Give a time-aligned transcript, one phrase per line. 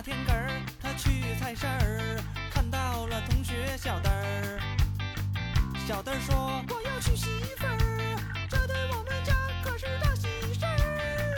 [0.00, 0.48] 那天个儿，
[0.80, 4.58] 他去菜市儿，看到了同学小灯儿。
[5.86, 7.26] 小灯儿说：“我要娶媳
[7.58, 8.16] 妇儿，
[8.48, 10.26] 这对我们家可是大喜
[10.58, 11.36] 事儿。”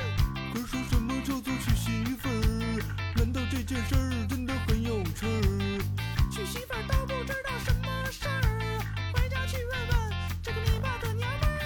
[0.55, 2.79] 可是什么叫做娶媳妇儿？
[3.17, 5.83] 难道这件事儿真的很有趣儿？
[6.31, 8.79] 娶媳妇儿都不知道什么事儿，
[9.13, 11.59] 回家去问问这个你爸的娘们儿。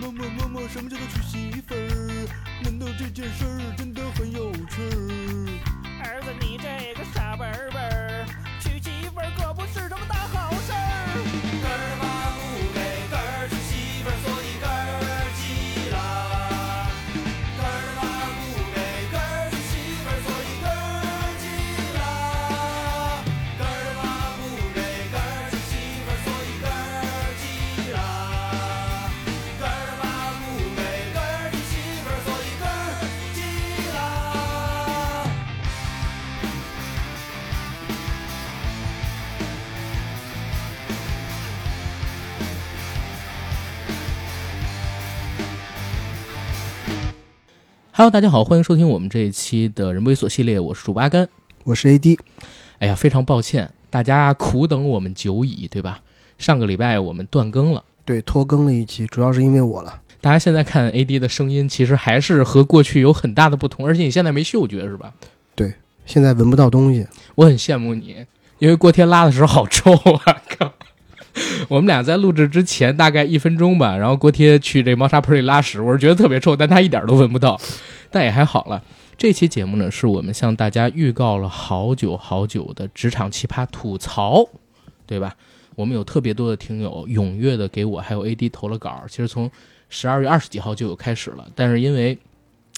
[0.00, 2.26] 妈妈妈妈，什么叫做娶媳妇儿？
[2.64, 5.69] 难道这件事儿真的很有趣儿？
[6.10, 8.26] 儿子，你这个傻笨笨儿，
[8.60, 9.30] 娶媳妇儿
[48.00, 51.28] Hello，大家好，欢迎收听我们这一期的人不猥琐系列，我是主播阿甘。
[51.64, 52.18] 我是 AD，
[52.78, 56.00] 哎呀，非常抱歉，大家苦等我们久矣，对吧？
[56.38, 60.00] 上个礼拜我们断更了，对，拖更了一期，主要是因为我了。
[60.22, 65.12] 大家现在看 AD 的声音，其实还是和过去有很大的不同，而且你现在没嗅觉是吧？
[65.54, 65.74] 对
[66.06, 68.24] 现在闻不到东西，我很羡慕你，
[68.60, 70.42] 因为锅贴拉的时候好臭啊！
[70.58, 70.72] 靠，
[71.68, 77.60] 我们俩在录制之前大概一分钟吧，然后锅贴去这猫砂盆里拉屎，我是觉得特别臭，但他一点都闻不到，
[78.10, 78.82] 但也还好了。
[79.16, 84.44] 这期节目呢，是我们向大家预告了好久好久的职场奇葩吐槽，
[85.06, 85.34] 对吧？
[85.76, 89.50] 我们有特别多的听友踊跃的给我还有 AD 投了稿，其实从
[89.88, 92.18] 十二月二十几号就有开始了，但是因为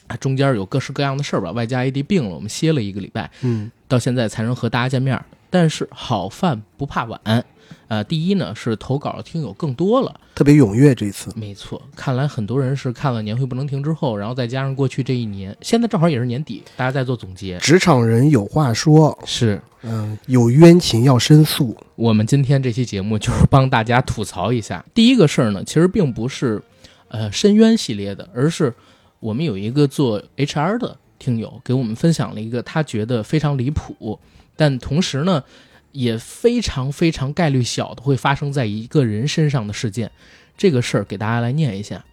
[0.07, 5.21] 啊中间有各式各样的事儿吧，外加 AD 病了，我们歇了一个礼拜，嗯，到现在才能和大家见面。
[5.51, 7.45] 但是好饭不怕晚，
[7.93, 11.31] 呃，第一呢是投稿的听友更多了，特别踊跃这一次。
[11.37, 17.59] 没错，看来很多人是看了《年会不能停》之后，然后再加上过去这一年，现在正好也是年底，大家在做总结。
[17.59, 21.77] 职场人有话说，是嗯，有冤情要申诉。
[21.95, 24.83] 我们今天这期节目就是 帮大家吐槽一下。
[24.95, 26.63] 第一个事儿呢，其实并不是
[27.09, 28.73] 呃深渊系列的，而是
[29.21, 34.19] 我们有一个做 HR 的听友给我们分享了一个他觉得非常离谱，
[34.57, 35.45] 但同时呢
[35.93, 40.11] 也非常非常概率小的会发生在一个人身上的事件。
[40.57, 42.05] 这个事儿给大家来念一下。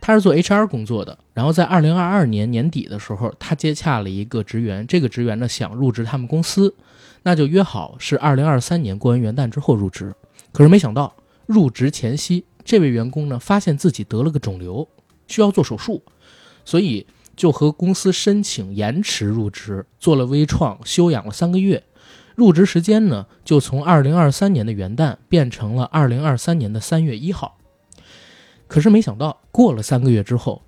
[0.00, 6.74] 他是做 HR 工作的，然后在二零二二年年底的时候，他接洽了一个职员，这个职员呢想入职他们公司，
[7.22, 10.14] 那就约好是二零二三年过完元旦之后入职。
[10.52, 11.14] 可是没想到
[11.44, 14.88] 入职前夕，这位员工呢发现自己得了个肿瘤，
[15.26, 16.02] 需要做手术，
[16.64, 21.82] 所以就和公司申请延迟入职，做了微创，休养了三个月。
[22.40, 27.58] 入职时间呢就从二零二三年的元旦变成了二零二三年的三月一号。
[28.66, 30.62] 可是没想到过了三个月之后，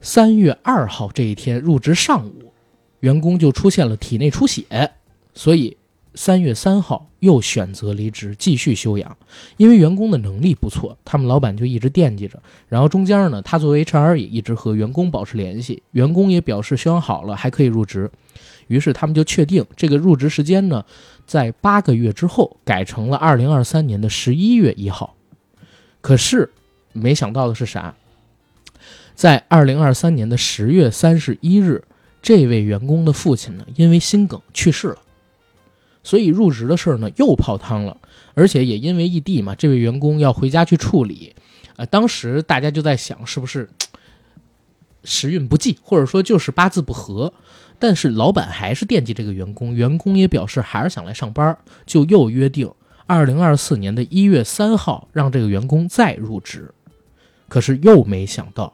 [0.00, 2.52] 三月二号这一天入职上午，
[2.98, 4.90] 员工就出现了体内出血，
[5.32, 5.76] 所以
[6.16, 9.16] 三月三号又选择离职继续休养。
[9.58, 12.42] 因为员工的能力不错，他们老板就一直惦记着。
[12.68, 18.10] 然后中间呢，他作为 HR 也一直和员工保持联系，员工也表示休养好了还可以入职。
[18.72, 20.82] 于是他们就确定这个入职时间呢，
[21.26, 25.14] 在八个月之后改成了二零二三年的十一月一号。
[26.00, 26.50] 可是
[26.92, 27.94] 没想到的是啥？
[29.14, 31.84] 在二零二三年的十月三十一日，
[32.22, 34.98] 这位员工的父亲呢，因为心梗去世了，
[36.02, 37.96] 所以入职的事儿呢又泡汤了，
[38.34, 41.34] 而且也因为异地嘛，这位员工要回家去处理。
[41.76, 43.68] 呃，当时大家就在想，是不是
[45.04, 47.32] 时运不济，或者说就是八字不合？
[47.82, 52.70] 但是老板还是惦记这个员工，员工也表示还是想来上班，就又约定
[53.08, 56.72] 二零二四年的一月三号让这个员工再入职。
[57.48, 58.72] 可是又没想到，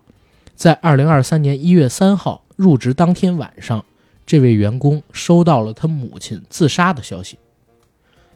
[0.54, 3.82] 在二零二三年一月三号入职当天晚上，
[4.26, 7.38] 这位员工收到了他母亲自杀的消息。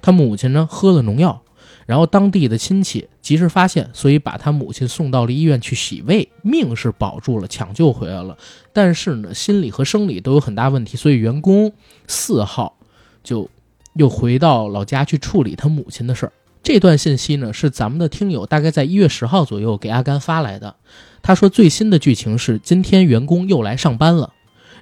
[0.01, 1.42] 他母亲呢喝了农药，
[1.87, 8.37] 然后当地的亲戚及时发现，所以把他母亲送到了医院去洗胃，命是保住了，抢救回来了。
[8.73, 11.73] 但是呢，心理和生理都有很大问题，所以员工
[12.07, 12.77] 四号
[13.23, 13.49] 就
[13.95, 16.33] 又回到老家去处理他母亲的事儿。
[16.63, 20.77] 这段信息呢，是咱们的听友大概在一月十号左右给阿甘发来的。
[21.21, 24.33] 他说最新的剧情是今天员工又来上班了，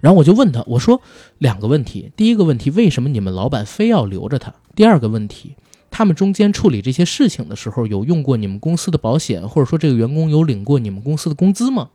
[0.01, 1.01] 然后我就问他，我说
[1.39, 4.55] 两个问题，第一个问题为什么你们老板非要留着他？
[4.75, 5.57] 第二个问题，
[6.01, 11.91] 他们中间处理这些事情的时候有用过你们公司的保险，或者说这个员工有领过你们公司的工资吗？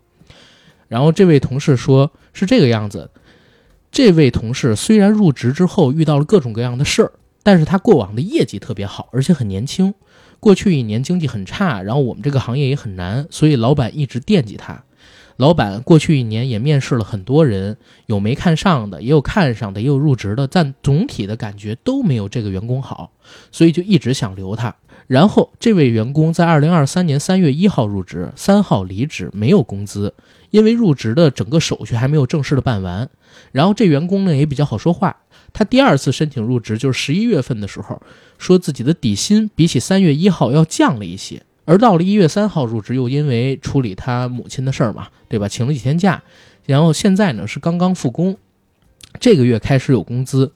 [0.87, 3.09] 然后这位同事说是这个样子，
[3.91, 9.95] 这位同事虽然入职之后遇到了各种各样的事儿，但是他过往的业绩特别好，而且很年轻。
[10.39, 14.83] 过去一年经济很差，然后我们这个行业也很难，所以老板一直惦记他。
[15.37, 23.11] 老板过去一年也面试了很多人，有没看上的，也有看上的，也有入职的，但总体的感觉都没有这个员工好，
[23.51, 24.73] 所以就一直想留他。
[25.07, 30.13] 然后这位员工在二零二三年三月一号入职，三号离职，没有工资，
[30.51, 33.09] 因为入职的整个手续还没有正式的办完。
[33.51, 35.17] 然后这员工呢也比较好说话，
[35.51, 38.01] 他第二次申请入职就是十一月份的时候，
[38.37, 41.43] 说自己的底薪比起三月一号要降了一些。
[41.65, 45.47] 而到了一月三号入职，又因为处理他母亲的事儿嘛，对吧？
[45.47, 46.23] 请了几天假，
[46.65, 48.37] 然后现在呢是刚刚复工，
[49.19, 50.51] 这个月开始有工资。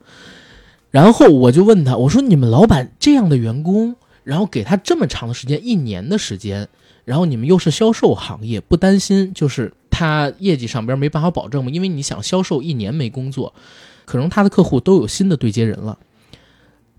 [0.91, 6.67] 然后我就问他，我说：“你们老板这样的员工，然后给他这么长的时间，一年的时间，
[7.05, 11.69] 然后你们又是销售行业，不担心就是他业绩上边没办法保证吗？
[11.71, 13.53] 因为你想销售一年没工作，
[14.05, 15.97] 可能他的客户都有新的对接人了。”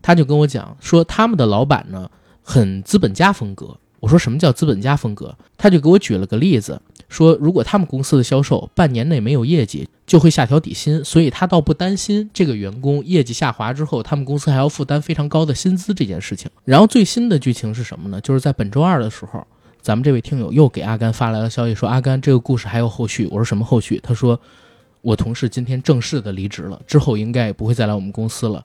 [0.03, 2.11] 他就跟我讲说，他们的老板呢
[2.43, 3.77] 很资本家风格。
[4.01, 5.37] 我说什么叫资本家风格？
[5.57, 16.51] 他就给我举了个例子，说如果他们公司的销售半年内没有业绩，就会下调底薪，所以他倒不担心这个员工业绩下滑之后，他们公司还要负担非常高的薪资这件事情。
[16.65, 18.21] 然后最新的剧情是什么呢？
[18.21, 19.47] 就是在本周二的时候，
[19.83, 23.27] 咱们这位听友又给阿甘发来了消息，说阿甘这个故事还有后续。
[23.31, 24.01] 我说什么后续？
[24.03, 24.41] 他说
[25.03, 28.65] 我同事今天正式的离职了，之后应该也不会再来我们公司了。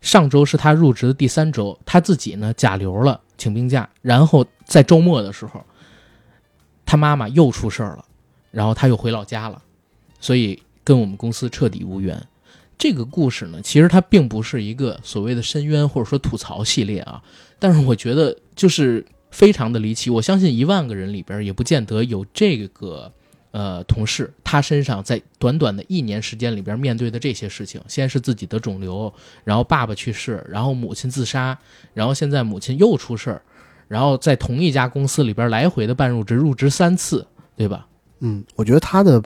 [0.00, 3.20] 上周是他入职的第三周，他自己呢甲流了。
[3.40, 5.64] 请病假，然后在周末的时候，
[6.84, 8.04] 他妈妈又出事儿了，
[8.50, 9.60] 然后他又回老家了，
[10.20, 12.22] 所以跟我们公司彻底无缘。
[12.76, 17.22] 这个故事呢，其实它并不是一个所谓的深渊或者说吐槽系列啊，
[17.58, 20.10] 但是我觉得就是非常的离奇。
[20.10, 23.12] 我相信一万个人里边也不见得有这个。
[23.52, 29.12] 呃，同事他身上在短短的一年时间里边面对的这些事情，先是自己的肿瘤，
[29.42, 31.58] 然后爸爸去世，然后母亲自杀，
[31.92, 33.42] 然后现在母亲又出事儿，
[33.88, 37.26] 然后在同一家公司里边来回的办入职，入职三次，
[37.56, 37.86] 对吧？
[38.20, 39.20] 嗯，我觉得他的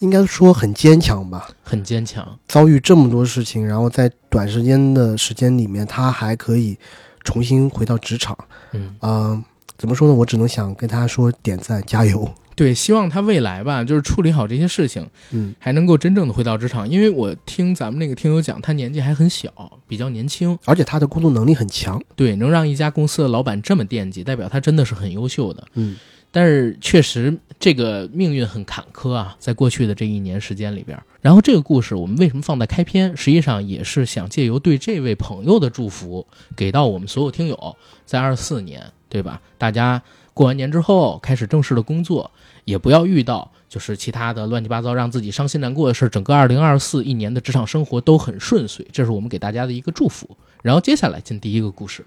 [0.00, 6.76] 应该说很坚强吧，很坚强，遭遇这么多事情，然后在短时间的时间里面，他还可以
[7.22, 8.36] 重新回到职场。
[8.72, 9.40] 嗯啊，
[9.78, 10.14] 怎么说呢？
[10.14, 12.28] 我只能想跟他说点赞，加油。
[12.56, 16.88] 对，希望他未来吧，就是处理好这些事情，嗯，还能够真正的回到职场。
[16.88, 19.50] 因为我听咱们那个听友讲，他年纪还很小，
[19.88, 25.66] 比较年轻，而且他的工作能力很强，对，能让一家公司的老板这么惦记，代表他真的是很优秀的。
[25.74, 25.96] 嗯，
[26.30, 30.96] 但是确实这个命运很坎坷啊，在过去的这一年时间里边。
[31.20, 33.16] 然后这个故事我们为什么放在开篇？
[33.16, 39.40] 实际上也是想借由对这位朋友的祝福，给到我们所有听友，在二四年，对吧？
[39.56, 40.02] 大家
[40.34, 42.30] 过完年之后开始正式的工作。
[42.64, 50.28] 也不要遇到就是其他的乱七八糟让自己伤心难过的事整个二零二四一年的职场生活都很顺遂，这是我们给大家的一个祝福。
[50.62, 52.04] 然后接下来进第一个故事，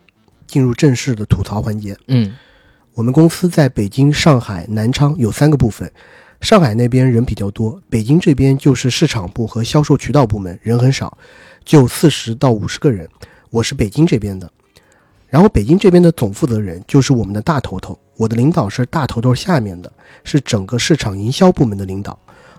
[0.47, 1.95] 进入正式的吐槽环节。
[2.07, 2.35] 嗯，
[2.93, 5.91] 我们公司在北京、上海、南昌有三个部分，
[6.41, 11.17] 上海那边人比较多，北京这边就是市场部和销售渠道部门，人很少，
[11.63, 13.07] 就四十到五十个人。
[13.51, 14.49] 我是北京这边的。
[15.27, 19.91] 然后北京这边的总负责人就是我们的大头头，我的领导是大头头下面的，
[20.23, 22.17] 是整个市场营销部门的领导。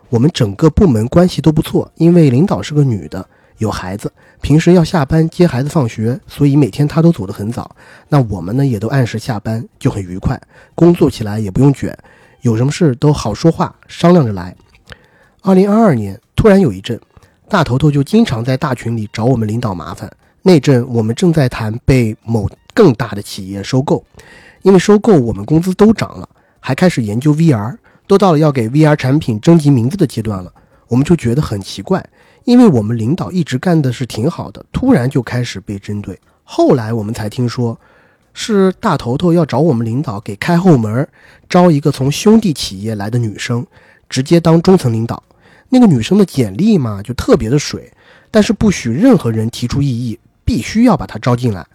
[0.08, 4.10] 我们整个部门关系都不错，因为领导是个女的，有孩子，
[4.40, 7.76] 平时要下班接孩子放学，所以每天她都走得很早。
[8.08, 10.40] 那我们呢也都按时下班，就很愉快，
[10.74, 11.94] 工作起来也不用卷，
[12.40, 14.56] 有什么事都好说话，商量着来。
[15.42, 16.98] 二零二二年突然有一阵，
[17.48, 20.10] 大头头就经常在大群里找我们领导麻烦。
[20.42, 24.02] 那阵我们正在谈被某更大的企业收购，
[24.62, 26.28] 因为收购我们工资都涨了，
[26.60, 30.52] 还开始研究 VR，都到了要给 VR 产品征集名字的阶段了。
[30.88, 32.04] 我们就觉得很奇怪，
[32.44, 36.18] 因为我们领导一直干的是挺好的，突然就开始被针对。
[36.44, 37.78] 后来我们才听说，
[38.32, 41.06] 是大头头要找我们领导给开后门，
[41.48, 43.66] 招一个从兄弟企业来的女生，
[44.08, 45.22] 直接当中层领导。
[45.68, 47.92] 那个女生的简历嘛，就特别的水，
[48.30, 50.18] 但是不许任何人提出异议。
[50.48, 51.66] 必须要把她招进来。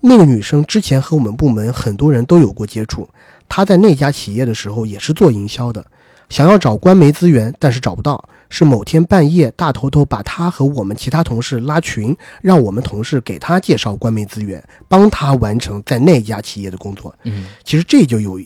[0.00, 3.08] 那个女生之前和我们部门很多人都有过接触，
[3.48, 5.84] 她在那家企业的时候也是做营销的，
[6.28, 8.28] 想要找官媒资源，但是找不到。
[8.52, 17.14] 是某天半夜，大头头把她和我们其他同事拉群，让我们同事给她介绍官媒资源，帮她完成在那家企业的工作。
[17.22, 18.40] 嗯，其实这就有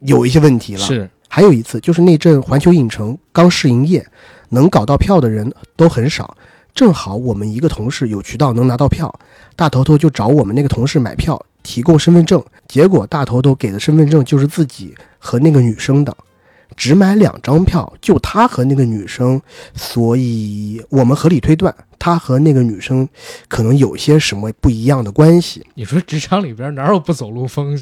[0.00, 0.80] 有一些问题了。
[0.80, 4.04] 是，还有一次就是那阵环球影城刚试营业，
[4.48, 6.36] 能搞到票的人都很少。
[6.76, 9.12] 正好我们一个同事有渠道能拿到票，
[9.56, 12.44] 大头头就找我们那个同事买票，提供身份证。
[12.68, 16.14] 结果大头头给的身份证就是自己和那个女生的。
[16.76, 19.40] 只买两张票，就他和那个女生，
[19.74, 23.08] 所以我们合理推断，他和那个女生
[23.48, 27.80] 可能有些什么不一样的关系，你说职场里边哪有不走路风，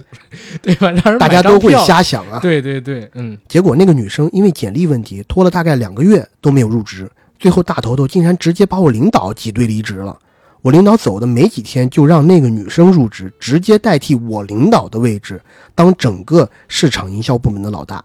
[0.62, 0.92] 对吧？
[0.92, 2.38] 让人大家都会瞎想啊。
[2.38, 10.18] 对对对，嗯，结果那个女生因为简历问题拖了大概两个月都没有入职，最后大头头竟然直接把我领导挤兑离职了。
[10.62, 15.38] 我领导走的没几天，就让那个女生入职，直接代替我领导的位置，
[15.74, 18.02] 当整个市场营销部门的老大。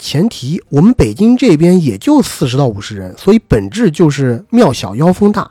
[0.00, 5.48] 前提我们北京这边也就四十到五十人，所以本质就是庙小妖风大。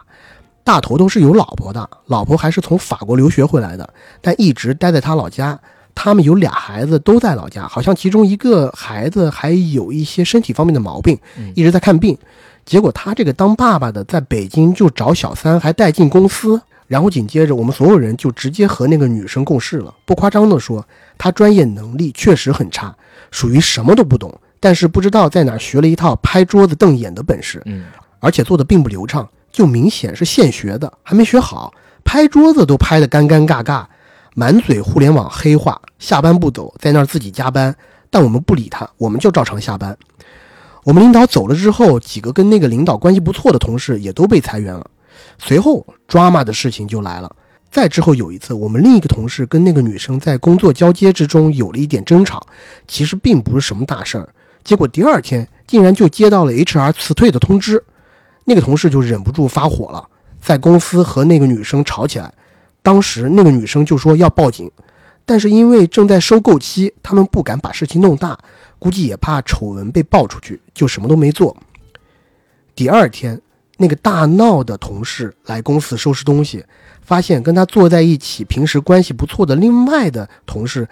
[0.65, 5.57] 大头头是有老婆的，老婆还是从法国留学回来的，但一直待在他老家。
[5.95, 12.17] 他们有俩孩子都在老家，好像其中一个孩子还有一些身体方面的毛病嗯，一直在看病。
[12.65, 16.61] 结果他这个当爸爸的在北京就找小三，还带进公司。
[16.85, 19.91] 然后紧接着我们所有人就直接和那个女生共事了。
[20.05, 20.85] 不夸张的说，
[21.17, 22.93] 他专业能力确实很差，
[23.31, 27.63] 属于什么都不懂，但是不知道在哪儿学了一套拍桌子瞪眼的本事。
[27.65, 27.85] 嗯，
[28.19, 33.85] 而且做的并不流畅，就明显是现学的，还没学好，拍桌子都拍得干干尬尬，
[34.35, 37.73] 满嘴互联网黑话，下班不走，在那儿自己加班，
[38.11, 39.97] 但我们不理他，我们就照常下班。
[40.83, 44.85] 我们领导走了之后，几个跟那个领导关系不错的同事也都被裁员了。
[45.37, 47.33] 随后，drama 的事情就来了。
[47.71, 52.45] 再之后有一次，我们另一个同事跟那个女生在工作交接之中有了一点争吵，
[52.87, 54.29] 其实并不是什么大事儿。
[54.63, 57.83] 结果第二天竟然就接到了 HR 辞退的通知，
[58.45, 60.07] 那个同事就忍不住发火了，
[60.39, 62.31] 在公司和那个女生吵起来。
[62.81, 64.69] 当时那个女生就说要报警，
[65.25, 68.37] 但是因为正在收购期，他们不敢把事情弄大，
[68.83, 71.55] 估计也怕丑闻被爆出去，就什么都没做。
[72.75, 73.39] 第二天，
[73.77, 76.65] 那个大闹的同事来公司收拾东西，
[77.01, 80.85] 发现跟他坐在一起、平时关系不错的另外的同事，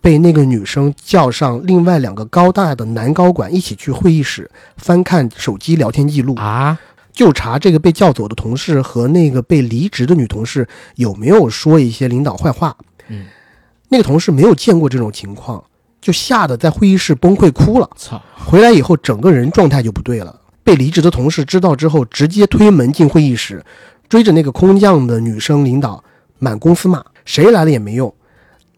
[0.00, 6.76] 被那个女生叫上另外两个高大的男高管一起去会议室翻看手机聊天记录，啊，
[7.12, 10.66] 就查这个被叫走的同事和那个被离职的女同事
[10.96, 12.76] 有没有说一些领导坏话。
[13.06, 13.26] 嗯，
[13.88, 15.62] 那个同事没有见过这种情况，
[16.00, 17.88] 就吓得在会议室崩溃哭了。
[17.96, 20.34] 操，回来以后，整个人状态就不对了。
[20.62, 23.64] 被离职的同事知道之后，直接推门进会议室，
[24.08, 26.02] 追着那个空降的女生领导
[26.38, 28.14] 满公司骂，谁来了也没用，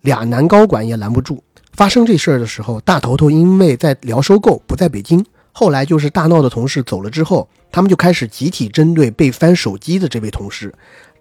[0.02, 1.42] 俩男高管也拦不住。
[1.72, 5.24] 发生这事儿的时候，大头头因为在聊收购，不在北京。
[5.52, 10.72] 后来就是大闹的同事走了之后，他们就开始集体针对被翻手机的这位同事，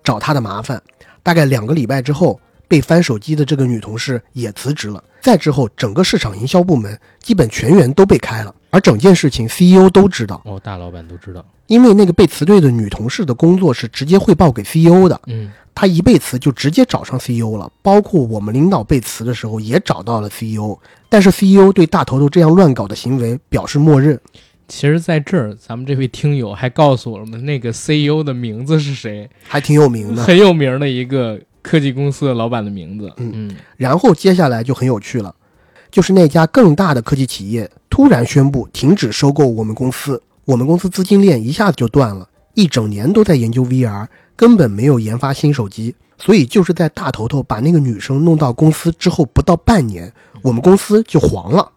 [0.04, 0.82] 找他的麻烦。
[1.24, 5.04] 大概两个礼拜之后，被翻手机的这个女同事也辞职了。
[5.22, 20.78] 再之后，整个市场营销部门基本全员都被开了，而整件事情 CEO 都知道，哦，大老板都知道，因为那个被辞退的女同事的工作是直接汇报给 CEO 的，嗯，她一被辞就直接找上 CEO 了，包括我们领导被辞的时候也找到了 CEO，
[21.10, 24.20] 但是 CEO 对大头头这样乱搞的行为表示默认。
[24.68, 30.22] 其实在这儿，咱们这位听友还告诉我们那个 CEO 的名字是谁，还挺有名的。
[30.24, 33.32] 很有名的一个科技公司的老板的名字，嗯。
[33.34, 33.56] 嗯。
[33.78, 35.34] 然后接下来就很有趣了，
[35.92, 45.96] 就是那家更大的科技企业突然宣布停止收购我们公司，我们公司资金链一下子就断了，一整年都在研究 VR，根本没有研发新手机。
[46.22, 50.12] 所以就是在大头头把那个女生弄到公司之后不到半年，
[50.42, 51.72] 我们公司就黄了，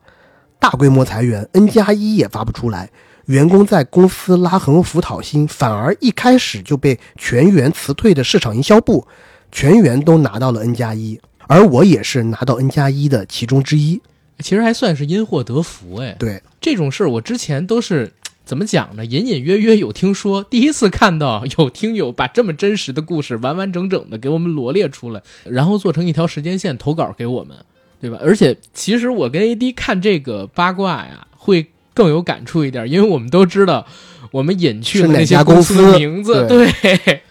[0.58, 2.90] 大规模裁员，N 加一也发不出来。
[3.26, 9.06] 员工在公司拉横幅讨薪，反而一开始就被全员辞退的市场营销部，
[9.52, 14.00] 全员都拿到了 N 加一，而我也是拿到 N 加一的其中之一。
[14.38, 16.16] 其实还算是因祸得福哎。
[16.18, 18.11] 对，这种事儿我之前都是
[18.44, 19.04] 怎么讲呢？
[19.04, 27.56] 隐隐约约有听说，第一次看到有听友把这么真实的故事完完整整的给我们罗列出来，然后做成一条时间线投稿给我们，
[28.00, 28.18] 对吧？
[28.21, 33.87] 而且其实我跟 AD 看这个八卦呀，会更有感触一点，因为我们都知道
[34.32, 37.21] 我们隐去了哪那些家公司的名字，对对，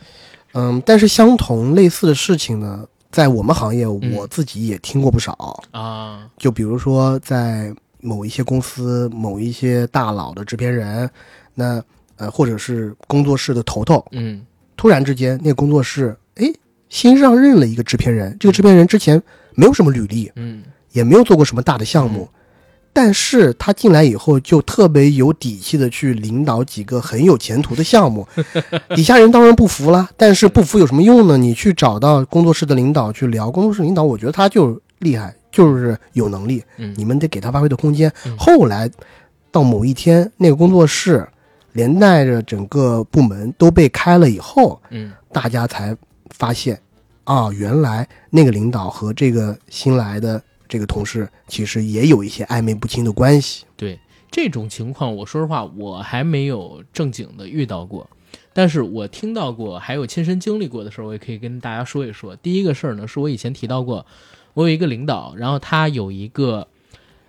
[0.54, 5.64] 嗯，但是相同类似的事情呢，在我们行业嗯我自己也听过不少。
[5.72, 11.10] 啊，就比如说在某一些公司、某一些大佬的制片人，
[11.54, 11.84] 那
[12.18, 16.46] 呃，或者是工作室的头头，嗯突然之间那个工作室，哎，
[16.90, 18.36] 新上任了一个制片人。
[18.40, 19.22] 这个制片人之前
[19.56, 22.28] 没有什么履历，嗯也没有做过什么大的项目，
[22.94, 28.28] 但是他进来以后就特别有底气的去领导几个很有前途的项目，
[28.96, 31.38] 底下人当然不服了，但是不服有什么用呢？
[31.38, 38.12] 你去找到工作室的领导去聊，工作室领导我觉得他就厉害，就是有能力，嗯，你们得给他发挥的空间。
[38.26, 38.90] 嗯后来
[39.52, 41.28] 到某一天，那个工作室
[41.74, 45.96] 连带着整个部门都被开了以后，嗯大家才
[46.30, 46.78] 发现，
[47.24, 50.42] 啊，原来那个领导和这个新来的
[50.72, 53.66] 这个同事其实也有一些暧昧不清的关系。
[53.76, 54.00] 对
[54.32, 58.10] 这种情况，我说实话，我还没有正经的遇到过，
[58.54, 62.34] 但是我听到过，还有亲身经历过的事儿，我也可以跟大家说一说。
[62.38, 64.06] 第一个事儿呢，是我以前提到过，
[64.54, 66.66] 我有一个领导，然后他有一个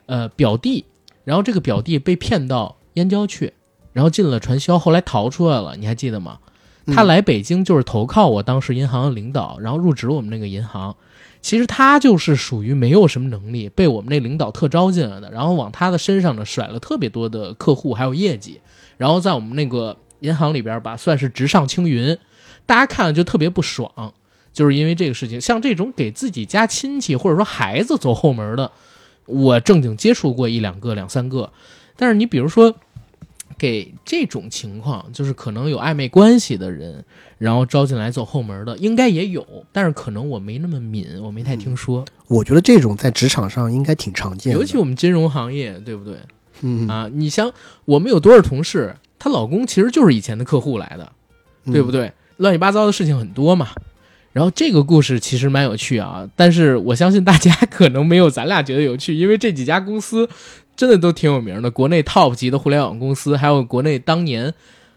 [0.06, 0.84] 呃表弟，
[1.24, 3.52] 然后这个表弟被骗到燕郊去，
[3.92, 6.38] 然后进了传销，后来逃出来了，你还记得吗？
[6.86, 10.94] 他嗯来北京就是投靠我当时银行的领导，然后入职我们那个银行。
[11.42, 18.60] 其实他就是属于没有什么能力，被我们那领导特招进来的，然后往他的身上呢甩了特别多的客户还有业绩，
[18.96, 22.16] 然后在我们那个银行里边吧，算是直上青云，
[22.64, 24.14] 大家看了就特别不爽，
[24.52, 25.40] 就是因为这个事情。
[25.40, 28.70] 像这种给自己家亲戚或者说孩子走后门的，
[29.26, 31.52] 我正经接触过一两个、两三个，
[31.96, 32.74] 但是你比如说。
[33.58, 37.04] 给这种情况，就是可能有暧昧关系的人，
[37.38, 42.04] 然后招进来走后门的，应该也有，但是可能我没那么敏，我没太听说。
[42.28, 46.16] 我觉得这种在职场上应该挺常见的，尤其我们金融行业，对不对？
[46.62, 47.52] 嗯啊，你像
[47.84, 51.12] 我们有多少同事，她老公其实就是以前的客户来的，
[51.72, 51.90] 对不？
[51.90, 52.12] 嗯对？
[52.38, 53.68] 乱七八糟的事情很多嘛。
[54.32, 60.26] 然后这个故事其实蛮有趣啊，但是我相信大家可能没有咱俩觉得有趣，因为这几家公司
[60.74, 64.52] 真的都挺有名的，国内 top 级的互联网公司，还有国内当年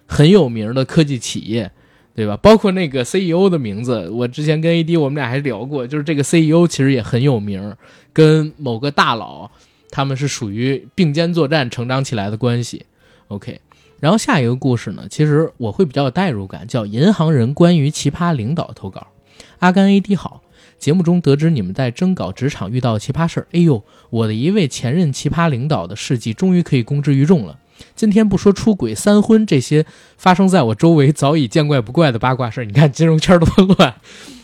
[0.06, 1.72] 很有名的科技企业，
[2.16, 2.38] 对吧？
[2.38, 7.76] 包括那个 CEO 的名字，我之前跟 AD 我们俩还聊过，就是这个 CEO 其实也很有名，
[8.14, 9.50] 跟某个大佬
[9.92, 12.86] 他们是属于并肩作战成长起来的关系。
[13.28, 13.60] OK，
[14.00, 19.08] 然后下一个故事呢，其实我会比较有代入感，叫《银行人关于奇葩领导投稿》。
[19.60, 20.42] 阿甘 AD 好，
[20.78, 27.60] 节目中得知你们在征稿职场遇到奇葩事儿，哎呦，我的一位前任奇葩领导的事迹终于可以公之于众了。
[27.96, 29.86] 今天不说出轨、三婚这些
[30.18, 33.96] 发生在我周围早已见怪不怪的八卦事儿，你看金融圈多乱，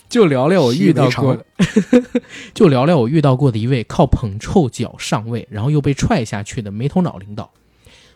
[0.10, 1.46] 就聊聊我遇到过的，
[2.54, 7.52] 就聊聊我遇到过的一位靠捧臭脚上位，然后又被踹下去的没头脑领导。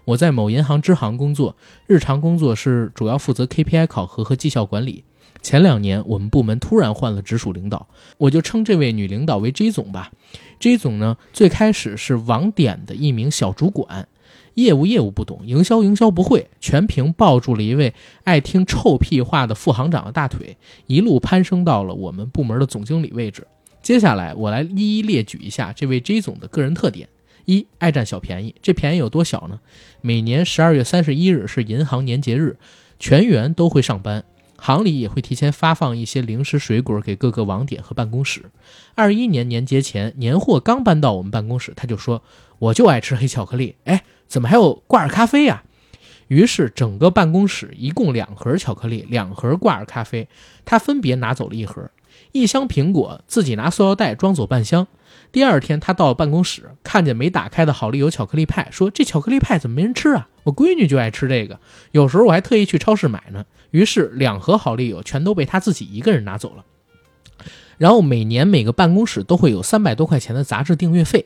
[0.06, 1.56] 我在某银行支行工作，
[1.88, 5.04] 日常工作是主要负责 KPI 考核和绩效管理。
[5.42, 10.12] 前两年，我们部门突然换了直属领导，我就称这位女领导为 J 总吧。
[10.60, 14.08] J 总呢，最开始是网点的一名小主管，
[14.56, 20.58] 业务业务不懂，营销营销不会，全凭抱住了一位爱听臭屁话的副行长的大腿，
[20.88, 23.46] 一路攀升到了我们部门的总经理位置。
[23.84, 27.08] 接下来，我来一一列举一下这位 J 总的个人特点：
[27.46, 28.56] 一、爱占小便宜。
[28.64, 29.60] 这便宜有多小呢？
[30.02, 32.58] 每年十二月三十一日是银行年节日，
[32.98, 34.24] 全员都会上班。
[34.66, 38.50] 行里也会提前发放一些零食、水果给各个网点和办公室。
[38.96, 42.24] 二一年年节前，年货刚搬到我们办公室，他就说
[42.58, 45.64] ：“我就爱吃黑巧克力，哎，怎么还有挂耳咖啡呀、
[46.30, 50.28] 于是整个办公室一共两盒巧克力，两盒挂耳咖啡，
[50.66, 51.92] 他分别拿走了一盒。
[52.32, 54.88] 一箱苹果自己拿塑料袋装走半箱。
[55.36, 60.30] 第二天，他到了办公室，看见没打开的好丽友巧克力派，说：“这巧克力派怎么没人吃啊？
[60.44, 61.60] 我闺女就爱吃这个，
[61.92, 66.64] 有时候我还特意去超市买呢。”于是两盒好丽友全都被他自己一个人拿走了。
[67.78, 71.26] 然后每年每个办公室都会有三百多块钱的杂志订阅费，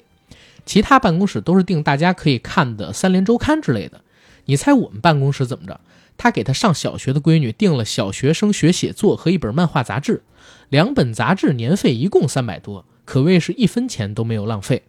[0.65, 4.01] 其他办公室都是订大家可以看的《三联周刊》之类的。
[4.45, 5.79] 你猜我们办公室怎么着？
[6.17, 10.23] 他给他上小学的闺女订了小学生学写作和一本漫画杂志，
[10.69, 14.83] 两本杂志年费一共三百多，可谓是一分钱都没有浪费。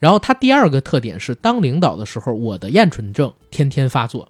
[0.00, 4.28] 然后他第二个特点是，当领导的时候，我的厌蠢症天天发作。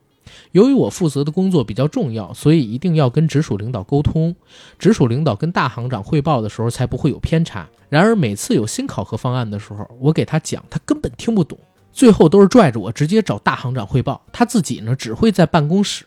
[0.52, 4.36] 由于我负责的工作比较重要，所以一定要跟直属领导沟通，
[4.78, 7.66] 直属领导跟大行长汇报的时候才不会有偏差。
[7.88, 11.58] 然而每次有新考核方案的时候，我给他讲，他根本听不懂，
[11.90, 16.04] 最后都是拽着我直接找大行长汇报，他自己呢只会在办公室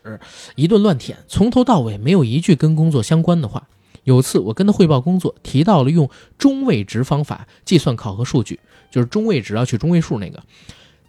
[0.54, 3.66] 一顿乱舔，从头到尾没有一句跟工作相关的话。
[4.04, 8.58] 有次我跟他汇报工作，提到了用中位值方法计算考核数据，
[8.90, 10.42] 就是中位值要取中位数那个。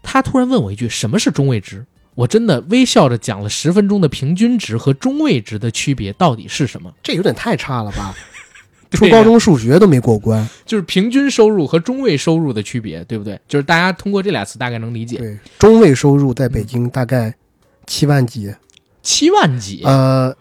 [0.01, 6.93] 他突然问我一句：“什么是中位值？”我真的微笑着讲了十分钟的平均值和中位值的区别到底是什么？
[7.01, 8.15] 这有点太差了吧？
[8.91, 10.47] 初高中数学都没过关。
[10.63, 13.39] 就是平均收入和中位收入的区别，对不对？
[13.47, 15.17] 就是大家通过这俩词大概能理解。
[15.17, 17.33] 对，中位收入在北京大概
[17.87, 18.53] 七万几。
[19.01, 20.33] 七万几，呃，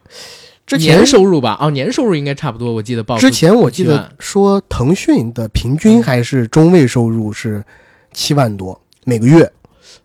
[0.66, 1.56] 之前年收入吧？
[1.60, 2.72] 哦，年收入应该差不多。
[2.72, 7.64] 我记得报之前我记得说腾讯的平均还是中位收入是
[8.12, 9.52] 七万多每个月。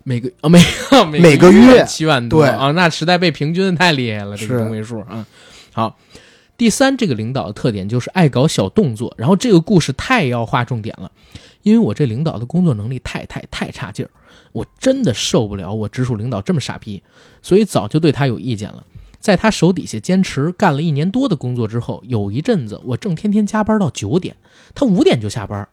[0.04, 0.60] 每个啊每
[1.12, 5.26] 每每个月 七万多对啊，那实在被平均的太厉害了，这个中位数啊。
[5.74, 5.98] 好，
[6.58, 11.12] 第三，这个领导的特点就是爱搞小动作，然后这个故事太要划重点了，
[11.62, 14.10] 因为我这领导的工作能力太太太差劲儿，
[14.54, 17.04] 我真的受不了我直属领导这么傻逼，
[17.42, 18.84] 所以早就对他有意见了。
[19.28, 24.38] 在他手底下坚持干了一年多的工作之后，有一阵子我正天天加班到九点，
[24.74, 25.68] 他五点就下班。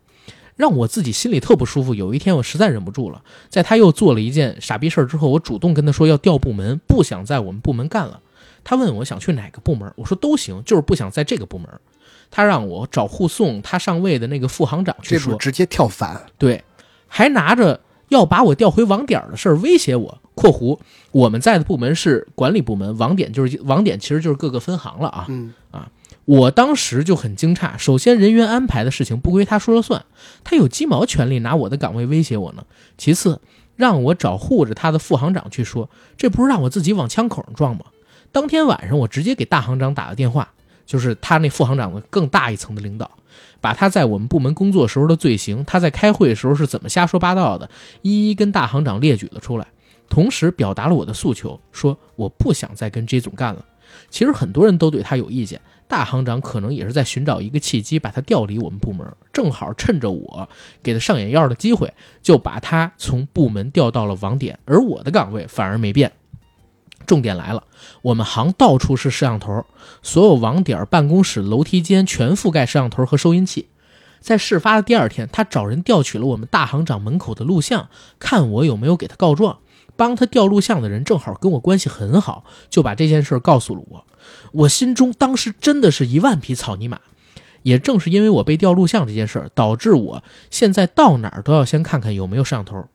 [0.57, 1.95] 让我自己心里特不舒服。
[1.95, 8.21] 有一天我实在忍不住了，在他又做了一件傻逼事儿之后，我主动跟他说要调部门，不想在我们部门干了。
[8.65, 11.69] 他问我想去哪个部门，我说都行，就是不想在这个部门。
[12.33, 16.21] 他让我找护送他上位的那个副行长去说，这直接跳反？
[16.39, 16.65] 对，
[17.07, 20.19] 还拿着要把我调回网点的事儿威胁我。
[20.35, 20.79] （括弧
[21.13, 25.27] 我们在的部门是管理部门，网点就是网点，其实就是各个分行了啊。
[25.29, 25.91] 嗯啊
[26.27, 30.07] 我当时就很惊诧，首先人员安排的事情不归他说了算，
[30.43, 32.65] 他有鸡毛权利拿我的岗位威胁我呢？
[32.97, 33.43] 其次，
[33.77, 37.85] 让我找护着他的副行长去说，这不是让我自己往枪口上撞吗？
[38.33, 40.49] 当天晚上，我直接给大行长打了电话，
[40.87, 43.11] 就是他那副行长的更大一层的领导，
[43.61, 47.69] 把他在我们部门工作时候的罪行，他在开会的时候是怎么瞎说八道的，
[48.01, 49.67] 一一跟大行长列举了出来，
[50.09, 53.65] 同时表达了我的诉求，说我不想再跟 J 总干了。
[54.11, 60.49] 其实很多人都对他有意见，大行长可能也是在寻找一个契机把他调离我们部门，正好趁着我
[60.83, 66.13] 给他上眼药的机会，就把他从部门调到了网点，而我的岗位反而没变。
[67.07, 67.63] 重点来了，
[68.03, 69.65] 我们行到处是摄像头，
[70.03, 73.69] 所有网点、办公室、楼梯间全覆盖摄像头和收音器。
[74.21, 79.59] 在事发的第二天，他找人调取了我们大行长门口的录像，看我有没有给他告状。
[79.97, 84.07] 帮他调录像的人正好跟我关系很好，就把这件事告诉了我。
[84.53, 87.01] 我心中当时真的是一万匹草泥马。
[87.63, 92.87] 也正是因为我被调录像这件事，导致我现在到哪儿都要先看看有没有摄像头。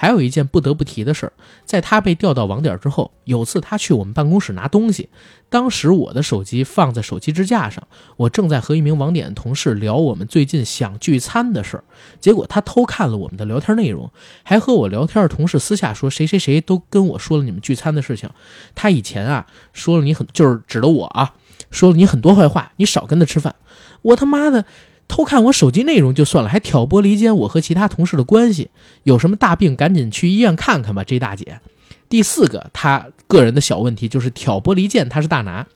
[0.00, 1.32] 还有一件不得不提的事儿，
[1.64, 5.08] 在他被调到网点之后，有次他去我们办公室拿东西，
[5.48, 7.82] 当时我的手机放在手机支架上，
[8.16, 11.82] 我正在和一名网点的同事聊我们最近想聚餐的事儿，
[12.20, 14.08] 结果他偷看了我们的聊天内容，
[14.44, 18.30] 还和我聊天的同事私下说谁谁谁都跟我说了你们聚餐的事情，
[18.76, 21.34] 他以前啊说了你很就是指的我啊，
[21.72, 23.56] 说了你很多坏话，你少跟他吃饭，
[24.02, 24.64] 我他妈的。
[25.08, 28.70] 偷看我手机内容就算了，还挑拨离间我和其他同事的关系。
[29.02, 31.60] 有什么大病，赶紧去医院看看吧，J 大姐。
[32.08, 35.66] 第四个，他个人的小问题就是挑拨离间，他是大拿。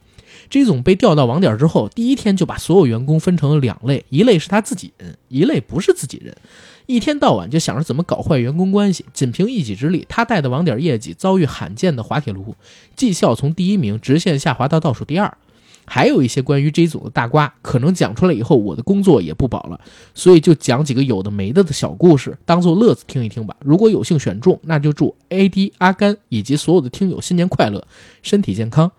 [0.51, 6.37] J 总被调到网点之后，第一天就把所有员工分成了两类，一类是他自己人，一类不是自己人。
[6.87, 9.07] 一天到晚就想着怎么搞坏员工关系。
[9.14, 12.55] 仅凭一己之力，他带的网点业绩遭遇罕见的滑铁卢，
[12.97, 15.35] 绩效从第一名直线下滑到倒数第二。
[15.85, 19.81] 还有一些关于这一组的大瓜，可能讲出来以后，我的工作也不保了，
[20.14, 23.57] 所以就讲几个有的没的的小故事，当做乐子听一听吧。
[23.61, 27.85] 如果有幸选中，那就祝 AD 阿甘以及所有的听友新年快乐，
[28.23, 28.90] 身体健康。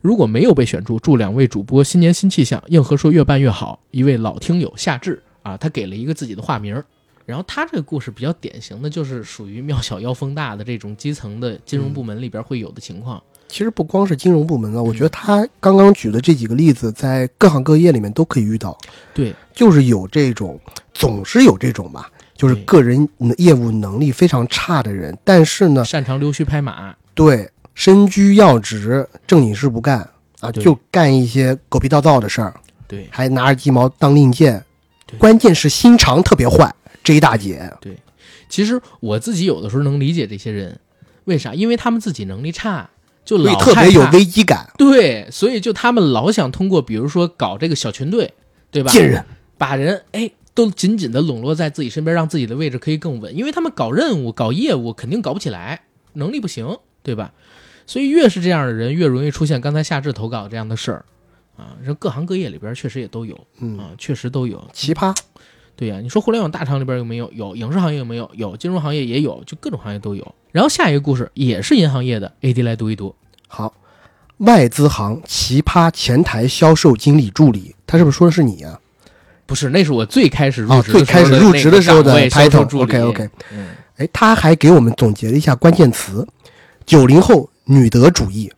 [0.00, 3.80] 如果没有被选中，祝两位主播新年新气象，硬核说越办越好。
[3.90, 6.82] 一位老听友夏至啊，他给了一个自己的化名。
[7.26, 13.22] 然后他这个故事比较典型的就是属于庙小妖风大的这种基层的金融部门里边会有的情况。
[13.48, 18.76] 其实不光是金融部门啊，我觉得他刚刚举的这几个例子，在各行各业里面都可以遇到。
[19.14, 20.60] 对，就是有这种，
[20.92, 23.08] 总是有这种吧，就是个人
[23.38, 30.08] 业务能力非常差的人，但是呢，擅长溜须拍马，对身居要职，正经事不干
[30.40, 32.54] 啊，就干一些狗屁倒灶的事儿，
[32.86, 33.08] 对。
[33.10, 34.62] 还拿着鸡毛当令箭
[35.06, 36.72] 对，关键是心肠特别坏。
[37.02, 37.96] 这一大姐，对。
[38.50, 40.78] 其实我自己有的时候能理解这些人，
[41.24, 41.54] 为啥？
[41.54, 42.88] 因为他们自己能力差，
[43.28, 48.32] 就老特别有危机感，对，所以就他们老想通过，比如说搞这个小群队，
[48.70, 48.90] 对吧？
[48.90, 49.22] 贱人。
[49.58, 53.36] 把人哎都紧紧的笼络在自己身边，让自己的位置可以更稳。
[53.36, 55.82] 因为他们搞任务、搞业务肯定搞不起来，
[56.14, 57.34] 能力不行，对吧？
[57.86, 61.04] 所以越是这样的人，越容易出现刚才夏至投稿这样的事儿
[61.58, 61.76] 啊。
[61.84, 64.66] 这各行各业里边确实也都有嗯，啊，确实都有。
[64.72, 65.14] 奇葩。
[65.78, 67.30] 对呀、你说互联网大厂里边有没有？
[67.32, 68.28] 有，影视行业有没有？
[68.34, 70.34] 有，金融行业也有，就各种行业都有。
[70.50, 73.14] 然后下一个故事也是银行业的，AD 来读一读。
[73.46, 73.72] 好，
[74.38, 78.76] 外资行奇葩前台销售经理助理，他是不是说的是你啊？
[79.46, 82.66] 不是，那是我最开始入哦，职的最开始入职的时候的 title。
[82.66, 82.82] 助理。
[82.82, 86.26] OK OK，嗯，哎，他还给我们总结了一下关键词：
[86.84, 88.50] 九零后女德主义，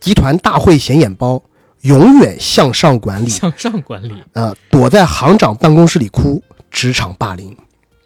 [0.00, 1.42] 集团大会显眼包，
[1.82, 6.42] 永远向上管理，向上管理呃，躲在行长办公室里哭，
[6.74, 7.56] 职场霸凌。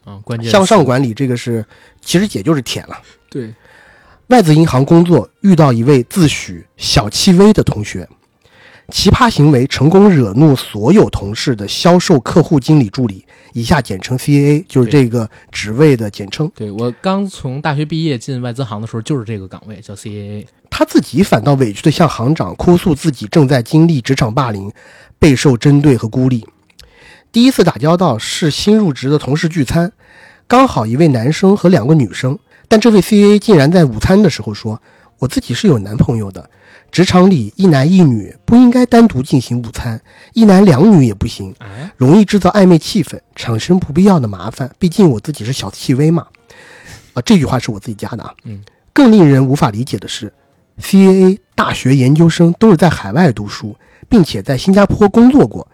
[0.05, 1.65] 啊，关键向上管理这个是，
[2.01, 2.97] 其实也就是舔了。
[3.29, 3.53] 对，
[4.29, 8.09] 外资银行工作遇到一位自诩小戚薇的同学，
[8.91, 16.51] 奇葩行为成功惹怒所有同事的销售客户经理助理，以下简称 CAA，就是这个职位的简称。
[16.55, 20.47] 对我刚从大学毕业进外资行的时候，就是这个岗位叫 CAA。
[20.71, 24.73] 他自己反倒委屈地向行长哭诉自己正在经历职场霸凌，
[25.19, 26.47] 备受针对和孤立。
[27.39, 29.93] 第一次打交道是新入职的同事聚餐，
[30.49, 34.83] 刚好一位男生和两个女生，但这位 CA 竟然在午餐的时候说
[35.21, 36.51] ：“我自己是有男朋友的，
[36.91, 44.69] 职场里一男一女不应该单独进行午餐，一男两女也不行，哎，容易制造暧昧气氛，产生不必要的麻烦。
[44.77, 46.27] 毕竟我自己是小气微嘛。
[47.15, 48.35] 啊，这句话是我自己加的啊。
[48.43, 48.61] 嗯。
[48.93, 50.33] 更令人无法理解的是
[50.81, 53.77] ，CAA 大学研究生都是在海外读书，
[54.09, 55.69] 并且在新加坡工作过。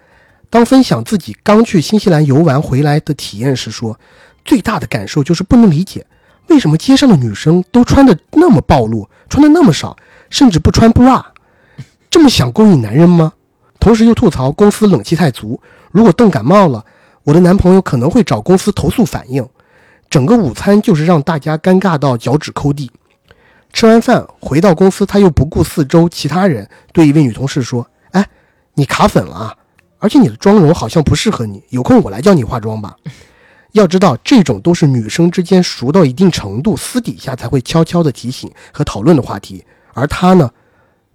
[0.55, 3.99] 当分享自己刚去新西兰游玩回来的体验时说，
[4.45, 6.07] 最大的感受就是不能理解，
[6.47, 9.97] 为什么街上的女生都穿的那么暴露，穿的那么少，
[10.31, 11.21] 甚至不穿 bra，
[12.09, 13.33] 这么想勾引男人吗？
[13.81, 16.85] 同时又吐槽公司冷气太足，如果冻感冒了，
[17.25, 19.45] 我的男朋友可能会找公司投诉反映。
[20.09, 22.89] 整个午餐就是让大家尴尬到脚趾抠地。
[23.73, 28.25] 吃完饭回到公司，他又不顾四周其他人，对一位女同事说：“哎，
[28.75, 29.57] 你卡粉了啊，
[30.05, 32.95] 而且你的妆容好像不适合你，有空我来教你化妆吧。
[33.73, 39.65] ”要知道，这种都是女生之间熟到一定程度，私底下才会悄悄的提醒和讨论的话题。
[39.95, 40.51] 而他呢，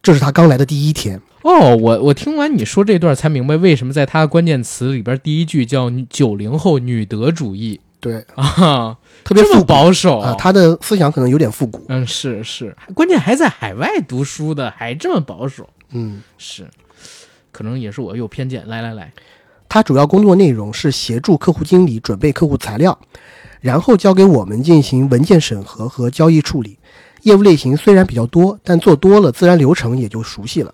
[0.02, 1.22] 这是他刚来的第一天。
[1.44, 11.86] 哦，我我听完你说这段才明白为什么在他的关键词里边第一句叫“九零后女德主义对，”啊，特别这么保守啊，他的思想可能有点复古。
[11.90, 16.68] 嗯是是，关键还在海外读书的，还这么保守，嗯，是，
[17.60, 18.66] 可能也是我有偏见。
[18.70, 19.12] 来来来，
[19.68, 22.98] 他主要工作内容是协助客户经理准备客户材料，
[23.60, 26.80] 然后交给我们进行文件审核和交易处理。
[27.24, 30.74] 业务类型虽然比较多，但做多了，自然流程也就熟悉了。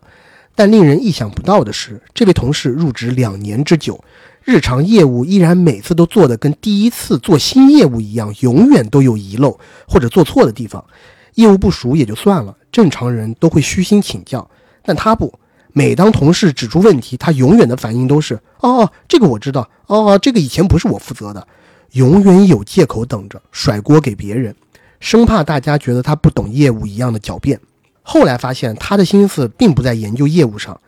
[0.53, 3.99] 但令人意想不到的是，这位同事入职两年之久，
[4.43, 10.85] 日常业务依然每次都做得跟第一次做新业务一样，永远都有遗漏或者做错的地方。
[11.33, 14.47] 业务不熟也就算了，正常人都会虚心请教，
[14.83, 15.33] 但他不。
[15.77, 21.45] 每当同事指出问题，他永远的反应都是：“哦，这个我知道，哦，这个以前不是我负责的。”
[21.91, 24.55] 永远有借口等着甩锅给别人，
[25.01, 27.59] 生怕大家觉得他不懂业务一样的狡辩。
[28.01, 30.79] 后来发现他的心思并不在研究业务上，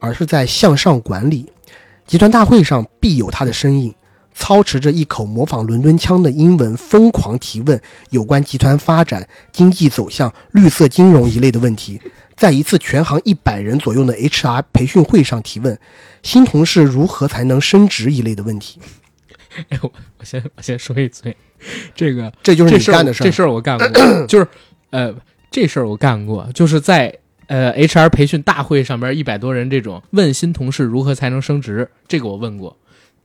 [0.00, 1.46] 而是在向上管理。
[2.04, 3.94] 集团大会上必有他的身影，
[4.34, 12.00] 操持着一口模仿伦敦腔的英文，疯狂提问有关集团发展、经济走向、绿色金融一类的问题。
[12.36, 15.78] 在一次全行一百人左右的 HR 培训会上提问
[16.22, 18.78] 新同事如何才能升职一类的问题。
[19.70, 21.34] 哎，我我先我先说一嘴，
[21.94, 23.24] 这个这就是你干的事儿。
[23.24, 23.88] 这事儿我干过，
[24.28, 24.46] 就是
[24.90, 25.14] 呃，
[25.50, 32.76] 这事儿我干过，就是在呃 HR 培训大会上边一百多人这种问新同事如何才能升职，这个我问过。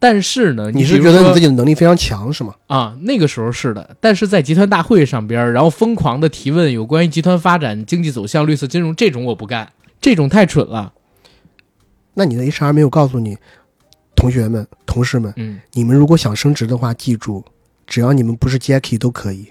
[0.04, 2.56] 但是呢，你是觉得你自己的能力非常强是吗？
[2.66, 10.92] 啊，那个时候是的，但是在集团大会上边，然后疯狂的提问有关于集团发展、经济走向、绿色金融这种我不干，这种太蠢了。
[12.16, 13.38] 那你的 HR 没有告诉你，
[14.16, 17.46] 同学们、同事们，嗯，你们如果想升职的话，记住，
[17.86, 19.48] 只要你们不是 Jackie 都可以，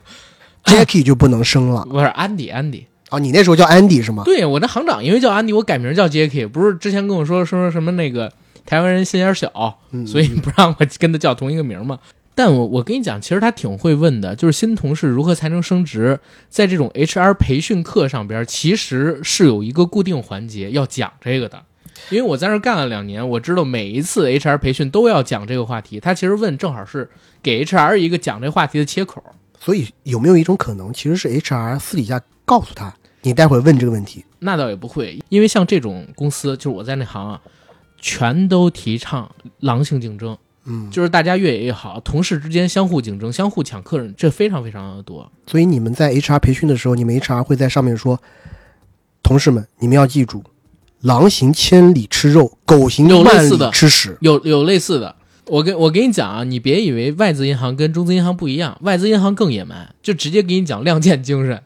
[0.64, 1.86] Jackie 就不能升了。
[1.86, 4.24] 不是安迪，安迪，哦，你那时候叫 Andy 是吗？
[4.26, 8.30] 对我那行长因为叫 Andy，，我改名叫 Jacky，不是之前跟我说说什么那个
[8.68, 11.98] 台湾人心眼小，嗯所以不让我跟他叫同一个名嘛。
[12.34, 21.64] 但我我跟你讲，其实他挺会问的，就是新同事如何才能升职，在这种 HR 培训课上边，其实是有一个固定环节要讲这个的。
[22.10, 25.98] 因为我在那儿干了两年，我知道每一次 HR 培训都要讲这个话题。
[25.98, 27.08] 他其实问正好是
[27.42, 29.24] 给 HR 一个讲这话题的切口。
[29.58, 34.24] 所以有没有一种可能，其实是 HR 私底下告诉他，你待会儿问这个问题？
[34.38, 37.40] 那倒也不会，因为像这种公司，就是我在那行啊，
[38.00, 39.30] 全都提倡
[39.60, 45.30] 狼性竞争，嗯，就是大家越野越好，同事之间相互竞争、相互抢客人，这非常非常的多。
[45.46, 48.20] 所以你们在 HR 培训的时候，你们 HR 会在上面说，
[49.22, 50.42] 同事们，你们要记住，
[51.00, 54.16] 狼行千里吃肉，狗行万里吃屎。
[54.20, 61.62] 有有类似的，我跟我跟你讲啊，你别以为外资银行跟中资银行不一样，外资银行更野蛮，就直接给你讲亮剑精神，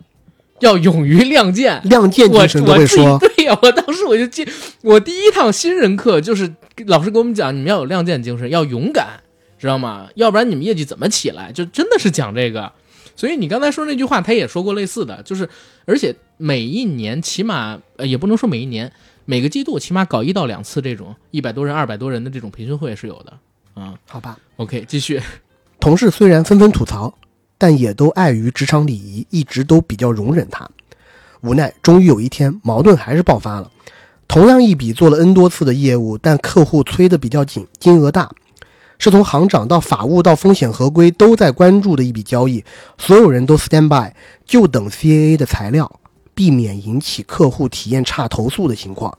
[0.63, 1.81] 要勇于亮剑。
[1.85, 4.47] 亮剑我精神都会说，对呀、我当时我就记，
[4.83, 6.53] 我第一趟新人课就是
[6.87, 9.21] 老师给我们讲，你们要有亮剑精神，要勇敢，
[9.59, 10.09] 知道吗？
[10.15, 11.53] 要不然你们业绩怎么起来？
[11.53, 12.73] 就真的是讲这个。
[13.15, 15.47] 所以你刚才说那句话，他也说过类似的，就是
[15.85, 18.91] 而且每一年起码呃也不能说每一年，
[19.27, 23.33] 每个季度起码搞一到两次这种一百多人、二百多人的这种培训会是有的
[23.77, 23.95] 嗯。
[24.09, 24.39] 好吧。
[24.57, 25.21] OK，继续。
[25.79, 27.13] 同事虽然纷纷吐槽，
[27.63, 30.69] 但也都碍于职场礼仪，一直都比较容忍他。
[31.43, 33.71] 无奈，终于有一天，矛盾还是爆发了。
[34.27, 38.29] 同样一笔做了 N 多次的业务，但客户催得比较紧，金额大，
[38.99, 42.65] 是从行长到法务到风险合规都在关注的一笔交易，
[42.99, 44.13] 所有人都 stand by，
[44.45, 46.01] 就等 CAA 的材料，
[46.35, 49.17] 避免引起客户体验差投诉的情况。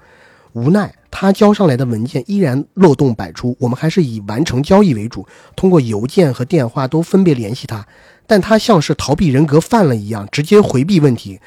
[0.51, 5.25] 无奈，他交上来的文件依然漏洞百出，我们还是以完成交易为主，
[5.56, 7.88] 通过邮件和电话都分别联系他，
[8.25, 11.39] 但他像是逃避人格犯了一样，直接回避问题。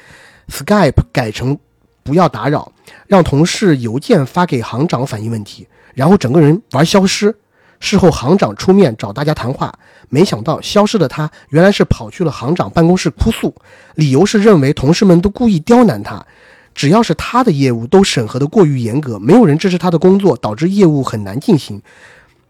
[0.49, 1.57] Skype 改成
[2.03, 2.71] 不要打扰，
[3.07, 7.35] 让同事邮件发给行长反映问题，然后整个人玩消失。
[7.79, 9.71] 事后行长出面找大家谈话，
[10.09, 13.53] 没想到消失的他原来是跑去了行长办公室哭诉，
[13.93, 16.25] 理由是认为同事们都故意刁难他，
[16.73, 21.79] 只要是他的业务都审核的过于严格，没有人支持他的工作，导致业务很难进行。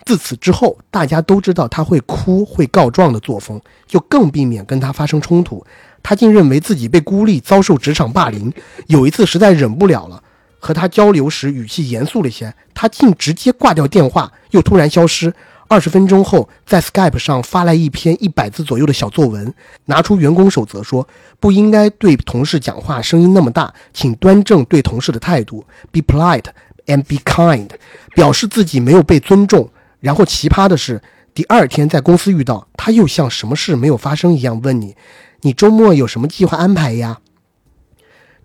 [0.07, 5.61] 自此之后，大家都知道他会哭、会告状的作风，就更避免跟他发生冲突。
[6.01, 8.53] 他竟认为自己被孤立，遭受职场霸凌。
[8.85, 10.23] 有一次实在忍不了了，
[10.59, 15.33] 和他交流时语气严肃了些，他竟直接挂掉电话，又突然消失。
[15.67, 19.53] 二十分钟后，在 Skype 上发来一篇一百字左右的小作文，
[19.87, 21.05] 拿出员工守则说
[21.41, 26.45] 不应该对同事讲话声音那么大，请端正对同事的态度，be polite
[26.85, 27.67] and be kind，
[28.15, 29.69] 表示自己没有被尊重。
[30.07, 31.01] 然后奇葩的是，
[31.33, 34.95] 第二天在公司遇到他，又像什么事没有发生一样问你
[35.43, 37.19] ：“你周末有什么计划安排呀？”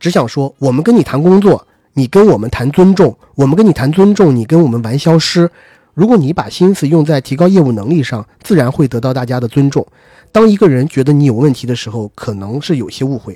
[0.01, 5.49] 只想说，我们跟你谈工作，你跟我们谈尊重；我们跟你谈尊重，你跟我们玩消失。
[5.95, 9.87] 如果你把心思用在提高业务能力上，自然会得到大家的尊重。
[10.33, 13.33] 当一个人觉得你有问题的时候，可能是有些误会；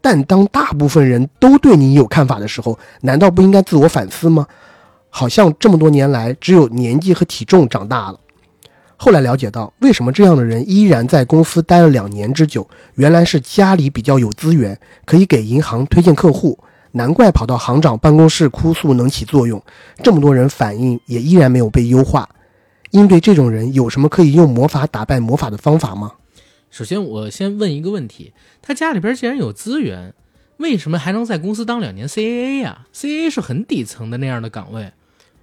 [0.00, 4.46] 但当大部分人都对你有看法的时候，难道不应该自我反思吗？
[5.18, 8.20] 好像这么多年来，只有年纪和体重长大了。
[8.98, 16.58] 后来了解到，为什么这样的人依然在公司待了两年之久，原来是家里比较有资源，可以给银行推荐客户。
[16.92, 19.62] 难怪跑到行长办公室哭诉能起作用。
[20.02, 22.28] 这么多人反映，也依然没有被优化。
[22.90, 26.12] 应对这种人，有什么可以用魔法打败魔法的方法吗？
[26.70, 30.12] 首先，我先问一个问题：他家里边既然有资源，
[30.58, 34.92] 为什么还能在公司当两年 CAA 呀？CAA 是很底层的那样的岗位。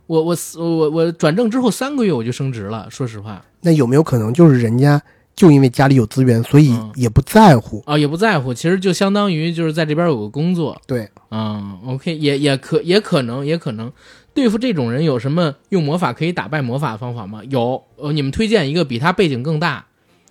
[0.08, 2.88] 我我我我转正之后三个月我就升职了。
[2.90, 5.02] 说实话，那有没有可能就是人家
[5.36, 7.82] 就因为家里有资源，所以嗯也不在乎？
[7.86, 10.80] 啊、也不在乎，其实就相当于就是在这边有个工作。
[10.86, 13.92] 对，嗯，OK，也也可也可能也可能
[14.34, 17.42] 对付这种人有什么用魔法可以打败魔法的方法吗？
[17.50, 19.86] 有，呃，你们推荐一个比他背景更大，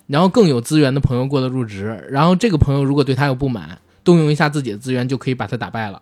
[0.07, 6.01] 然后更有资源的朋友过来入职，然后这个朋友如果对他有不满，动用一下自己的资源就可以把他打败了。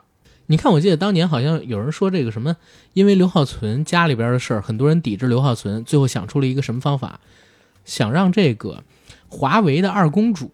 [0.52, 2.58] 你看，我记得当年好像有人说这个什么，
[2.92, 7.22] 因为刘浩存家里边的事儿，很多人抵制刘浩存，最后想出了一个什么方法，
[7.86, 8.84] 想让这个
[9.30, 10.52] 华为的二公主，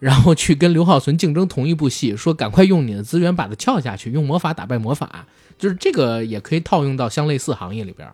[0.00, 5.24] 然后去跟刘浩存竞争同一部戏，说赶快用你的资源把他撬下去，用魔法打败魔法，
[5.56, 8.08] 就是这个也可以套用到相类似行业里边。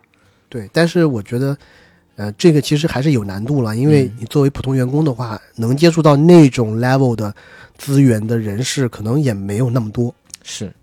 [0.49, 1.57] 对，但是我觉得，
[2.15, 7.33] 呃，这个其实还是有难度了，因为嗯你作为普通员工的话，能接触到那种 level 的
[7.75, 10.13] 资源的人士，可能也没有那么多。
[10.43, 10.73] 是，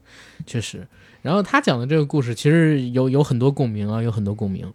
[0.46, 0.86] 确实。
[1.22, 4.72] 然后他讲的这个故事其实有有很多共鸣啊，有很多共鸣。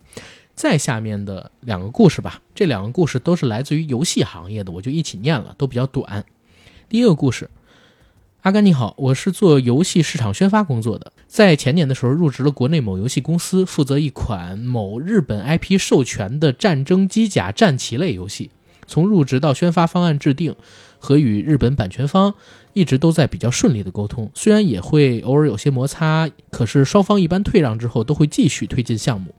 [0.55, 6.25] 再下面的两个故事吧，这两个故事都是来自于游戏行业的，我就一起念了，都比较短。
[6.87, 7.49] 第一个故事，
[8.41, 18.51] 阿甘你好，我是做游戏市场宣发工作的，在前年的时候入职了国内某游戏公司，负责一款某日本 IP 授权的战争机甲战棋类游戏。
[18.85, 20.55] 从入职到宣发方案制定
[20.99, 22.35] 和与日本版权方
[22.73, 29.33] 一直都在比较顺利的沟通，虽然也会偶尔有些摩擦，可是双方一般退让之后都会继续推进项目。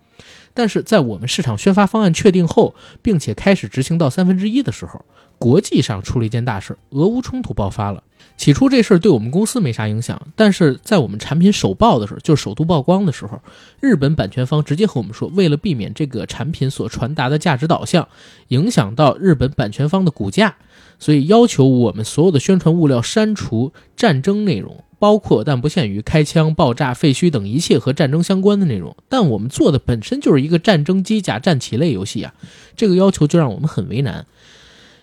[0.56, 5.04] 但是在我们市场宣发方案确定后，并且开始执行到三分之一的时候，
[5.36, 8.04] 国际上出了一件大事，俄乌冲突爆发了。
[8.36, 13.40] 起初这事儿对我们公司没啥影响，但是在我们产品首曝的时候，就是首度曝光的时候，
[13.80, 18.08] 日本版权方直接和我们说，为了避免这个产品所传达的价值导向
[18.48, 20.56] 影响到日本版权方的股价，
[21.04, 28.96] 所以要求我们所有的宣传物料删除战争内容，包括但不限于开枪、爆炸、废墟等一切和战争相关的内容。
[29.10, 32.32] 但我们做的本身就是一个战争机甲战棋类游戏啊，
[32.74, 34.24] 这个要求就让我们很为难。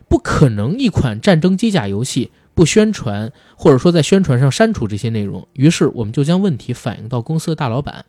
[0.09, 5.47] 不可能一款战争机甲游戏不宣传，或者说在宣传上删除这些内容。
[5.53, 8.05] 于是我们就将问题反映到公司的大老板，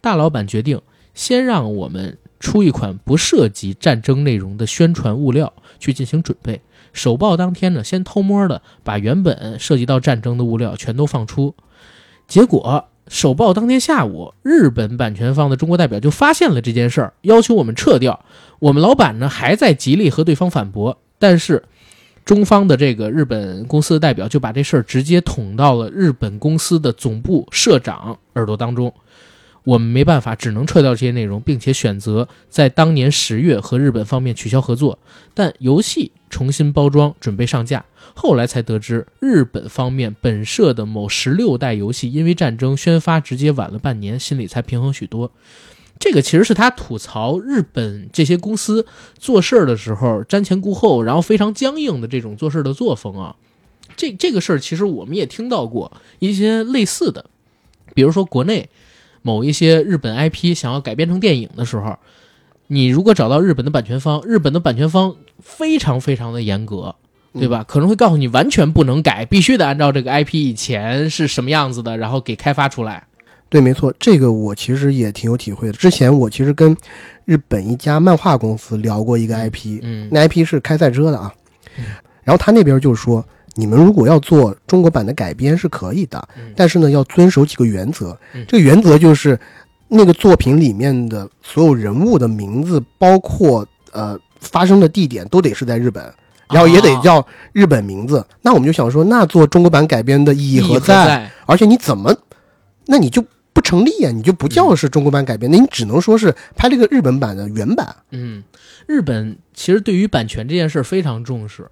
[0.00, 0.80] 大老板决定
[1.12, 6.60] 先让我们出一款不涉及战争内容的宣传物料去进行准备。
[6.92, 11.54] 首报当天呢，先偷摸的把原本涉及到战争的物料全都放出，
[12.26, 18.24] 结果首报当天下午，日本版权方的中国代表就发现了这件事儿，要求我们撤掉。
[18.60, 21.64] 我们老板呢还在极力和对方反驳，但是
[22.24, 28.94] 中方的这个日本公司的代表就把这事儿直接捅到了日本公司的总部社长耳朵当中。
[29.64, 34.98] 我们没办法，只能撤掉这些内容，并且选择在当年十月和日本方面取消合作。
[35.34, 37.84] 但游戏重新包装，准备上架。
[38.14, 45.30] 后来才得知，日本方面本社的某十六代游戏因为战争宣发直接晚了半年，心里才平衡许多。
[45.98, 48.84] 这个其实是他吐槽日本这些公司
[49.16, 53.36] 做事儿的时候瞻前顾后，然后非常僵硬的这种做事的作风啊。
[53.96, 57.26] 这这个事儿其实我们也听到过一些类似的，
[57.94, 58.68] 比如说国内
[59.22, 61.96] 某一些日本 IP 想要改编成电影的时候，
[62.66, 66.94] 你如果找到日本的版权方，日本的版权方非常非常的严格，
[67.32, 67.64] 对吧？
[67.66, 73.04] 可能会告诉你完全不能改，必须得按照这个 IP 以前是什么样子的，然后给开发出来。
[73.48, 75.74] 对，没错，这个我其实也挺有体会的。
[75.74, 76.74] 之前我其实跟
[77.26, 81.32] 日本一家漫画公司聊过一个 IP，嗯那 IP 是开赛车的啊
[81.76, 81.84] 嗯。
[82.24, 83.22] 然后他那边就是说，
[83.54, 88.44] 你们如果要做中国版的改编是可以的嗯，但是呢要遵守几个原则嗯。
[88.48, 89.38] 这个原则就是
[89.88, 96.12] 那个作品里面的所有人物的名字，包括呃发生的地点都得是在日本。
[96.48, 101.30] 然后也得叫日本名字，那我们就想说，那做中国版改编的意义何在？
[101.46, 102.14] 而且你怎么，
[102.84, 103.24] 那你就
[103.54, 107.96] 不成立呀、你就不叫是中国版改编，那你只能说是拍这个日本版的原版。
[108.10, 108.44] 嗯，
[108.86, 111.66] 日本其实对于版权这件事非常重视，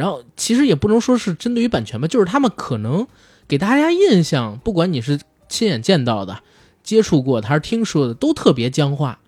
[0.00, 3.06] 然后其实也不能说是针对于版权吧，就是他们可能
[3.46, 6.38] 给大家印象，不管你是亲眼见到的、
[6.82, 9.18] 接触过的还是听说的，都特别僵化。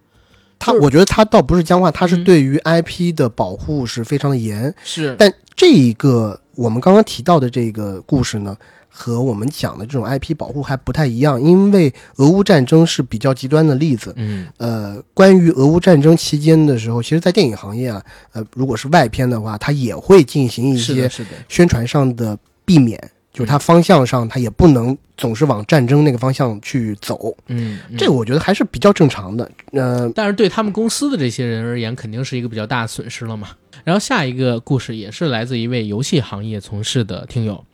[0.59, 4.75] 他我觉得他倒不是僵化，他是嗯对于 IP 的保护是非常的严。
[4.83, 8.57] 是，但这一个我们刚刚提到的这个故事呢，
[8.95, 14.13] 和我们讲的这种 IP 保护还不太一样，因为俄乌战争是比较极端的例子。
[14.17, 21.11] 嗯呃，关于俄乌战争期间的时候，其实，在电影行业啊，呃，如果是外片的话，它也会进行一些
[21.49, 23.01] 宣传上的避免，
[23.33, 27.35] 就是它方向上，它也不能总是往战争那个方向去走。
[27.49, 29.51] 嗯，嗯这个我觉得还是比较正常的。
[29.73, 33.49] 呃，但是对他们公司的这些人而言，肯定是一个比较大的损失了嘛。
[33.85, 37.65] 然后下一个故事也是来自一位游戏行业从事的听友，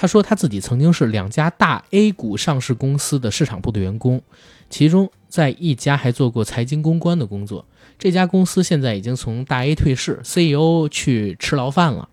[0.00, 4.22] 他说他自己曾经是两家大 A 股上市公司的市场部的员工，
[4.70, 7.66] 其中在一家还做过财经公关的工作。
[7.98, 12.08] 这家公司现在已经从大 A 退市，CEO 去吃牢饭了。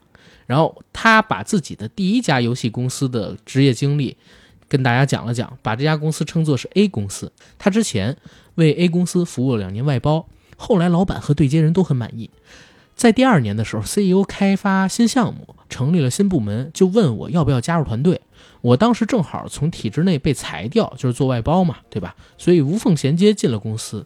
[0.48, 4.18] 然后他把自己的第一家游戏公司的职业经历
[4.68, 7.32] 跟大家讲了讲，把这家公司称作是 A 公司。
[7.60, 8.18] 他之前
[8.56, 10.28] 为 A 公司服务了两年外包，
[10.58, 12.32] 后来老板和对接人都很满意。
[12.96, 18.22] 在第二年的时候，CEO 开发新项目，成立了新部门，就问我要不要加入团队。
[18.62, 22.16] 我当时正好从体制内被裁掉，就是做外包嘛，对吧？
[22.38, 24.06] 所以无缝衔接进了公司。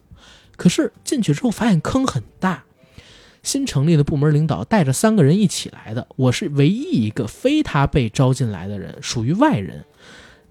[0.56, 2.64] 可是进去之后发现坑很大，
[3.42, 9.84] 新成立的部门领导带着三个人一起来的，我是唯一一个非他被招进来的人，属于外人，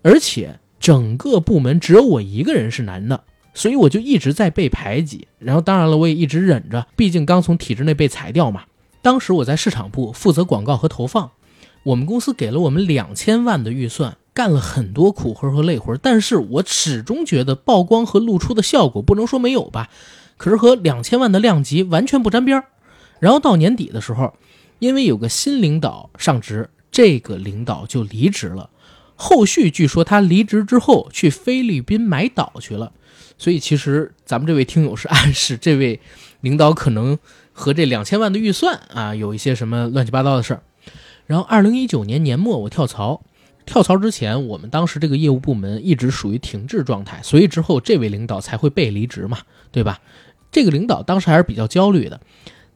[0.01, 3.24] 而且整个部门只有我一个人是男的。
[3.51, 8.64] 所以我就一直在被排挤，然后当然了，我也一直忍着，毕竟刚从体制内被裁掉嘛。
[9.01, 11.31] 当时我在市场部负责广告和投放，
[11.83, 19.89] 我们公司给了我们两千万的预算，干了很多苦活和累活，但是我始终觉得曝光和露出的效果不能说没有吧，
[20.37, 22.65] 可是和两千万的量级完全不沾边儿。
[23.19, 24.33] 然后到年底的时候，
[24.79, 28.69] 因为有个新领导上职，这个领导就离职了。
[29.15, 32.93] 后续据说他离职之后去菲律宾买岛去了。
[33.37, 35.99] 所以其实咱们这位听友是暗示这位
[36.41, 37.17] 领导可能
[37.60, 40.62] 和这两千万的预算啊有一些什么乱七八糟的事儿。
[41.26, 43.22] 然后二零一九年年末我跳槽，
[43.66, 49.39] 跳槽之前我们当时这个业务部门一直属于停滞状态，所以之后这位领导才会被离职嘛，
[49.74, 49.99] 对吧？
[50.49, 52.22] 这个领导当时还是比较焦虑的，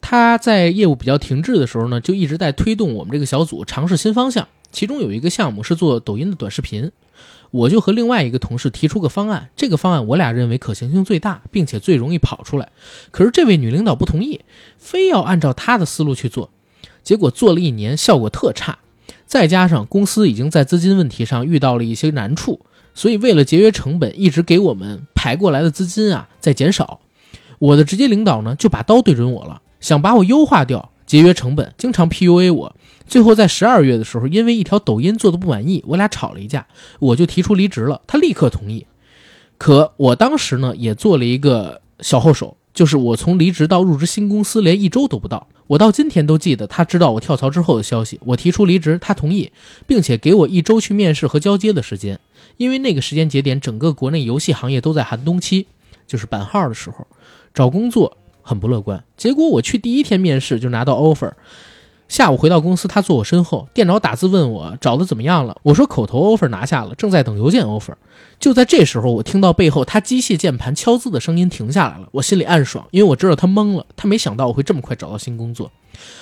[0.02, 6.92] 他在业务比较停滞的时候呢，就一直在推动我们这个小组尝试新方向，其中有一个项目是做抖音的短视频。
[7.54, 12.70] 我就和另外一个同事提出个方案，这个方案我俩认为可行性最大，并且最容易跑出来。
[13.12, 14.40] 可是这位女领导不同意，
[14.76, 16.50] 非要按照她的思路去做，
[17.04, 18.78] 结果做了一年，效果特差。
[19.24, 22.58] 再加上公司已经在资金问题上遇到了一些难处，
[22.92, 26.98] 所以为了节约成本，一直给我们排过来的资金啊在减少。
[27.60, 32.76] 我的直接领导呢就把刀对准我了，想把我优化掉，节约成本，经常 PUA 我。
[33.06, 36.66] 最后在十二月的时候，因为一条抖音做的不满意，我俩吵了一架，
[36.98, 38.86] 我就提出离职了，他立刻同意。
[39.58, 48.18] 可我当时呢也做了一个小后手，就是我从离职到入职新公司连一周都不到，我到今天都记得他知道我跳槽之后的消息。
[48.24, 49.52] 我提出离职，他同意，
[49.86, 52.18] 并且给我一周去面试和交接的时间，
[52.56, 55.66] 因为那个时间节点整个国内游戏行业都在寒冬期，
[56.06, 57.06] 就是版号的时候，
[57.52, 59.04] 找工作很不乐观。
[59.16, 61.32] 结果我去第一天面试就拿到 offer。
[62.14, 65.56] 下午回到公司，他坐我身后，电脑打字问我找的怎么样了。
[65.64, 67.94] 我说口头 offer 拿下了，正在等邮件 offer。
[68.38, 75.72] 就在这时候，我听到背后他机械键盘敲字的声音停下来了，我心里暗爽，因为我知道他懵了，他没想到我会这么快找到新工作。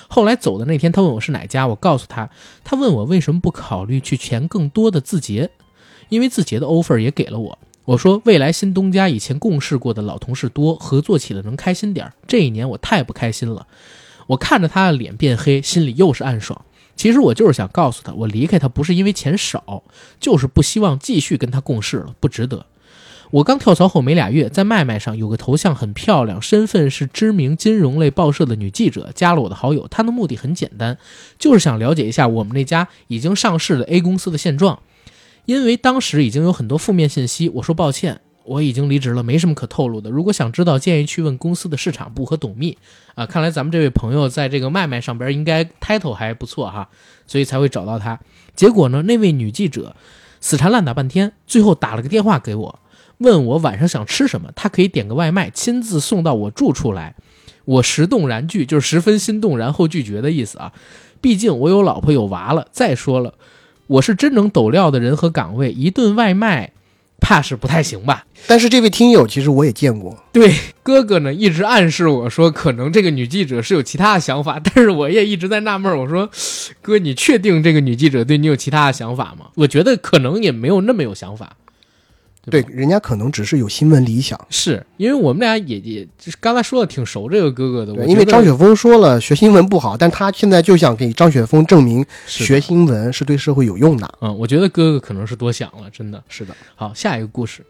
[0.09, 2.30] 后来走的那天，他问我是哪家，我告诉他，
[2.64, 5.51] 他问我为什么不考虑去填更多的字节，
[6.09, 7.59] 因为字节的 offer 也给了我。
[7.84, 12.11] 我说未来新东家以前共事过的老同事多，合作起来能开心点。
[12.26, 13.66] 这一年我太不开心了。
[14.27, 16.64] 我看着他的脸变黑，心里又是暗爽。
[16.95, 19.83] 其实我就是想告诉他，我离开他不是因为钱少，
[20.20, 22.66] 就是不希望继续跟他共事了，不值得。
[23.31, 29.89] 我刚跳槽后没俩月，在麦麦上有个头像很漂亮，身份是知名金融类报社的女记者，加了我的好友。
[29.89, 30.99] 她的目的很简单，
[31.39, 34.81] 就是想了解一下我们那家已经上市的 A 公司的现状。
[35.47, 40.11] 因为当时已经有很多负面信息，我说抱歉，我已经离职了，没什么可透露的。
[40.11, 42.76] 如果想知道，建议去问公司的市场部和董秘。
[43.14, 46.88] 啊，看来咱们这位朋友在这个麦麦上边应该 title 还不错哈，
[47.26, 48.18] 所以才会找到他。
[48.55, 49.95] 结果呢，那位女记者
[50.40, 52.78] 死缠烂打半天，最后打了个电话给我。
[53.18, 57.14] 问我晚上想吃什么，她可以点个外卖，亲自送到我住处来。
[57.64, 60.72] 我十动然拒，就是十分心动，然后拒绝的意思啊。
[61.20, 62.66] 毕竟我有老婆有娃了。
[62.72, 63.34] 再说了，
[63.86, 66.72] 我是真能抖料的人和岗位，一顿外卖
[67.23, 68.27] 怕是不太行吧？
[68.49, 70.53] 但是这位听友其实我也见过，对，
[70.83, 76.29] 哥哥呢一直暗示我说，可能这个女记者是有其他的想法，但是我也一直在纳闷，我说，
[76.83, 79.47] 哥，你确定这个女记者对你有其他的想法吗？
[79.55, 81.53] 我觉得可能也没有那么有想法。
[82.51, 84.38] 对吧，人家可能只是有新闻理想。
[84.51, 94.14] 是因为我们俩也也就是刚才说的挺熟这个哥哥的，对，因为张雪峰说了学新闻不好，但他现在就想给张雪峰证明学新闻是对社会有用的。
[94.20, 96.22] 嗯，我觉得哥哥可能是多想了，真的。
[96.28, 97.64] 是的，好，下一个故事，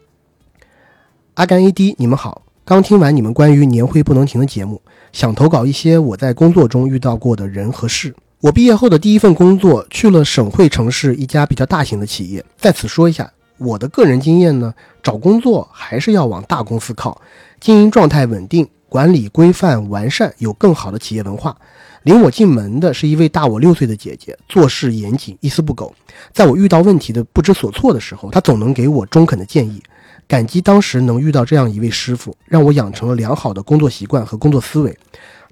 [1.35, 8.13] 阿甘 AD，你们好，刚听完你们关于年会不能停的节目，想投稿一些我在工作中遇到过的人和事。
[8.39, 13.31] 我毕业后的第一份工作去了省会城市一家比较大型的企业，在此说一下
[13.63, 17.21] 我的个人经验呢，找工作还是要往大公司靠，
[17.61, 21.55] 经营状态稳定，管理规范完善，有更好的企业文化。
[22.03, 25.95] 领我进门的是一位大我六岁的姐姐，做事严谨，一丝不苟。
[26.33, 29.81] 在我遇到问题的不知所措的时候，她总能给我中肯的建议。
[30.27, 34.97] 感激当时能遇到这样一位师傅，让我养成了良好的工作习惯和工作思维。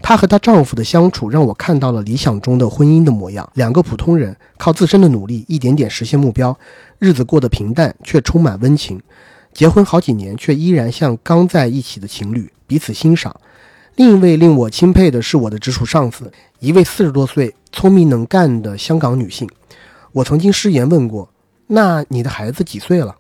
[0.02, 3.50] 她和她丈夫的相处，让我看到了理想中的婚姻的模样。
[3.54, 6.58] 两个普通人靠自身的努力，一点点实现目标，
[7.00, 9.02] 日子过得平淡却充满温情。
[9.54, 13.36] 结婚好几年，却依然像刚在一起的情侣，彼此欣赏。
[13.96, 19.50] 另一位令我钦佩的是我的直属上司，一位四十多岁、聪明能干的香港女性。
[20.14, 21.30] 我曾经失言问过
[21.68, 23.16] ：“那你的孩子几岁了？”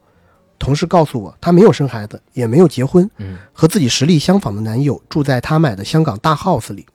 [0.62, 6.86] 同事告诉我，她没有生孩子，也没有结婚，嗯，和自己实力相仿的男友住在她买的香港大 house 里。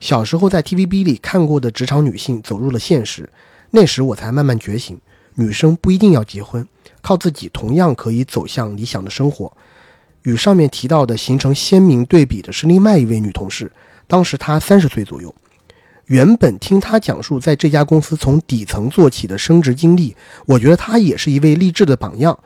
[0.00, 3.28] 小时候在 TVB 里看过的职场女性走入了现实，
[3.72, 4.98] 那时我才慢慢觉醒，
[5.34, 6.66] 女生不一定要结婚，
[7.02, 9.52] 靠自己同样可以走向理想的生活。
[10.22, 13.70] 与上面提到的形成鲜明对比的是另外一位女同事，
[14.06, 15.34] 当时她三十岁左右。
[16.06, 22.36] 原本听她讲述在这家公司从底层做起的升职经历，我觉得她也是一位励志的榜样。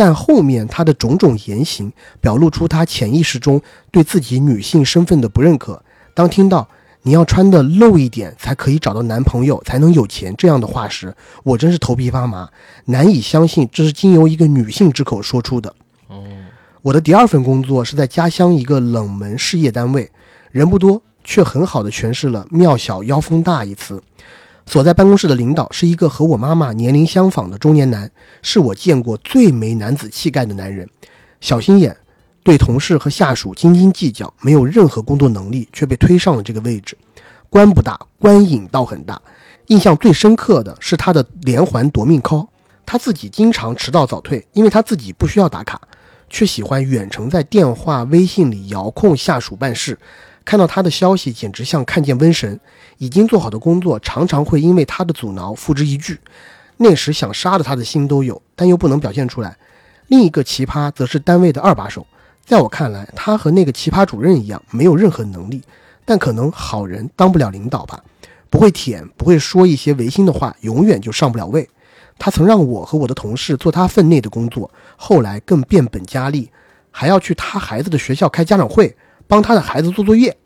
[0.00, 1.92] 但后面他的种种言行，
[2.22, 5.82] 表露出他潜意识中对自己女性身份的不认可。
[6.14, 6.66] 当听到
[7.04, 12.48] “你要穿的露一点才可以找到男朋友，才能有钱”这样的话时，我真是头皮发麻，
[12.86, 15.74] 难以相信这是经由一个女性之口说出的。
[16.08, 16.24] 哦，
[16.80, 20.10] 我的第二份工作是在家乡一个冷门事业单位，
[20.50, 24.02] 人不多，却很好的诠释了“庙小妖风大”一词。
[24.70, 28.08] 所在办公室的领导是一个和我妈妈年龄相仿的中年男，
[28.40, 30.88] 是我见过最没男子气概的男人，
[31.40, 31.96] 小心眼，
[32.44, 36.96] 对同事和下属斤斤计较，没有任何工作能力，却被推上了这个位置。
[37.48, 39.20] 官不大，官瘾倒很大。
[39.66, 42.46] 印象最深刻的是他的连环夺命 call，
[42.86, 45.80] 他自己经常迟到早退，因为他自己不需要打卡，
[46.28, 49.98] 却喜欢远程在电话、微信里遥控下属办事。
[50.50, 52.58] 看到他的消息，简直像看见瘟神。
[52.98, 56.18] 已经做好的工作，常常会因为他的阻挠付之一炬。
[56.78, 59.56] 那时想杀了他的心都有，但又不能表现出来。
[60.08, 62.04] 另一个奇葩则是单位的二把手，
[62.44, 65.62] 在我看来，他和那个奇葩主任一样，没有任何能力，
[66.04, 68.02] 但可能好人当不了领导吧。
[68.50, 71.70] 不会舔，不会说一些违心的话，永远就上不了位。
[72.18, 76.50] 他曾让我和我的同事做他分内的工作，后来更变本加厉，
[76.90, 78.96] 还要去他孩子的学校开家长会，
[79.28, 80.36] 帮他的孩子做作业。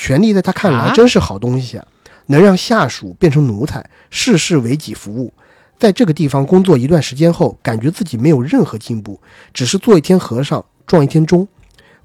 [0.00, 1.84] 权力在他看来啊真是好东西啊，
[2.26, 5.34] 能让下属变成奴才，事事为己服务。
[5.76, 9.20] 在这个地方工作一段时间后，感觉自己没有任何进步，
[9.52, 11.46] 只是做一天和尚撞一天钟。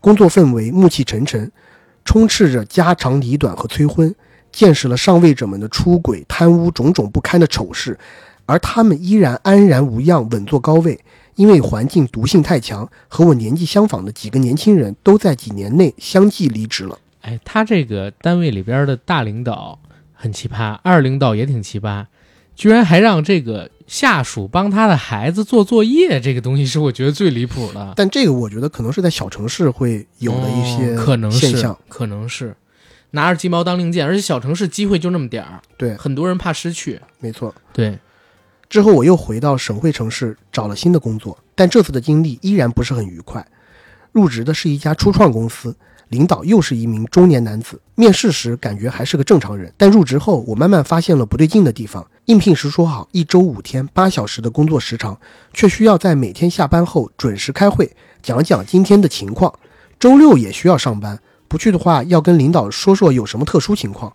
[0.02, 1.52] 工作氛围暮气沉沉，
[2.04, 4.14] 充斥着家长里短和催婚，
[4.52, 7.96] 见识了上位者们的出轨、贪污种种不堪的丑事，
[8.48, 11.00] 而他们依然安然无恙，稳坐高位。
[11.36, 16.98] 因为环境毒性太强，和我年纪相仿的几个年轻人都在几年内相继离职了。
[17.24, 19.78] 哎，他这个单位里边的大领导
[20.13, 22.05] 很奇葩，二领导也挺奇葩，
[22.55, 27.93] 居然还让这个下属帮他的孩子做作业，这个东西是我觉得最离谱的。
[27.95, 31.78] 但这个我觉得可能是在小城市会有的一些哦可能现象。
[31.89, 32.55] 可能是。
[33.15, 36.99] 拿着鸡毛当令箭，而且小城市机会就那么点儿，对，很多人怕失去。
[37.19, 37.53] 没错。
[37.71, 37.99] 对，
[38.67, 43.45] 之后我又回到省会城市找了新的工作，但这次的经历依然不是很愉快。
[44.11, 45.76] 入职的是一家初创公司，
[46.14, 47.82] 领导又是一名中年男子。
[47.95, 52.05] 面试时感觉还是个正常人，但入职后我慢慢发现了不对劲的地方。
[52.26, 55.18] 应聘时说好一周五天八小时的工作时长，
[55.53, 57.91] 却需要在每天下班后准时开会，
[58.22, 59.51] 讲讲今天的情况。
[59.99, 64.14] 周六也需要上班，不去的话要跟领导说说有什么特殊情况。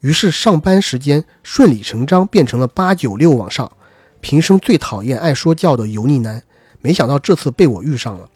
[0.00, 3.70] 于是上班时间顺理成章变成了八九六往上。
[4.20, 6.42] 平生最讨厌爱说教的油腻男，
[6.80, 8.28] 没想到这次被我遇上了。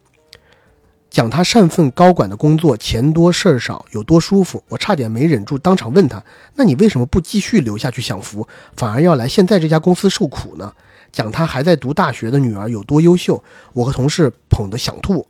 [1.10, 6.22] 讲他上份高管的工作钱多事儿少有多舒服，我差点没忍住当场问他
[6.54, 8.46] ：“那你为什么不继续留下去享福，
[8.76, 10.72] 反而要来现在这家公司受苦呢？”
[11.10, 13.42] 讲他还在读大学的女儿有多优秀，
[13.72, 15.26] 我和同事捧得想吐。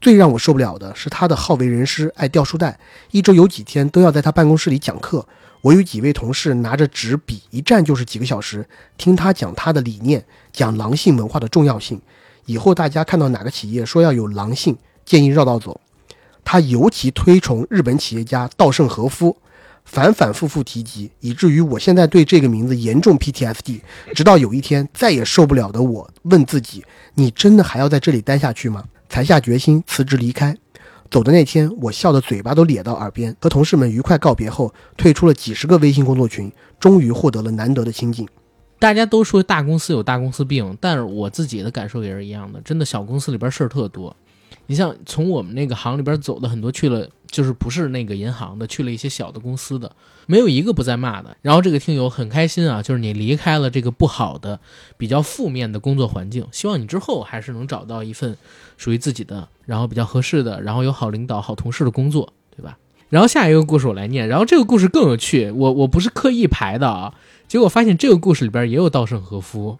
[0.00, 2.80] 最让我受不了的是他的好为人师，爱掉书袋，
[3.12, 5.24] 一周有几天都要在他办公室里讲课。
[5.60, 8.68] 我有几位同事拿着纸笔，一站就是几个小时，
[8.98, 12.02] 听他讲他的理念，讲狼性文化的重要性。
[12.46, 15.80] 以后大家看到哪个企业说要有狼性，建议绕道走。
[16.44, 19.36] 他尤其推崇日本企业家稻盛和夫，
[19.84, 23.80] 反反复复提及，以至于我现在对这个名字严重 PTSD。
[24.14, 26.84] 直到有一天再也受不了的我问自己：
[27.14, 28.84] 你真的还要在这里待下去吗？
[29.08, 30.56] 才下决心辞职离开。
[31.10, 33.36] 走的那天，我笑得嘴巴都咧到耳边。
[33.38, 36.50] 和同事们愉快告别后，退出了几十个微信工作群，
[36.80, 38.26] 终于获得了难得的清静。
[38.78, 42.60] 大家都说大公司有大公司病，但是我自己的感受也是一样的。
[42.62, 44.16] 真的，小公司里边事儿特多。
[44.66, 49.94] 你像从我们那个行里边走的很多去了，就是不是那个银行的，去了一些小的公司的，
[50.26, 51.36] 没有一个不在骂的。
[51.42, 54.58] 然后这个听友很开心啊，就是你离开了这个不好的、
[54.96, 58.36] 比较负面的工作环境，希望你之后还是能找到一份
[58.76, 62.78] 属于自己的，然后比较合适的，然后有好领导、好同事的工作，对吧？
[63.10, 67.12] 然后下一个故事我来念，然后这个故事更有趣，我我不是刻意排的啊，
[67.46, 69.78] 结果发现这个故事里边也有稻盛和夫，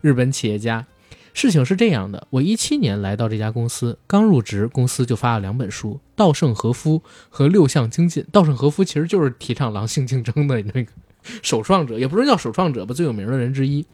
[0.00, 0.86] 日本企业家。
[1.32, 8.22] 事情是这样的，我一七年来到这家公司，刚入职，公司就发了两本书，《稻盛和夫》和《六项精进》。
[8.32, 10.90] 稻盛和夫其实就是提倡狼性竞争的那个
[11.42, 13.86] 首创者，也不是叫首创者吧，最有名的人之一。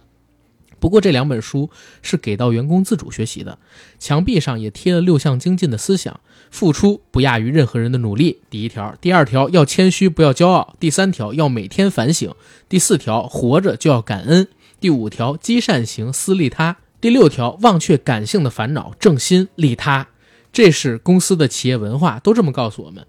[0.78, 1.70] 不过这两本书
[2.02, 3.58] 是给到员工自主学习的，
[3.98, 6.20] 墙壁上也贴了六项精进的思想：
[6.50, 8.40] 付出不亚于任何人的努力。
[8.50, 12.32] 第一条，第二条要谦虚，不要骄傲；第三条要每天反省；
[12.68, 14.44] 第四条活着就要感恩；
[14.78, 16.76] 第五条积善行，思利他。
[17.00, 20.08] 第六条，忘却感性的烦恼，正心利他，
[20.52, 23.06] 这是公司的企业文化，都这么告诉我们。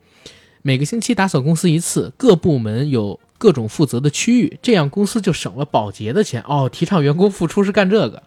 [0.62, 6.44] 每个星期打扫公司一次，各部门有各种负责的区域，这样公司就省了保洁的钱。
[6.46, 8.24] 哦，提倡员工付出是干这个。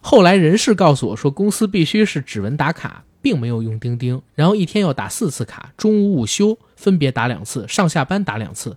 [0.00, 8.76] 后来人事告诉我说，公司必须是指纹打卡，并没有用钉钉，然后一天要打四次卡，中午午休分别打两次，上下班打两次。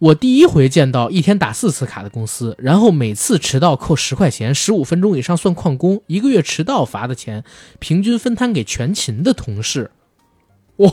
[0.00, 7.44] 我第一回见到一天打四次卡的公司，然后每次迟到扣十块钱，十五分钟以上算旷工，一个月迟到罚的钱
[7.78, 9.90] 平均分摊给全勤的同事。
[10.76, 10.90] 哇，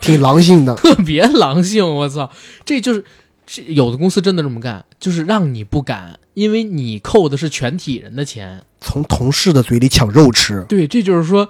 [0.00, 0.74] 挺狼性的。
[0.74, 2.32] 特别狼性，我操！
[2.64, 3.04] 这就是
[3.46, 8.64] 这有的公司真的这么干，就是让你不敢，因为你扣的是全体人的钱。
[8.80, 11.48] 从同事的嘴里抢肉吃，对，这就是说，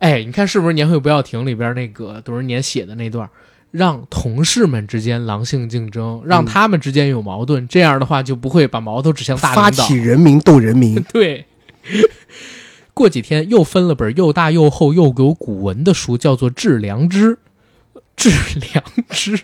[0.00, 3.30] 哎，你看是不是《年会不要停》里边那个多少年写的那段，
[3.72, 9.84] 让同事们之间狼性竞争，让他们之间有矛盾，这样的话就不会把矛头指向大发领导。
[9.86, 11.02] 起人民斗人民。
[11.12, 11.46] 对，
[12.94, 17.34] 过几天又分了本又大又厚又有古文的书，叫做《致良知》。
[18.14, 18.30] 致
[18.72, 19.40] 良知，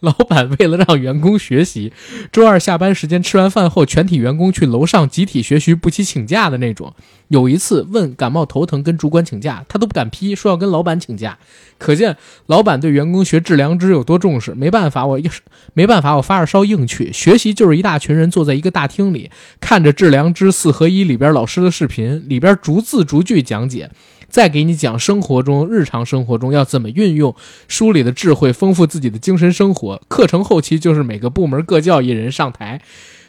[0.00, 1.92] 老板为了让员工学习，
[2.30, 6.94] 周二下班时间吃完饭后，全体员工去楼上集体学习，不起请假的那种。
[7.28, 11.36] 有一次问感冒头疼跟主管请假，他都不敢批，说要跟老板请假。
[11.76, 14.54] 可见老板对员工学致良知有多重视。
[14.54, 15.28] 没办法，我一
[15.74, 19.30] 没办法，我发着烧硬去学习，就是一大群人坐在一个大厅里，
[19.60, 23.90] 看着《致良知四合一》里边老师的视频，里边逐字逐句讲解，
[24.28, 27.34] 再给你讲生活中日常生活中要怎么运用
[27.66, 30.00] 书里的智慧，丰富自己的精神生活。
[30.08, 32.80] 课程后期就是每个部门各叫一人上台。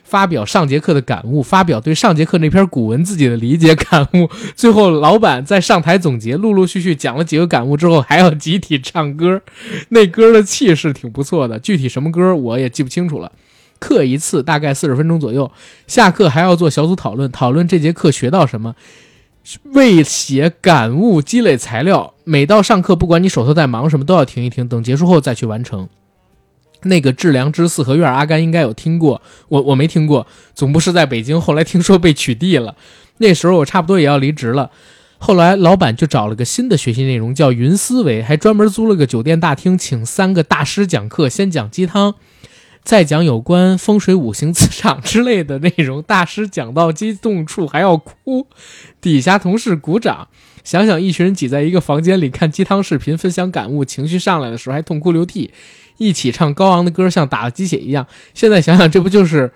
[0.03, 4.27] 发表上节课的感悟，发表对上节课那篇古文自己的理解感悟。
[4.55, 9.39] 最后，老板在上台总结，陆陆续续讲了几个感悟之后，还要集体唱歌。
[9.89, 13.31] 那歌的气势挺不错的，具体什么歌我也记不清楚了。
[13.77, 15.51] 课一次大概四十分钟左右，
[15.85, 18.75] 下课还要做小组讨论，讨论这节课学到什么，
[19.73, 22.13] 为写感悟积累材料。
[22.23, 25.89] 每到上课，不管你手头在忙什么，都要停一停，等结束后再去完成。
[26.83, 30.25] 那个致良知四合院，阿甘应该有听过，我我没听过。
[30.53, 32.75] 总部是在北京，后来听说被取缔了。
[33.17, 34.71] 那时候我差不多也要离职了，
[35.17, 42.15] 后来老板就找了个新的学习内容，叫云思维，还专门租了个酒店大厅，请三个大师讲课，先讲鸡汤，
[42.83, 46.01] 再讲有关风水、五行、磁场之类的内容。
[46.01, 48.47] 大师讲到激动处还要哭，
[48.99, 50.27] 底下同事鼓掌。
[50.63, 55.51] 想想一群人挤在一个房间里看鸡汤视频，分享感悟，情绪上来的时候还痛哭流涕，
[55.97, 58.05] 一起唱高昂的歌，像打了鸡血一样。
[58.33, 59.51] 现在想想，这不就是，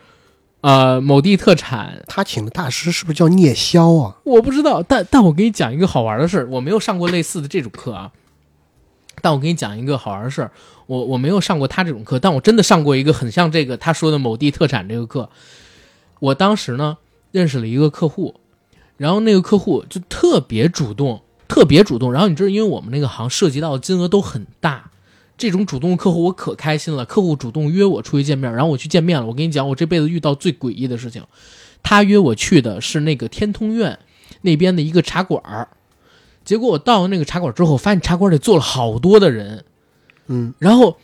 [0.62, 4.18] 呃，某地特产 他请的大师是不是叫聂霄啊？
[4.24, 8.12] 我不知道，但但我给你讲一个好玩的事儿，我没有上过类似的这种课啊。
[9.22, 10.52] 但我给你讲一个好玩的事儿，
[10.88, 15.30] 我我没有上过他这种课，但我真的上过一个很像这个他说的某地特产这个课。
[16.20, 16.98] 我当时呢
[17.32, 18.36] 认识了一个客户，
[18.98, 22.12] 然后那个客户就特别主动，特别主动。
[22.12, 24.92] 然后你知道，因为我们那个行涉及到的金额都很大，
[25.38, 27.06] 这种主动客户我可开心了。
[27.06, 29.26] 客户主动约我出去见面，然后我去见面了。
[29.26, 31.24] 我跟你讲，我这辈子遇到最诡异的事情，
[31.82, 34.00] 他约我去的是那个天通苑
[34.42, 35.68] 那边的一个茶馆儿，
[36.46, 39.64] 结果我到了那个茶馆之后，发现茶馆里坐了好多的人，
[40.28, 40.98] 嗯，然后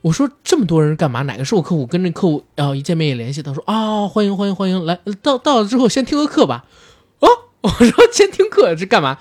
[0.00, 1.22] 我说这么多人干嘛？
[1.22, 1.86] 哪个是我客户？
[1.86, 6.64] 跟那客户然后一见面也联系，他说啊、欢迎欢迎欢迎，来到到了之后先听个课吧。
[7.20, 7.28] 哦，
[7.62, 9.18] 我说先听课是干嘛？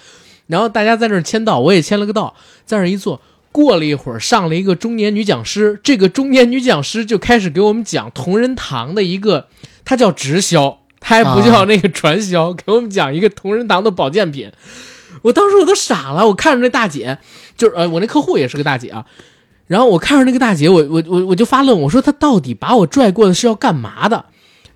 [0.48, 3.22] 然后大家在那儿签到，我也签了个到，在那儿一坐。
[3.52, 9.48] 过了一会儿，上了一个中年女讲师，这个中年女讲师就开始给我们讲同仁堂的一个，
[9.84, 14.52] 它叫直销，它还不叫那个传销，给我们讲一个同仁堂的保健品。
[15.22, 17.18] 我当时我都傻了，我看着那大姐，
[17.58, 19.06] 就是呃，我那客户也是个大姐啊。
[19.68, 24.26] 然后我看着那个大姐，我我我我就发愣，我说她到底把我拽过来是要干嘛的？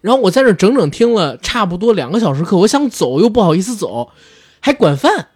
[0.01, 4.09] 然后我在那儿整整听了差不多两个小时课，我想走又不好意思走，
[4.59, 5.29] 还管饭，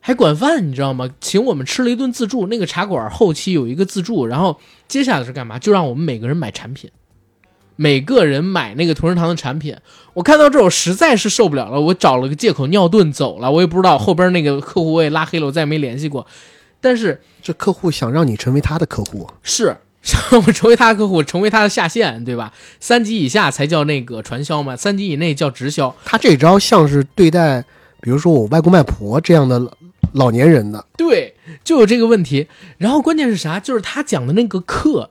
[0.00, 1.10] 还管饭，你知道吗？
[1.20, 5.58] 请我们吃了一顿自助，那个茶馆后期有一个自助，然后接下来是干嘛？
[5.58, 6.88] 就让我们每个人买产品，
[7.82, 9.76] 每个人买那个同仁堂的产品。
[10.14, 13.50] 我看到这儿，我实在是受不了了，我找了个借口尿遁走了。
[13.50, 16.24] 我也不知道后边那个客户我也拉黑了，我再也没联系过。
[16.80, 22.52] 但是这客户想让你成为他的客户，是想让我成为他的客户，成为他的下线，对吧？
[22.78, 25.92] 三级以下才叫那个传销嘛，三级以内叫直销。
[26.04, 27.64] 他这招像是对待，
[28.00, 29.70] 比如说我外公外婆这样的老
[30.12, 32.46] 老年人的，对，就有这个问题。
[32.78, 33.58] 然后关键是啥？
[33.58, 35.10] 就是他讲的那个课，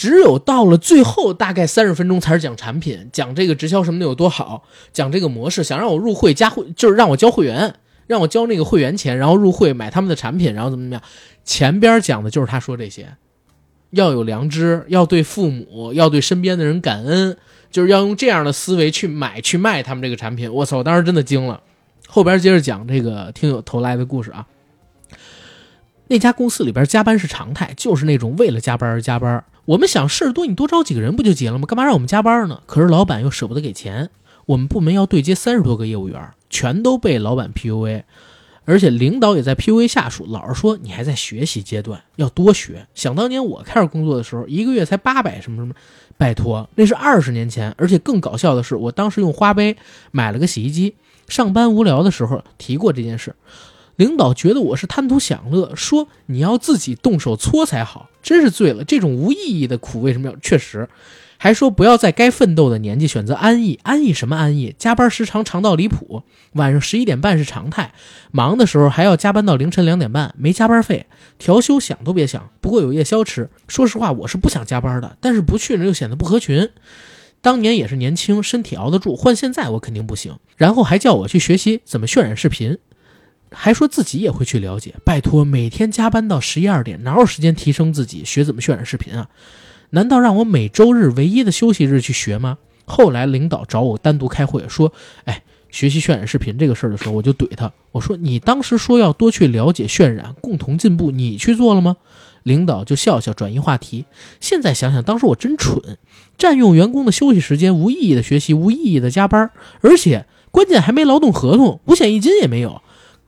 [0.00, 4.62] 只有到了最后大概三十分钟才是讲产品，讲这个直销什么的有多好，
[4.94, 7.74] 讲这个模式，想让我入会加会，就是让我交会员，
[8.06, 11.02] 让我交那个会员钱，然后入会买他们的产品，然后怎么怎么样。
[11.44, 13.14] 前边讲的就是他说这些，
[13.90, 17.36] 要有良知，要对父母，要对身边的人感恩，
[17.70, 20.50] 就是要用这样的思维去买去卖他们这个产品。
[20.50, 21.60] 我操，我当时真的惊了。
[22.08, 24.46] 后边接着讲这个听友投来的故事啊。
[26.06, 29.44] 那家公司里边加班是常态，就是那种为了加班而加班。
[29.66, 31.66] 我们想事儿多，你多招几个人不就结了吗？
[31.66, 32.60] 干嘛让我们加班呢？
[32.66, 34.10] 可是老板又舍不得给钱。
[34.46, 38.02] 我们部门要对接三十多个业务员，全都被老板 PUA，
[38.64, 42.86] 而且领导也在 PUA 下属，老是说你还在学习阶段，要多学。
[42.94, 45.72] 想当年我开始工作的时候，一个月才八百什么什么，
[46.16, 47.72] 拜托，那是二十年前。
[47.78, 49.76] 而且更搞笑的是，我当时用花呗
[50.10, 50.94] 买了个洗衣机，
[51.28, 53.36] 上班无聊的时候提过这件事。
[54.00, 58.82] 领导觉得我是贪图享乐，说你要自己动手搓才好，真是醉了。
[58.82, 60.36] 这种无意义的苦为什么要？
[60.36, 60.88] 确实，
[61.36, 64.74] 还说不要在该奋斗的年纪选择安逸，安逸什么安逸？
[64.78, 66.22] 加班时长长到离谱，
[66.54, 67.92] 晚上十一点半是常态，
[68.30, 71.04] 忙的时候还要加班到凌晨两点半，没加班费，
[71.36, 72.48] 调休想都别想。
[72.62, 73.50] 不过有夜宵吃。
[73.68, 76.70] 说实话，我是不想加班的，但是不去呢又显得不合群。
[77.42, 80.38] 当年也是年轻，身体熬得住，换现在我肯定不行。
[80.56, 82.78] 然后还叫我去学习怎么渲染视频。
[83.52, 89.28] 还说自己也会去了解，拜托，每天加班到十一二点，哪有时间提升自己，学怎么渲染视频啊？
[89.90, 92.58] 难道让我每周日唯一的休息日去学吗？
[92.84, 94.92] 后来领导找我单独开会，说，
[95.24, 101.96] 哎，学习渲染视频这个事儿的时候，我就怼他，我说你当时说要多去了解渲染，共同进步，你去做了吗？
[102.44, 104.06] 领导就笑笑，转移话题。
[104.40, 105.98] 现在想想，当时我真蠢，
[106.38, 112.80] 占用员工的休息时间，无意义的学习，无意义的加班，而且关键还没劳动合同，五险一金也没有。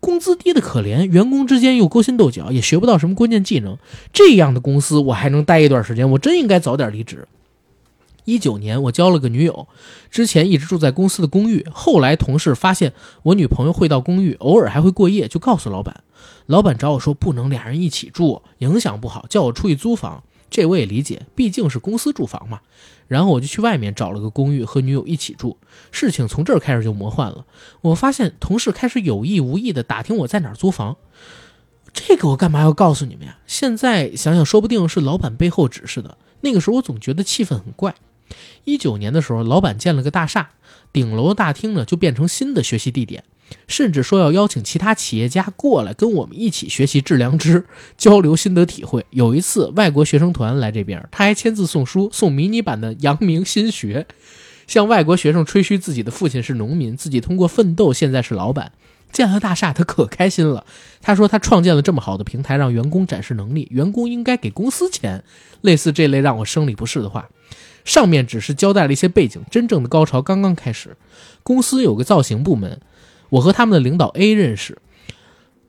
[0.03, 3.79] 工资低的可怜，员工之间又勾心斗角，也学不到什么关键技能。
[4.13, 7.29] 这样的公司我还能待一段时间，我真应该早点离职。
[8.25, 9.69] 一九年，我交了个女友，
[10.11, 12.93] 之前一直住在公司的公寓，后来同事发现
[13.23, 16.03] 我女朋友会到公寓，偶尔还会过夜，就告诉老板。
[16.47, 20.25] 老板找我说不能俩人一起住，影响不好，叫我出去租房。
[20.51, 22.59] 这我也理解，毕竟是公司住房嘛。
[23.13, 25.59] 然后我就去外面找了个公寓和女友一起住，
[25.91, 27.45] 事情从这儿开始就魔幻了。
[27.83, 30.97] 我发现同事开始有意无意的打听我在哪儿租房，
[31.93, 33.37] 这个我干嘛要告诉你们呀？
[33.47, 36.17] 现在想想，说不定是老板背后指示的。
[36.41, 37.95] 那个时候我总觉得气氛很怪。
[38.65, 40.53] 一九年的时候，老板建了个大厦，
[40.91, 43.25] 顶楼大厅呢就变成新的学习地点。
[43.69, 47.67] 甚至说要邀请其他企业家过来跟我们一起学习致良知，
[47.97, 49.05] 交流心得体会。
[49.11, 54.07] 有一次，外国学生团来这边，他还签字送书，送迷你版的《阳明心学》，
[54.67, 58.73] 向外国学生吹嘘自己的父亲是农民，自己通过奋斗现在是老板。
[59.13, 60.65] 建了大厦，他可开心了。
[61.03, 65.23] 他说他创建了这么好的平台，让员工展示能力，员工应该给公司钱。
[65.61, 67.29] 类似这类让我生理不适的话。
[67.85, 70.97] 上面只是交代了一些背景，真正的高潮刚刚开始。
[71.43, 72.81] 公司有个造型部门，
[73.33, 74.79] 我和他们的领导 A 认识。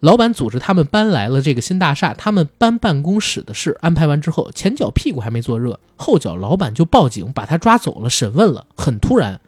[0.02, 9.40] 老板组织他们搬来了这个新大厦，他们搬办公室的事安排完之后，前脚屁股还没坐热，后脚老板就报警把他抓走了，审问了，很突然。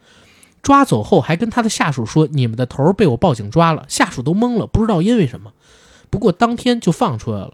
[0.62, 5.52] 抓走后还跟他的下属说：“你们的头被我报警抓了。”下属都懵了，不知道因为什么。
[6.08, 7.52] 不过当天就放出来了。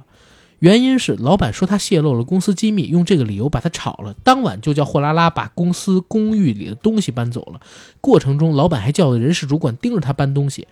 [0.63, 4.15] 原因是老板说他泄露了公司机密，用这个理由把他炒了。
[4.23, 7.61] 当晚就叫货拉拉把公司公寓里的东西搬走了。
[8.01, 10.69] 过程中，老板还叫了人事主管盯着他搬东西。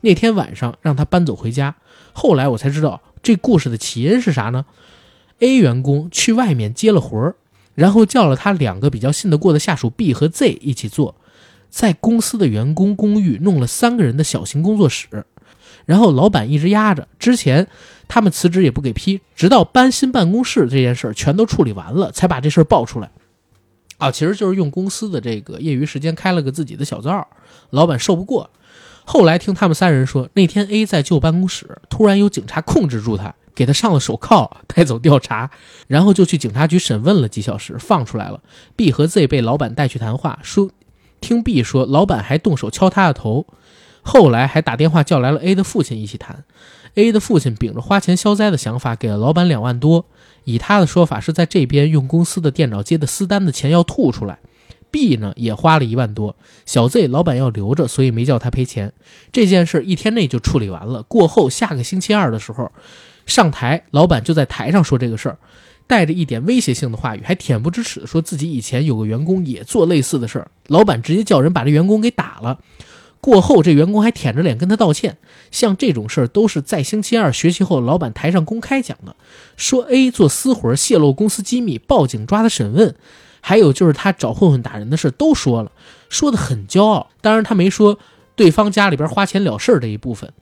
[0.00, 1.76] 那天晚上让他搬走回家。
[2.14, 4.64] 后来我才知道，这故事的起因是啥呢
[5.40, 7.36] ？A 员工去外面接了活儿，
[7.74, 11.14] 然后叫了他两个比较信得过的下属 B 和 Z 一起做，
[11.68, 15.26] 在公司的员工公寓弄了三个人的小型工作室。
[15.86, 17.66] 然后老板一直压着，之前
[18.06, 23.10] 他们辞职也不给批，直到搬新办公室这件事儿全都处理完了，才把这事儿爆出来。
[23.98, 27.26] 啊，其实就是用公司的这个业余时间开了个自己的小灶，
[27.70, 28.50] 老板受不过。
[29.04, 35.48] 后来听他们三人说，那天 A 在旧办公室，突然有警察控制住他，给他上了手铐，带走调查，
[35.86, 38.40] 然后就去警察局审问了几小时，放出来了。
[38.74, 40.68] B 和 Z 被老板带去谈话，说
[41.20, 43.46] 听 B 说，老板还动手敲他的头。
[44.06, 46.44] 后来还打电话叫来了 A 的父亲一起谈
[46.94, 50.06] ，A 的父亲秉着花钱消灾的想法，给了老板两万多。
[50.44, 54.38] 以他的说法是在这边用公司的电脑接的私单的钱要吐出来。
[54.92, 58.92] B 呢也花了一万多，小 Z 老板要留着，所以没叫他赔钱。
[59.32, 61.02] 这件事一天内就处理完了。
[61.02, 62.70] 过后下个星期二的时候
[63.26, 65.36] 上台，老板就在台上说这个事儿，
[65.88, 72.58] 带着一点威胁性的话语，还恬不知耻的说自己以前有个员工也做类似的事儿，老板直接叫人把这员工给打了。
[73.20, 75.16] 过后，这员工还舔着脸跟他道歉。
[75.50, 79.16] 像这种事儿，都是在星期二学习后，老板台上公开讲的，
[79.56, 82.94] 说 A 做私活泄露公司机密，报警抓他审问，
[83.40, 85.72] 还有就是他找混混打人的事都说了，
[86.08, 87.10] 说的很骄傲。
[87.20, 87.98] 当然，他没说
[88.34, 90.32] 对方家里边花钱了事儿这一部分。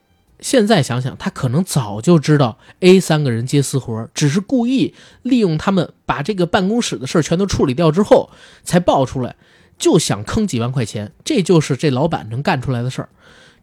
[0.41, 8.29] 现在想想，他可能早就知道 A 三个人接私活，只是故意利用他们把这个办公室的事全都处理掉之后，
[8.63, 9.37] 才爆出来。
[9.85, 13.11] 就想坑几万块钱，这就是这老板能干出来的事儿。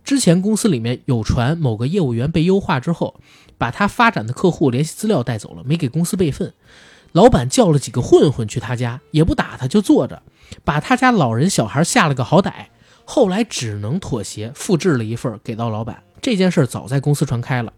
[0.04, 3.20] 之前公司里面有传某个业务员被优化之后，
[3.58, 6.54] 把他发展的客户联系资料带走了，没给公司备份。
[7.12, 10.22] 老板叫了几个混混去他家，也不打他，就坐着，
[10.64, 12.68] 把他家老人小孩下了个好歹。
[13.04, 16.04] 后来只能妥协，复制了一份给到老板。
[16.22, 17.74] 这件事早在公司传开了。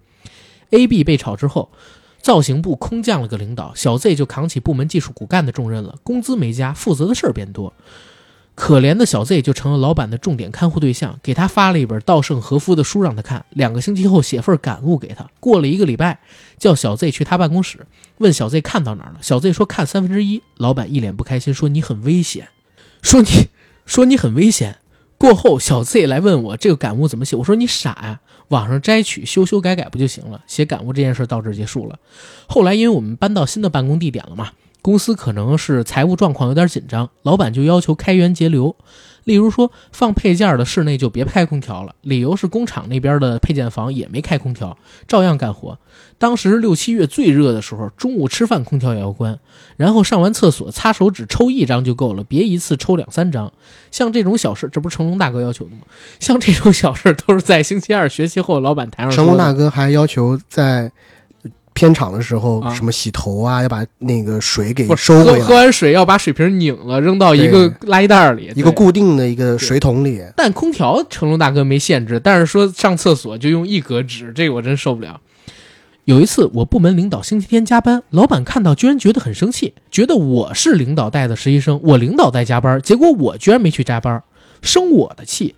[0.71, 1.71] A、B 被炒之后，
[2.21, 7.71] 造型部空降了个领导，小 Z 就扛起部门技术骨干的重任了，工资没加，负责的事儿变多。
[8.55, 13.43] 可怜的小 Z 就成了老板的重点看护对象，给他发了一本稻盛和夫的书让他看。
[13.49, 15.27] 两个星期后写份感悟给他。
[15.39, 16.19] 过了一个礼拜，
[16.59, 17.87] 叫小 Z 去他办公室，
[18.19, 19.17] 问小 Z 看到哪儿了。
[19.21, 20.43] 小 Z 说看三分之一。
[20.57, 22.49] 老板一脸不开心，说你很危险，
[23.01, 23.49] 说你
[23.87, 24.77] 说你很危险。
[25.17, 30.43] 过后小 Z 来问我这个感悟怎么写，我说你傻呀，网上摘取修修改改不就行了？
[30.45, 31.97] 写感悟这件事到这儿结束了。
[32.45, 34.51] 后来因为我们搬到新的办公地点了嘛。
[34.83, 38.75] 公司可能是财务状况有点紧张，老板就要求开源节流，
[39.23, 44.77] 例如说放配件的室内就别开空调了，理由是工厂那边的配件房也没开空调，
[45.07, 45.79] 照样干活。
[46.17, 49.39] 当时六七月最热的时候，中午吃饭空调也要关，
[49.77, 53.53] 然后上完厕所擦手纸抽一张就够了，别一次抽两三张。
[53.89, 55.83] 像这种小事，这不是成龙大哥要求的吗？
[56.19, 59.11] 像这种小事都是在星期二学习后老板台上。
[59.13, 60.91] 成龙大哥还要求在。
[61.73, 65.45] 片场的时候，什么洗头啊，要把那个水给收回来。
[65.45, 70.21] 喝完水要把水瓶拧了，扔到一个垃圾袋里，一个固定的一个水桶里。
[70.35, 75.19] 但空调成龙大哥没限制，但是说上厕所就用一格纸，这个我真受不了。
[76.05, 84.21] 有一次我部门领导星期天加班，老板看到居然觉得很生气，觉得我是领导带的实习生，我领导在加班，结果我居然没去加班，
[84.61, 85.55] 生我的气。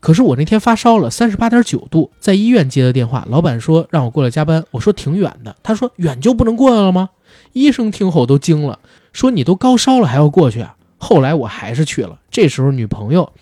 [0.00, 4.64] 可是我那天发烧了，三十八点九度，在医院接的电话，老板说让我过来加班。
[4.70, 7.10] 我说挺远的，他说远就不能过来了吗？
[7.52, 8.78] 医生听后都惊了，
[9.12, 10.74] 说你都高烧了还要过去啊？
[10.96, 12.18] 后来我还是去了。
[12.30, 13.32] 这时候女朋友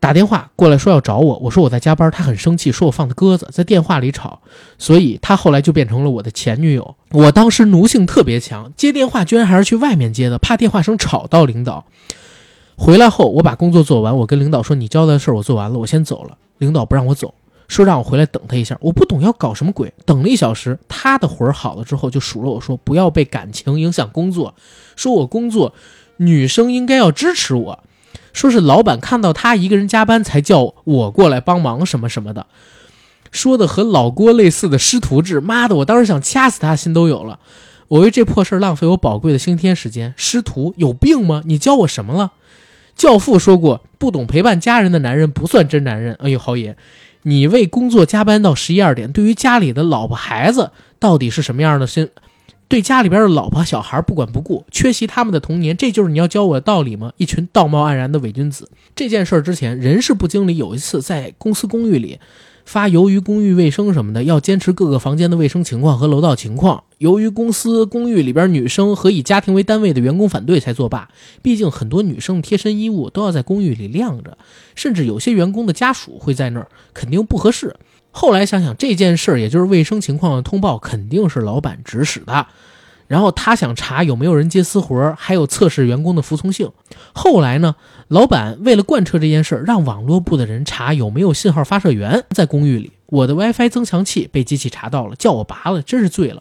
[0.00, 4.40] 打电话过来说要找我，我说我在加班，她很生气，说我放的鸽子，在电话里吵，
[4.78, 6.96] 所以她后来就变成了我的前女友。
[7.10, 11.84] 我当时奴性特别强，接电话居然还是去外面接的，怕电话声吵到领导。
[12.76, 17.34] 回来后，我把工作做完，我跟领导说：“你交代的事我做完了，我先走了。”领导不让我走，
[17.68, 18.76] 说让我回来等他一下。
[18.80, 24.54] 我不懂要搞什么鬼，等了一小时，他的魂儿好了之后，就数落我说：“不要被感情影响工作，
[24.96, 25.74] 说我工作，
[26.18, 27.84] 女生应该要支持我，
[28.32, 32.46] 说是老板看到他一个人加班才叫我过来帮忙什么什么的。”
[33.30, 37.40] 说的和老郭类似的师徒制，妈的，我当时想掐死他，心都有了。
[37.88, 41.42] 我为这破事儿浪费我宝贵的星期天时间，师徒有病吗？
[41.44, 42.32] 你教我什么了？
[42.96, 46.14] 教父说过，不懂陪伴家人的男人不算真男人。
[46.14, 46.76] 哎呦，豪爷，
[47.22, 52.08] 你为工作加班到十一二点，对于家里的老婆孩子到底是什么样的心？
[52.66, 57.12] 对家里边的老婆小孩不管不顾，缺席他们的童年，这就是你要教我的道理吗？
[57.18, 58.70] 一群道貌岸然的伪君子。
[58.96, 62.18] 这件事之前，人事部经理有一次在公司公寓里。
[62.64, 66.84] 发由于公寓卫生什么的，要坚持各个房间的卫生情况和楼道情况。
[66.98, 71.08] 由于公司公寓里边女生和以家庭为单位的员工反对才作罢。
[71.42, 74.38] 毕竟很多女生贴身衣物都要在公寓里晾着，
[74.74, 77.76] 甚至有些员工的家属会在那儿，肯定不合适。
[78.10, 82.46] 后来想想这件事儿，也就是卫生情况的通报肯定是老板指使的。
[83.06, 86.70] 然后他想查有没有人接私活，还有测试员工的服从性。
[87.12, 87.76] 后来呢？
[88.14, 92.92] 老板为了贯彻这件事儿，让网络部的人查有没有信号发射源在公寓里。
[93.06, 96.40] 我的 WiFi 增强器被机器查到了，叫我拔了，真是醉了。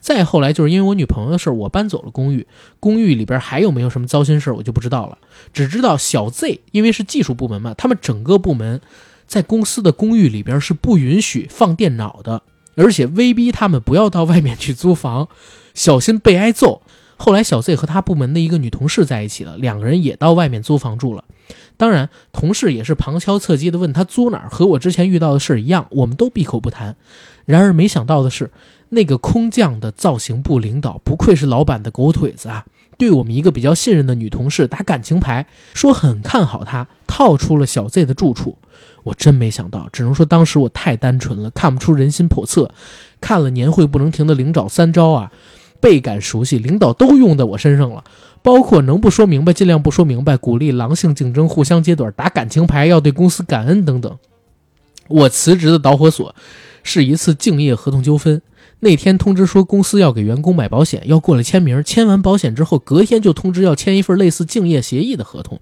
[0.00, 2.46] 再后来就是因为我女朋友的事儿，我搬走了公寓。
[2.78, 5.16] 公寓里边还有没有什么糟心事儿，我就不知道了。
[5.54, 8.82] 只知道小 Z 因为是技术部门嘛，他们整个部门
[9.26, 12.42] 在公司的公寓里边是不允许放电脑的，
[12.76, 15.28] 而且威逼他们不要到外面去租房，
[15.72, 16.82] 小心被挨揍。
[17.16, 21.24] 后来，小 Z 和他部门的一个女同事在一起了，两个人也到外面租房住了。
[21.76, 26.96] 当然，同事也是旁敲侧击的问他租哪儿，和我之前遇到的事一样，我们都闭口不谈。
[27.44, 28.50] 然而，没想到的是，
[28.90, 32.64] 那个空降的造型部领导不愧是老板的狗腿子啊，
[32.96, 38.56] 对我们一个比较信任的女同事打感情牌，说很看好她，套出了小 Z 的住处。
[39.02, 42.70] 我真没想到，只能说当时我太单纯了，看不出人心叵测。
[43.20, 45.30] 看了年会不能停的灵爪三招啊！
[45.84, 48.02] 倍感熟悉，领导都用在我身上了，
[48.42, 54.16] 包括能不说明白尽量不说明白，鼓励狼性竞争，互相揭短，打感情牌，要对公司感恩等等。
[55.08, 56.34] 我辞职的导火索
[56.82, 58.40] 是一次竞业合同纠纷。
[58.80, 65.60] 那天通知说公司要给员工买保险，要过来签名，签完保险之后，隔天就通知要签一份类似竞业协议的合同。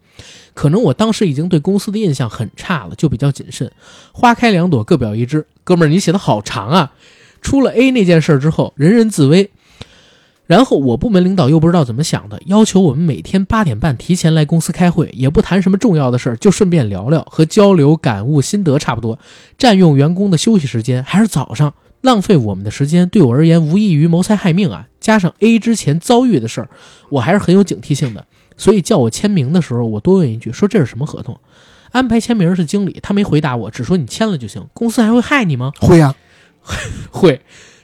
[0.54, 3.72] 可能我当时已经对公司的印象很差了，就比较谨慎。
[4.12, 5.44] 花开两朵，各表一枝。
[5.64, 6.92] 哥们儿，你写的好长啊！
[7.40, 9.50] 出了 A 那件事之后，人人自危。
[10.46, 19.18] 然后我部门领导又不知道怎么想的，要求我们每天八点半提前来公司开会，也不谈什么重要的事儿，就顺便聊聊和交流感悟心得差不多，
[19.56, 24.88] 占用员工的休息时间，还是早上，浪费我们的时间，对我而言无异于谋财害命啊！
[25.00, 26.68] 加上 A 之前遭遇的事儿，
[27.08, 28.26] 我还是很有警惕性的，
[28.56, 31.38] 所以叫我签名的时候，我多问一句，说这是什么合同？
[31.92, 34.66] 安排签名是经理，他没回答我，只说你签了就行。
[34.74, 35.72] 公司还会害你吗？
[35.78, 36.14] 会啊，
[37.10, 37.40] 会。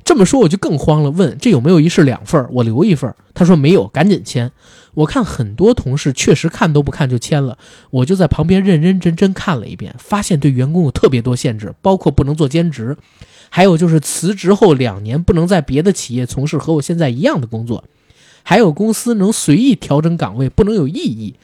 [0.09, 4.50] 这么说我就更慌了，问这有没有一式两份我留一份他说没有，赶紧签。
[4.94, 7.59] 我看很多同事确实看都不看就签了，
[7.90, 12.96] 我就在旁边认认真真看了一遍，发现对员工有特别多限制，包括不能做兼职，
[13.50, 17.84] 还有就是辞职后两年不能在别的企业从事和我现在一样的工作，
[18.42, 21.34] 还有公司能随意调整岗位不能有异议，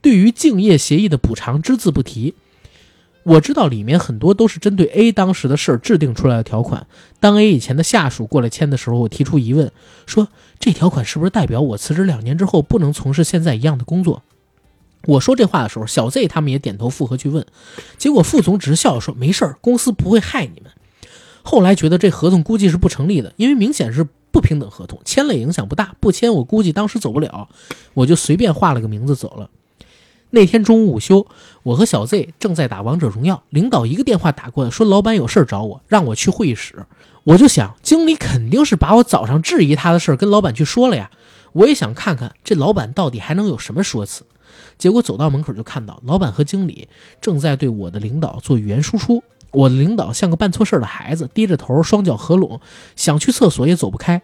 [0.00, 2.34] 对于竞业协议的补偿只字不提。
[3.24, 6.86] 我知道里面很多都是针对 A 当时的事儿制定出来的条款。
[7.20, 9.70] 当 A 以前的下属过来签的时候，我提出疑问，
[10.06, 14.22] 说这条款是不是代表我辞职两年之后不能从事现在一样的工作？
[15.06, 17.44] 我说这话的时候，小 Z 他们也点头附和去问。
[17.98, 20.70] 结果副总只是笑说：“没事儿，公司不会害你们。”
[21.42, 27.48] 后来觉得这合同估计是不成立的，因为明显是不平等合同，签了影响不大，不签我估计当时走不了，
[27.94, 29.50] 我就随便画了个名字走了。
[30.34, 31.26] 那天中午午休，
[31.62, 36.86] 我和小 Z 正在打王者荣耀，领导一个电话打过来，说老板有事找我，让我去会议室。
[37.24, 41.10] 我就想，经理肯定是把我早上质疑他的事跟老板去说了呀。
[41.52, 44.24] 我也想看看这老板到底还能有什么说辞。
[44.78, 46.88] 结果走到门口就看到老板和经理
[47.20, 49.22] 正在对我的领导做语言输出。
[49.50, 52.58] 我的领导像个办错事的孩子，低着头，双脚合拢，
[52.96, 54.22] 想去厕所也走不开。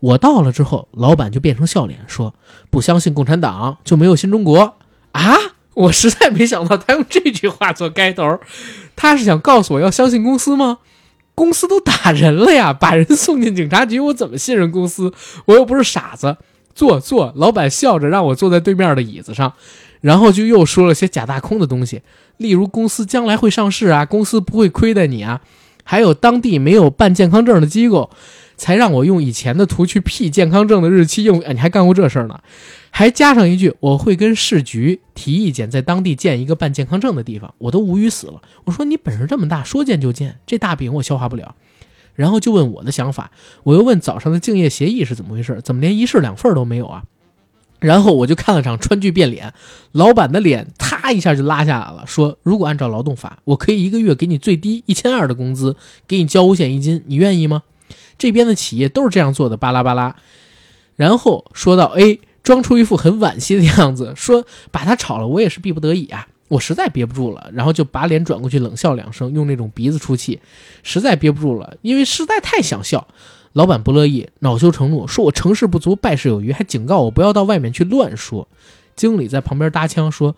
[0.00, 2.34] 我到了之后，老板就变成笑脸，说
[2.68, 4.74] 不相信共产党就没有新中国。
[5.16, 5.36] 啊！
[5.74, 8.40] 我实在没想到他用这句话做开头，
[8.94, 10.78] 他是想告诉我要相信公司吗？
[11.34, 15.12] 公司都打人了呀，把人送进警察局，我怎么信任公司？
[15.44, 16.36] 我又不是傻子。
[16.74, 19.50] 坐坐，老板笑着让我坐在对面的椅子上，
[20.02, 22.02] 然后就又说了些假大空的东西，
[22.36, 25.40] 例如公司将来会上市啊，公司不会亏待你啊，
[25.84, 28.10] 还有当地没有办健康证的机构，
[28.58, 32.38] 才让我用以前的图去 P 健康证的日期，用你还干过这事儿呢？
[32.98, 38.40] 还加上一句我会跟市局提意见，在当地建一个办健康证的地方，我都无语死了。
[38.64, 41.54] 我说你本事这么大，说建就建，这大饼我消化不了。
[42.14, 43.30] 然后就问我的想法，
[43.64, 47.02] 我又问早上的竞业协议是怎么回事，怎么连一式两份都没有啊？
[47.80, 49.52] 然后我就看了场川剧变脸，
[49.92, 55.76] 老板的脸啪一下就拉下来了，说如果按照劳动法，我可以一个月给你最低一千二的工资，
[56.08, 57.62] 给你交五险一金，你愿意吗？
[58.16, 60.16] 这边的企业都是这样做的，巴拉巴拉。
[60.96, 66.28] 然后说到 A，装出一副很惋惜的样子，说把他炒了，我也是逼不得已啊。
[66.46, 70.38] 我实在憋不住了，然后就把脸转过去冷笑两声，用那种鼻子出气，
[70.84, 73.08] 实在憋不住了，因为实在太想笑。
[73.54, 78.46] 老板不乐意，恼羞成怒，说我成事不足败事有余，还警告我不要到外面去乱说。
[78.94, 80.36] 经理在旁边搭腔说：“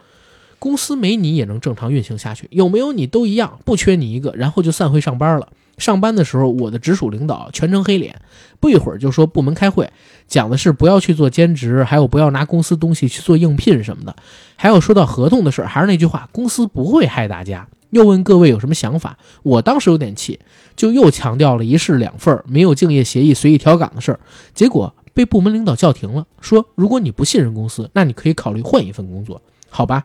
[0.58, 5.46] 公司没你也能正常运行下去，有没有你都一样，不缺你一个。”然后就散会上班了。
[5.78, 8.20] 上班的时候，我的直属领导全程黑脸，
[8.60, 9.90] 不一会儿就说部门开会，
[10.26, 14.14] 讲的是不要去做兼职，还有不要拿公司东西去做应聘什么的。
[14.56, 17.66] 还有说到合同的事儿，还是那句话，公司不会害大家。
[17.90, 19.16] 又问各位有什么想法？
[19.42, 20.38] 我当时有点气，
[20.76, 24.20] 就又强调了一式两份，没有竞业协议随意调岗的事儿。
[24.52, 30.04] 结果被部门领导叫停了，说如果你不信任公司，那你可以考虑换一份工作，好吧？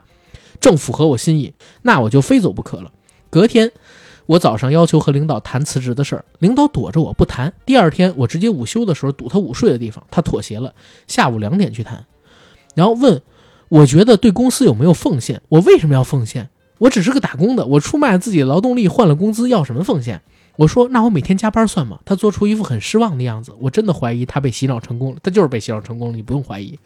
[0.61, 2.91] 正符合我心意，那我就非走不可了。
[3.29, 3.71] 隔天。
[4.25, 7.53] 我早上要求和领导谈辞职的事儿，领导躲着我不谈。
[7.65, 10.73] 第二天我直接午休的时候堵他午睡的地方，他妥协了，
[11.07, 12.05] 下午两点去谈。
[12.75, 13.21] 然后问，
[13.69, 15.41] 我觉得对公司有没有奉献？
[15.49, 16.49] 我为什么要奉献？
[16.79, 20.21] 我只是个打工的，我出卖自己的劳动力换了工资，要什么奉献？
[20.55, 21.99] 我说，那我每天加班算吗？
[22.05, 25.17] 他做出一副很失望的样子，我真的怀疑他被洗脑成功了。
[25.21, 26.77] 他就是被洗脑成功了，你不用怀疑。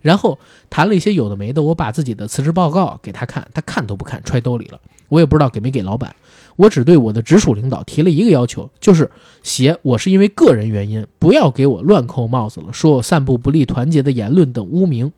[0.00, 0.38] 然后
[0.70, 4.80] 谈了一些有的没的，我把自己的辞职报告给他看，他看都不看，揣兜里了。
[5.08, 6.14] 我也不知道给没给老板。
[6.58, 9.08] 我只对我的直属领导提了一个要求，就是
[9.44, 15.12] 写我是因为个人原因，不要给我乱扣帽子了，说我散布不利团结的言论等污名。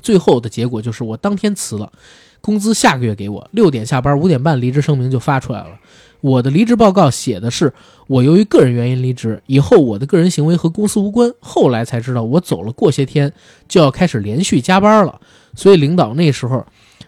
[0.00, 1.92] 最后的结果就是我当天辞了，
[2.40, 5.78] 工资下个月给我，六点下班，五点半离职声明就发出来了。
[6.22, 7.70] 我的离职报告写的是
[8.06, 11.30] 我由于个人原因离职，以后我的个人行为和公司无关。
[11.40, 13.30] 后来才知道我走了，过些天
[13.68, 15.20] 就要开始连续加班了，
[15.54, 16.64] 所以领导那时候，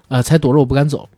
[0.09, 1.09] 呃，才躲着我不敢走。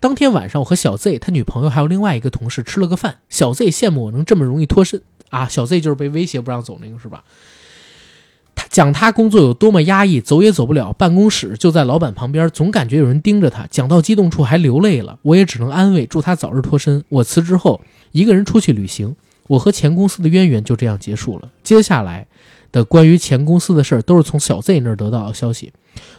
[0.00, 3.18] 当天晚上，我和小 Z 他女朋友还有另外一个同事吃了个饭。
[3.28, 5.48] 小 Z 羡慕我能这么容易脱身啊！
[5.48, 7.24] 小 Z 就是被威胁不让走那个是吧？
[8.54, 13.66] 他讲他工作有多么压抑，走也走不了，办公室就在老板旁边，总感觉有人盯着他。
[13.70, 17.04] 讲到激动处还流泪了，我也只能安慰，祝他早日脱身。
[17.08, 17.80] 我辞职后
[18.12, 19.16] 一个人出去旅行，
[19.48, 21.50] 我和前公司的渊源就这样结束了。
[21.64, 22.26] 接下来
[22.70, 25.72] 的关于前公司的事儿，都是从小 Z 那儿得到的消息。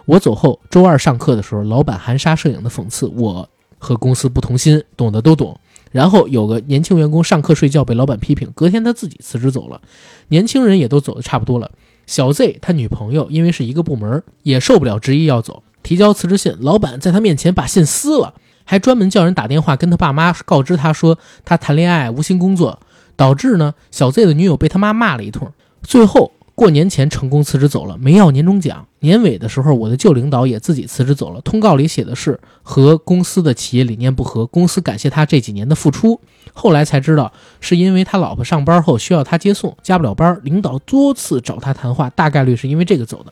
[0.06, 3.50] 我走后，周二上课的时候，老板含沙射影的讽刺我。
[3.80, 5.60] 和公司不同心，懂的都懂。
[5.92, 9.82] 然后有个年轻员工上课睡觉被老板批评，隔天他自己辞职走了。
[10.28, 11.72] 年轻人也都走的差不多了。
[12.06, 16.56] 小 Z 他女朋友因为是一个部门，也受不了执意要走，提交辞职信。
[16.60, 22.80] 老板在他面前把信撕了，还专门叫人打电话跟他爸妈告知他说他谈恋爱无心工作，
[23.16, 25.52] 导致呢小 Z 的女友被他妈骂了一通。
[25.82, 26.34] 最后。
[26.60, 28.86] 过年前成功辞职走了，没要年终奖。
[28.99, 31.39] 年尾的时候，我的旧领导也自己辞职走了。
[31.39, 36.20] 通告里写的是和公司的企业理念不合，公司感谢他这几年的付出。
[36.51, 37.32] 后来才知道，
[37.62, 40.38] 是因为他老婆上班后需要他接送，加不了班。
[40.43, 43.32] 领导多次找他谈话，大概率是因为这个走的。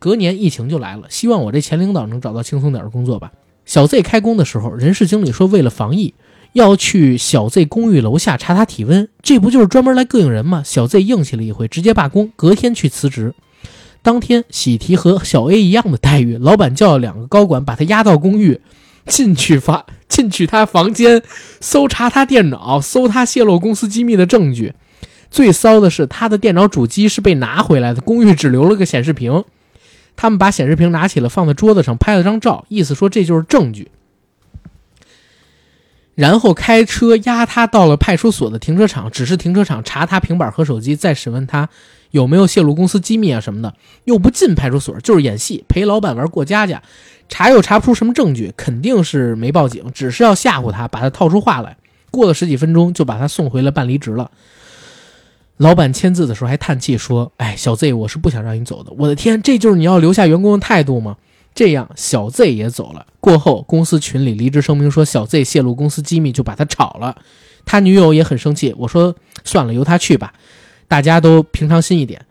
[0.00, 3.30] 隔年疫情就来了，希望我这前领导能找到轻松点的工作吧。
[3.64, 6.12] 小 Z 开工的时候，人事经理说为了防疫。
[6.54, 10.62] 要去小 Z 公寓楼下查他体温，这不就是专门来膈应人吗？
[10.64, 13.34] 小 Z 硬气了一回，直接罢工，隔天去辞职。
[14.02, 18.60] 当天喜提和小 A 一样的待遇，老板叫了两个高管把他押到公寓，
[19.06, 21.22] 进去房进去他房间，
[21.60, 24.74] 搜查他电脑，搜他泄露公司机密的证据。
[25.30, 29.42] 最骚的是，他的电脑主机是被拿回来的，公寓只留了个显示屏。
[30.14, 33.88] 他们把显示屏拿起了，放在桌子上，拍了张照，意思说这就是证据。
[36.14, 41.68] 然后开车押他到了派出所的停车场，只是停车场查他平板和手机，再审问他
[42.12, 43.74] 有没有泄露公司机密啊什么的，
[44.04, 46.80] 又不进派出所，就是演戏陪老板玩过家家，
[47.28, 51.76] 查又查不出什么证据，肯定是没报警，只是要吓唬他，把他套出话来。
[52.12, 54.30] 过了十几分钟，就把他送回了办离职了。
[55.56, 58.92] 老板签字的时候还叹气说：“哎，小 Z，我是不想让你走的。
[58.96, 61.16] 我的天，这就是你要留下员工的态度吗？”
[61.54, 63.06] 这样，小 Z 也走了。
[63.20, 67.16] 过后，公司群里离职声明说小 Z 泄露公司机密，就把他炒了。
[67.64, 68.74] 他女友也很生气。
[68.76, 69.14] 我说
[69.44, 70.34] 算了，由他去吧，
[70.88, 72.26] 大家都平常心一点。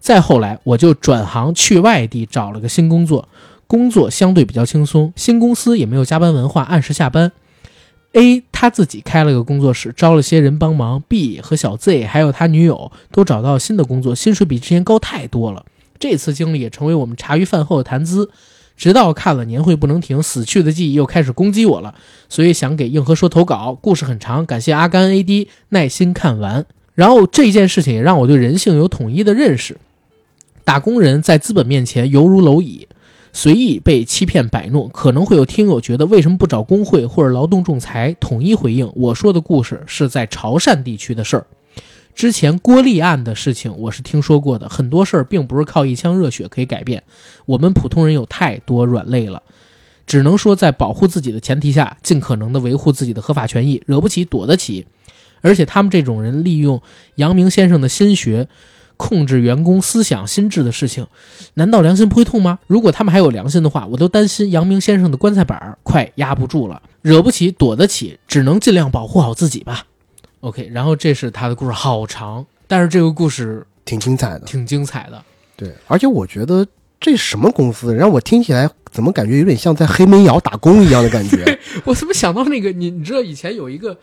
[0.00, 3.28] 再后来，我就转行去外地找了个新工作，
[3.66, 7.32] 工作相对比较轻松，新公司也没有加班文化，按时下班。
[8.12, 11.02] A 他自己开了个工作室，招了些人帮忙。
[11.08, 15.64] B 和小 Z 还有他女友都找到新的工作，薪水比之前高太多了。
[15.98, 18.30] 这次经历也成为我们茶余饭后的谈资。
[18.76, 21.94] 直到看了《年会不能停》，死去的记忆又开始攻击我了，
[22.28, 23.78] 所以想给硬核说投稿。
[23.80, 26.66] 故事很长，感谢阿甘 AD 耐心看完。
[26.94, 29.76] 然后这件事情也让我对人性有统一的认识。
[30.64, 32.88] 打工人在资本面前犹如蝼蚁，
[33.32, 34.88] 随意被欺骗摆弄。
[34.88, 38.90] 可能会有听友觉得为什么不找工会或者劳动仲裁统一回应？
[38.94, 41.46] 我说的故事是在潮汕地区的事儿。
[42.14, 47.02] 之前郭立案的事情我是听说过的，很多事儿并不是靠一腔热血可以改变。
[47.44, 49.42] 我们普通人有太多软肋了，
[50.06, 54.86] 只能说在保护自己的前提下，尽可能的维护自己的合法权益，惹不起躲得起。
[55.40, 56.80] 而且他们这种人利用
[57.16, 58.48] 阳明先生的心学
[58.96, 61.06] 控制员工思想心智的事情，
[61.54, 62.60] 难道良心不会痛吗？
[62.68, 66.80] 如果他们还有良心的话，我都担心阳明先生的棺材板快压不住了。
[67.02, 69.84] 惹不起躲得起，只能尽量保护好自己吧。
[70.44, 74.40] OK，然后这是他的故事，好长，但是这个故事挺精彩的。
[74.40, 75.24] 挺精彩的。
[75.56, 76.66] 对，而且我觉得
[77.00, 81.58] 这什么公司，让我听起来怎么感觉有点像在黑煤窑打工一样的感觉？
[81.84, 82.90] 我怎么想到那个你？
[82.90, 83.96] 你知道以前有一个，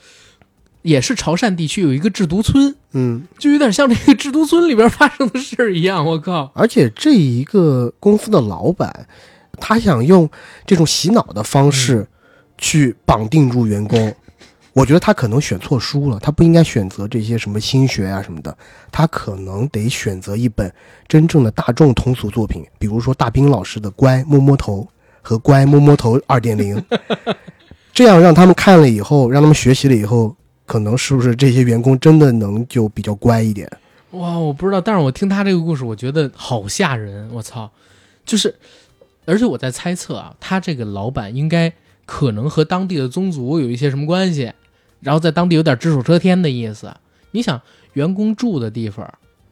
[0.81, 6.03] 也是潮汕地区有一个制毒村，嗯，就有点像这个制毒村里边发生的事儿一样。
[6.03, 9.07] 我靠，而且这一个公司的老板，
[9.59, 10.27] 他想用
[10.65, 12.07] 这种洗脑的方式
[12.57, 14.11] 去绑定住员工。
[14.73, 18.57] 我觉得他可能选错书了，他不应该选择这些什么心学啊什么的，
[18.91, 20.73] 他可能得选择一本
[21.07, 24.81] 真正的大众通俗作品，比如说大兵老师的《乖摸摸头》
[25.21, 26.77] 和《乖摸摸头二点零》，
[27.93, 30.35] 这样让他们看了以后，让他们学习了以后，
[30.65, 33.69] 可能是不是这些员工真的能就比较乖一点？
[34.11, 37.29] 哇，我不知道，但是我听他这个故事，我觉得好吓人。
[37.33, 37.69] 我操，
[38.25, 38.55] 就是，
[39.25, 41.71] 而且我在猜测啊，他这个老板应该
[42.05, 44.51] 可能和当地的宗族有一些什么关系，
[45.01, 46.93] 然后在当地有点只手遮天的意思。
[47.31, 47.61] 你想，
[47.93, 49.07] 员工住的地方，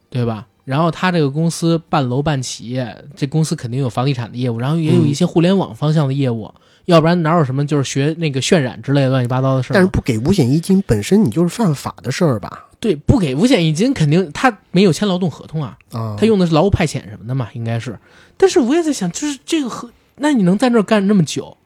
[0.08, 0.46] 对吧？
[0.64, 6.52] 然后他这个公司半楼半企业，这公司肯定有房地产的业务，然后也有一些互联网方向的业务，
[6.84, 9.74] 要不然哪有什么就是学那个渲染之类的乱七八糟的事儿？
[9.74, 12.66] 但是不给五险一金本身你就是犯法的事儿吧？
[12.78, 15.76] 对，不给五险一金，肯定他没有签劳动合同啊。
[15.90, 17.98] 啊，他用的是劳务派遣什么的嘛，应该是。
[18.36, 21.56] 但是我也在想，就是这个和那你能在那儿干那么久，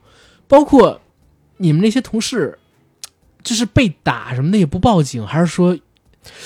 [0.49, 1.01] 包括
[1.59, 2.59] 你们那些同事，
[3.45, 5.79] 就是被打什么的也不报警，还是说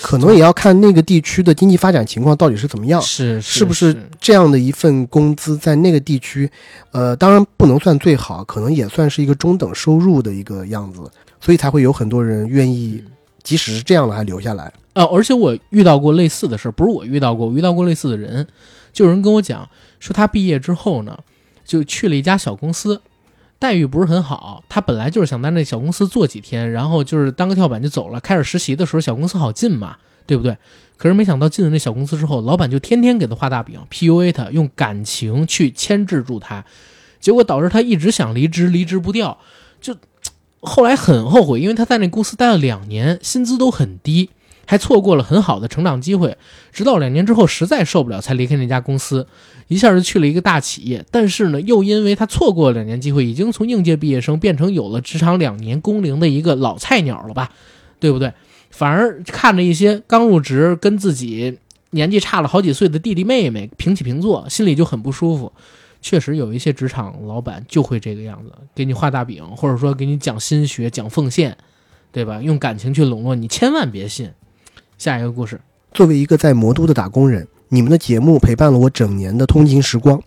[0.01, 3.01] 可能也要看那个地区的经济发展情况到底是怎么样。
[3.01, 6.51] 是是不是这样的一份工资在那个地区，
[6.91, 10.99] 呃，当然不能算最好，可能也算是一个中等收入的一个样子，
[11.39, 13.01] 所以才会有很多人愿意，
[13.41, 14.71] 即使是这样的还留下来。
[14.93, 18.45] 呃，而且我遇到过类似的事儿，不是我遇到过，我遇到过类似的人，
[18.91, 19.65] 就有人跟我讲
[20.01, 21.17] 说他毕业之后呢，
[21.63, 23.01] 就去了一家小公司，
[23.59, 24.63] 待遇不是很好。
[24.67, 28.19] 他本来就是想在那小公司做几天，然后就是当个跳板就走了。
[28.19, 30.57] 开始实习的时候，小公司好进嘛，对不对？
[30.97, 36.65] 可是没想到进了那小公司之后，老板就天天给他画大饼，PUA 他，用感情去牵制住他，
[37.19, 39.37] 结果导致他一直想离职，离职不掉，
[39.79, 39.95] 就
[40.61, 44.29] 后来很后悔，因为他在那公司待了两年，薪资都很低。
[44.69, 46.37] 还错过了很好的成长机会，
[46.71, 49.25] 直到两年之后实在受不了，才离开那家公司，
[49.67, 51.03] 一下就去了一个大企业。
[51.09, 57.49] 但是呢，又因为他错过了两年机会，已经从应届毕业生变成有了职场两年工龄的一个老菜鸟了吧，
[57.99, 58.31] 对不对？
[58.69, 61.57] 反而看着一些刚入职跟自己
[61.89, 65.51] 年纪差了好几岁的弟弟妹妹平起平坐，心里就很不舒服。
[65.99, 71.57] 确实有一些职场老板就会这个样子，给你画大饼，或者说给你讲心学、讲奉献，
[72.11, 72.39] 对吧？
[72.39, 74.29] 用感情去笼络你，千万别信。
[74.99, 75.57] 下一个故事，
[75.93, 80.21] 作为一个在魔都的打工人，你们的节目陪伴了我整年的通勤时光，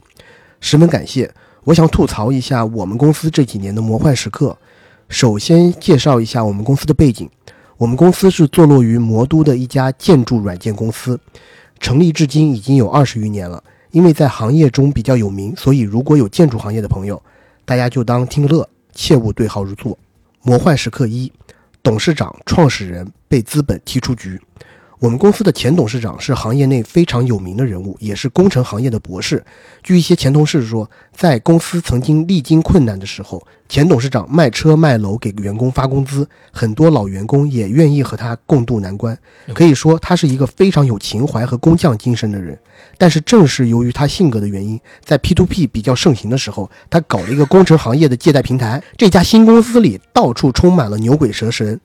[0.61, 1.31] 十分感谢。
[1.65, 4.57] 我想吐槽一下我们公司这几年的魔幻时刻。
[5.11, 7.29] 首先介绍一下我们公司的背景，
[7.77, 11.21] 我们公司是坐落于魔都的一家建筑软件公司，
[11.79, 13.63] 成立至今已经有二十余年了。
[13.91, 17.23] 因为在行业中比较有名，所以如果有建筑行业的朋友，
[17.67, 19.99] 大家就当听个乐，切勿对号入座。
[20.41, 21.31] 魔幻时刻一，
[21.83, 24.41] 董事长、创始人被资本踢出局。
[25.03, 29.45] 我们公司的前董事长是行业内非常有名的人物，也是工程行业的博士。
[29.83, 39.19] 据一些前同事说，在公司曾经历经困难的时候，前董事长卖车卖楼给员工发工资，很多老员工也愿意和他共度难关。
[39.53, 42.57] 可以说，他是一个非常有情怀和工匠精神的人。
[42.97, 48.81] 但是，正是由于他性格的原因，在 P2P 比较盛行的时候，他搞了一个工程行业的借贷平台。
[48.97, 51.81] 这家新公司里到处充满了牛鬼蛇神。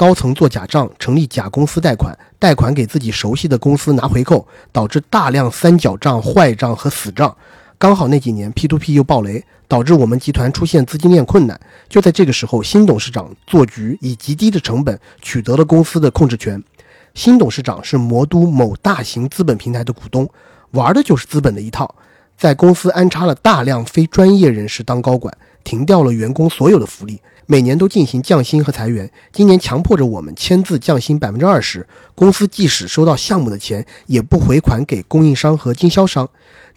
[0.00, 7.36] 高层做假账，成立假公司贷款，贷款给自己熟悉的公司拿回扣，导致大量三角账、坏账和死账。
[7.76, 11.60] 刚好那几年 P2P 又爆雷，导致我们集团出现资金链困难。
[11.86, 16.64] 就在这个时候，新董事长做局，以极低的成本取得了公司的控制权。
[17.12, 20.26] 新董事长是魔都某大型资本平台的股东，
[20.70, 21.94] 玩的就是资本的一套，
[22.38, 27.20] 在公司安插了大量非专业人士当高管，停掉了员工所有的福利，
[27.50, 29.10] 每年都进行降薪和裁员。
[29.32, 36.30] 今年强迫着我们签字降薪百分之二十，公司即使收到项目的钱，也不回款给供应商和经销商。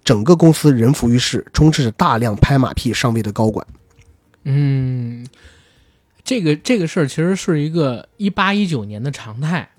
[0.04, 3.64] 整个公司人浮于事，充斥着大量拍马屁上位的高管。
[4.46, 5.28] 嗯，
[6.24, 9.70] 这个这个事儿其实是一个一八一九年的常态。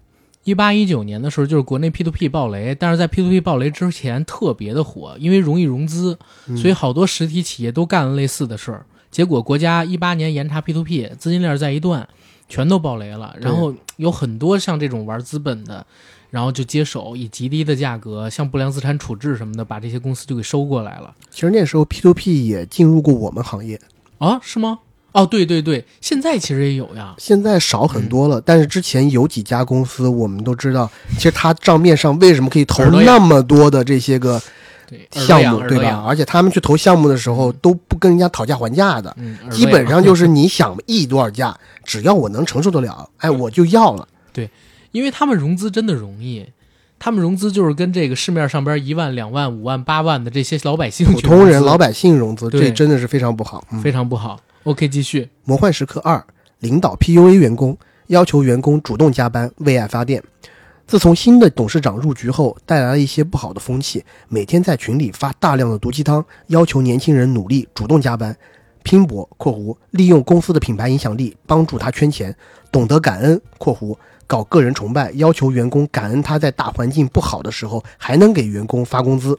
[0.44, 6.16] 一八一九年的时候，就是国内 P to P 爆雷，但是在 P to P 爆雷之前特别的火，因为容易融资，
[6.56, 8.86] 所以好多实体企业都干了类似的事儿。
[9.14, 12.08] 结果国家一八年严查 P to P，资金链再一断，
[12.48, 13.32] 全都爆雷了。
[13.40, 15.86] 然后有很多像这种玩资本的，
[16.30, 21.14] 然后就接手以极低的价格，像不良资产处置什么的，把这些公司就给收过来了。
[21.30, 23.80] 其实那时候 P to P 也进入过我们行业，
[24.18, 24.80] 啊，是吗？
[25.12, 27.14] 哦，对对对，现在其实也有呀。
[27.18, 28.40] 现在少很多了。
[28.40, 34.44] 但是之前有几家公司，我们都知道，其实它账面上为什么可以投那么多的这些个对，
[35.12, 36.04] 项目，对吧？
[36.06, 39.14] 而且他们去投项目的时候都不跟人家讨价还价的，
[39.50, 44.06] 基本上就是你想议多少价，只要我能承受得了，哎，我就要了。
[44.32, 44.50] 对
[44.92, 46.44] 因为他们融资真的容易，
[46.98, 53.64] 他们融资就是跟这个市面上边一万、两万、五万、八万的这些老百姓普通人、老百姓融资，这真的是非常不好。
[53.72, 54.40] 嗯非常不好。
[54.64, 55.28] OK，继续。
[55.44, 56.24] 魔幻时刻二，
[56.60, 60.22] 领导 PUA 员工，要求员工主动加班，为爱发电。
[60.86, 68.36] 自从新的董事长入局后，带来了一些不好的风气，每天在群里发大量的毒鸡汤，要求年轻人努力主动加班、
[68.82, 72.36] 拼搏（括弧利用公司的品牌影响力帮助他圈钱），
[72.70, 73.96] 懂得感恩（括弧
[74.26, 79.38] 搞个人崇拜，要求员工感恩他在大环境不好的时候还能给员工发工资）。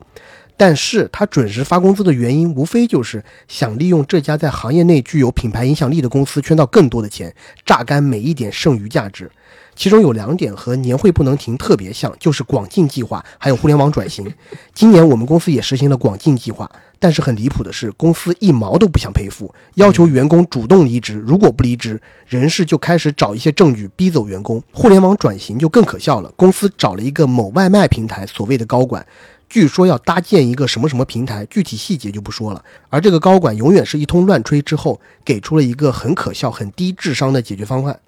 [0.57, 7.35] 但是他准时发工资的原因，无非就是想利用这家在行业内具有品牌影响力的公司圈到更多的钱，
[7.65, 9.29] 榨干每一点剩余价值。
[9.75, 14.25] 其中有两点和年会不能停特别像，就是广进计划还有互联网转型。
[14.73, 24.63] 今年我们公司也实行了广进计划，但是很离谱的是，公司一毛都不想赔付，要求员工主动离职，如果不离职，人事就开始找一些证据逼走员工。
[24.71, 29.05] 互联网转型就更可笑了，公司找了一个某外卖平台所谓的高管，
[29.49, 32.63] 据说要搭建一个什么什么平台，具体细节就不说了。
[32.89, 37.99] 而这个高管永远是一通乱吹之后，给出了一个很可笑、很低智商的解决方案。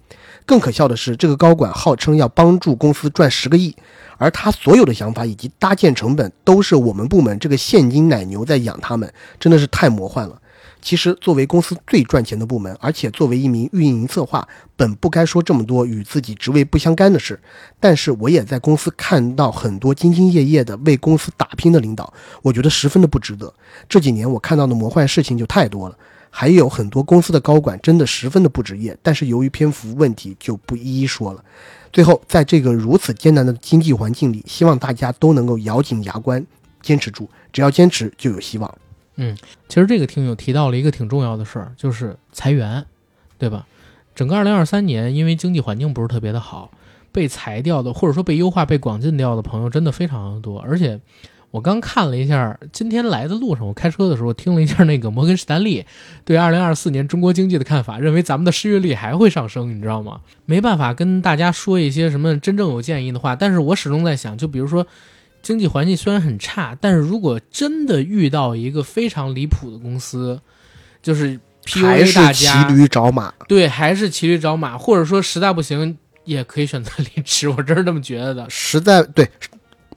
[0.48, 3.76] 更可笑的是，这个高管号称要帮助公司赚十个亿，
[4.18, 10.42] 而他所有的想法以及搭建成本都是我们部门这个现金奶牛在养他们，真的是太魔幻了。
[10.80, 14.48] 其实，作为公司最赚钱的部门，而且作为一名运营策划，
[14.78, 17.38] 本不该说这么多与自己职位不相干的事。
[17.78, 23.54] 但是，我也在公司看到很多兢兢业业的为公司打拼的领导，我觉得十分的不值得。
[23.90, 25.98] 这几年我看到的魔幻事情就太多了，
[26.30, 31.44] 还有很多公司的高管真的十分的不职业，但是由于篇幅问题就不一一说了。
[31.92, 36.46] 最后，在这个如此艰难的经济环境里，希望大家都能够咬紧牙关，
[36.82, 37.30] 坚持住。
[37.52, 38.78] 只要坚持，就有希望。
[39.16, 39.36] 嗯
[39.68, 42.86] 其实这个听友提到了一个挺重要的事儿，就是裁员，
[43.40, 43.66] 对吧？
[44.14, 46.70] 整个二零二三年，因为经济环境不是特别的好，
[47.12, 50.60] 被裁掉的或者说被优化、被广进掉的朋友真的非常的多。
[50.60, 51.00] 而且
[51.58, 55.84] 我刚看了一下，今天来的路上，我开车的时候听了一下那个摩根士丹利
[56.24, 60.22] 对二零二四年中国经济的看法，认为咱们的失业率还会上升，你知道吗？
[60.46, 64.86] 没办法跟大家说一些什么真正有建议的话，但是我始终在想，就比如说。
[65.44, 70.38] 经济环境虽然很差，但是如果真的遇到一个非常离谱的公司，
[71.02, 73.34] 就是还 PUA 是骑大家，驴找马。
[73.48, 78.46] 对，还是骑驴找马，或者说实在不行也可以选择 离职，我真是这么觉得的。
[78.50, 79.30] 实在对，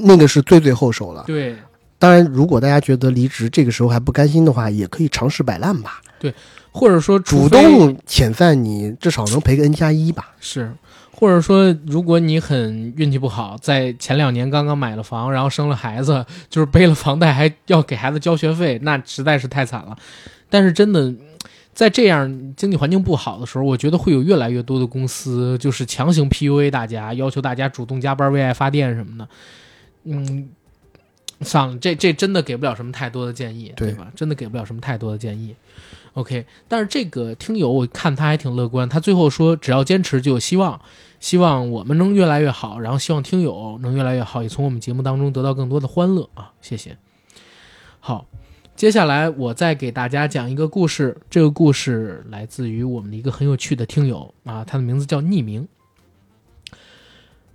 [0.04, 1.24] 那个是最最后手了。
[1.26, 1.56] 对，
[1.98, 6.34] 当然，如果大家觉得离职这个时候还不甘心的话，也可以尝试摆烂吧，对
[6.72, 10.30] 或者说主动遣散你，至少能赔个 N 加一吧。
[10.40, 10.72] 是，
[11.12, 19.96] 或者说如果你很运气不好，在前两年刚刚买了房，然后生了孩子，就是背了房贷还要给孩子交学费，那实在是太惨了。
[20.48, 21.14] 但是真的。
[21.72, 29.26] 在这样经济环境不好的时候，我觉得会有越来越多的公司就是强行 PUA 大家，要求大家主动加班、为爱发电什么的。
[30.04, 30.48] 嗯，
[31.42, 34.10] 算了，这这真的给不了什么太多的建议，对吧？
[34.14, 35.54] 真的给不了什么太多的建议。
[36.14, 40.80] OK，但是这个听友我看他还挺乐观，他最后说只要坚持就有希望，
[41.20, 46.52] 希望我们能越来越好，然后希望听友能越来越好，也从我们节目当中得到更多的欢乐啊！
[46.60, 46.96] 谢谢。
[48.00, 48.26] 好，
[48.74, 55.68] 接下来我再给大家讲一个故事，这个故事来自于我们的一个很有趣的听友啊，他的名字叫匿名。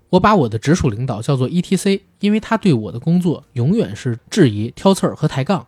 [0.10, 5.68] 我把我的直属领导叫做 ETC，因为他对我的工作永远是质疑、挑刺儿和抬杠。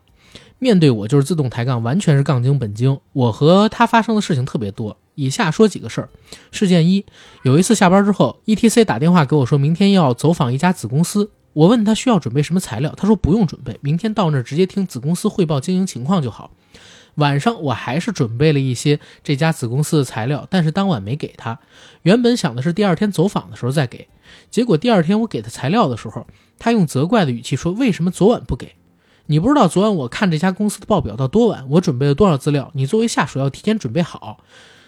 [0.60, 3.00] 面对我就是自动抬杠，完全是杠精本精。
[3.14, 6.10] 我和他发生的事情特别多，以下说几个事儿。
[6.52, 7.06] 事件一，
[7.44, 11.30] 有一次下班之后，ETC 打电话给我说，明天要走访一家子公司。
[11.54, 16.52] 我问他需要准备什么材料，他说不用准备，明天到那儿直接听子公司汇报经营情况就好。
[17.16, 21.60] 晚上我还是准备了一些这家子公司的材料，但是当晚没给他。
[22.04, 24.08] 原本想的是第二天走访的时候再给，
[24.50, 26.26] 结果第二天我给他材料的时候，
[26.60, 28.76] 他用责怪的语气说：“为什么昨晚不给？
[29.28, 32.72] 你不知道昨晚我看这家公司的报表到多晚，我准备了多少资料？
[32.74, 34.44] 你作为下属要提前准备好。”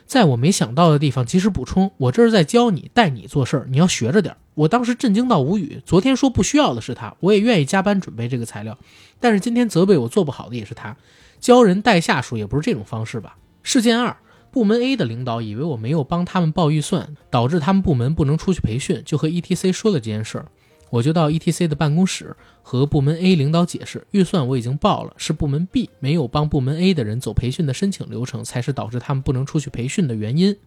[0.07, 4.37] 在我没想到的地方及时补充，我这是在教你带你做事儿，你要学着点儿。
[4.55, 5.79] 我当时震惊到无语。
[5.85, 8.75] 昨天说不需要的是他，我也愿意加班准备这个材料，
[9.19, 10.97] 但是今天责备我做不好的也是他。
[11.39, 13.37] 教人带下属也不是这种方式吧？
[13.61, 14.17] 事件二，
[14.51, 20.47] 部门 A 的领导以为我没有帮他们报预算，导致他们部门不能出去培训，就和 ETC 说了这件事儿。
[20.89, 30.57] 我就到 ETC 的办公室和部门 A 领导解释，预算我已经报了，是部门 B 没有帮部门 A 的人走培训的申请流程，才是导致他们不能出去培训的原因。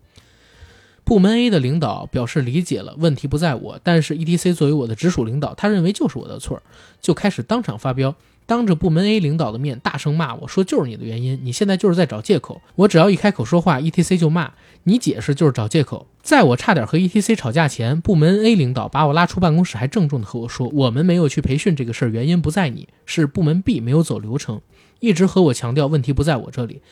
[1.02, 6.62] 部门 A 的领导表示理解了，问题不在我，但是 ETC 作为我的直属领导，他认为就是我的错，
[7.00, 8.14] 就开始当场发飙，
[8.52, 12.60] 当着部门 A 领导的面大声骂我说就是你的原因，你现在就是在找借口。
[12.74, 14.52] 我只要一开口说话，ETC 就骂
[14.82, 16.06] 你解释就是找借口。
[16.20, 24.60] 在我差点和 ETC 吵架前，部门 A 领导把我拉出办公室，还郑重地和我说，我们没有去培训这个事儿，原因不在你，是部门 B 没有走流程，
[25.00, 26.82] 一直和我强调问题不在我这里。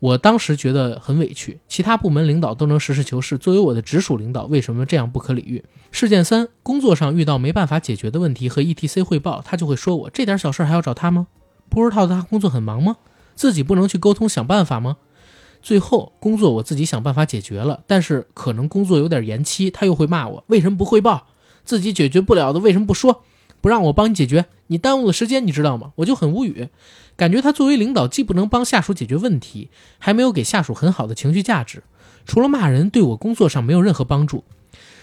[0.00, 5.64] 我当时觉得很委屈，其他部门领导都能实事求是，作为我的直属领导，为什么这样不可理喻？
[5.90, 11.26] 事件三，工作上遇到没办法解决的问题和 ETC 汇报，他就会说我这点小事还要找他吗？
[11.68, 12.96] 不知道他工作很忙吗？
[13.34, 14.98] 自己不能去沟通想办法吗？
[15.60, 21.26] 最后工作我自己想办法解决了，但是可能工作有点延期，他又会骂我为什么不汇报？
[21.64, 23.24] 自己解决不了的为什么不说？
[23.60, 25.90] 不让我帮你解决，你耽误了时间，你知道吗？
[25.96, 26.68] 我就很无语。
[27.18, 31.82] 感觉他作为领导，既不能帮下属解决问题，还没有给下属很好的情绪价值，
[32.24, 34.44] 除了骂人，对我工作上没有任何帮助。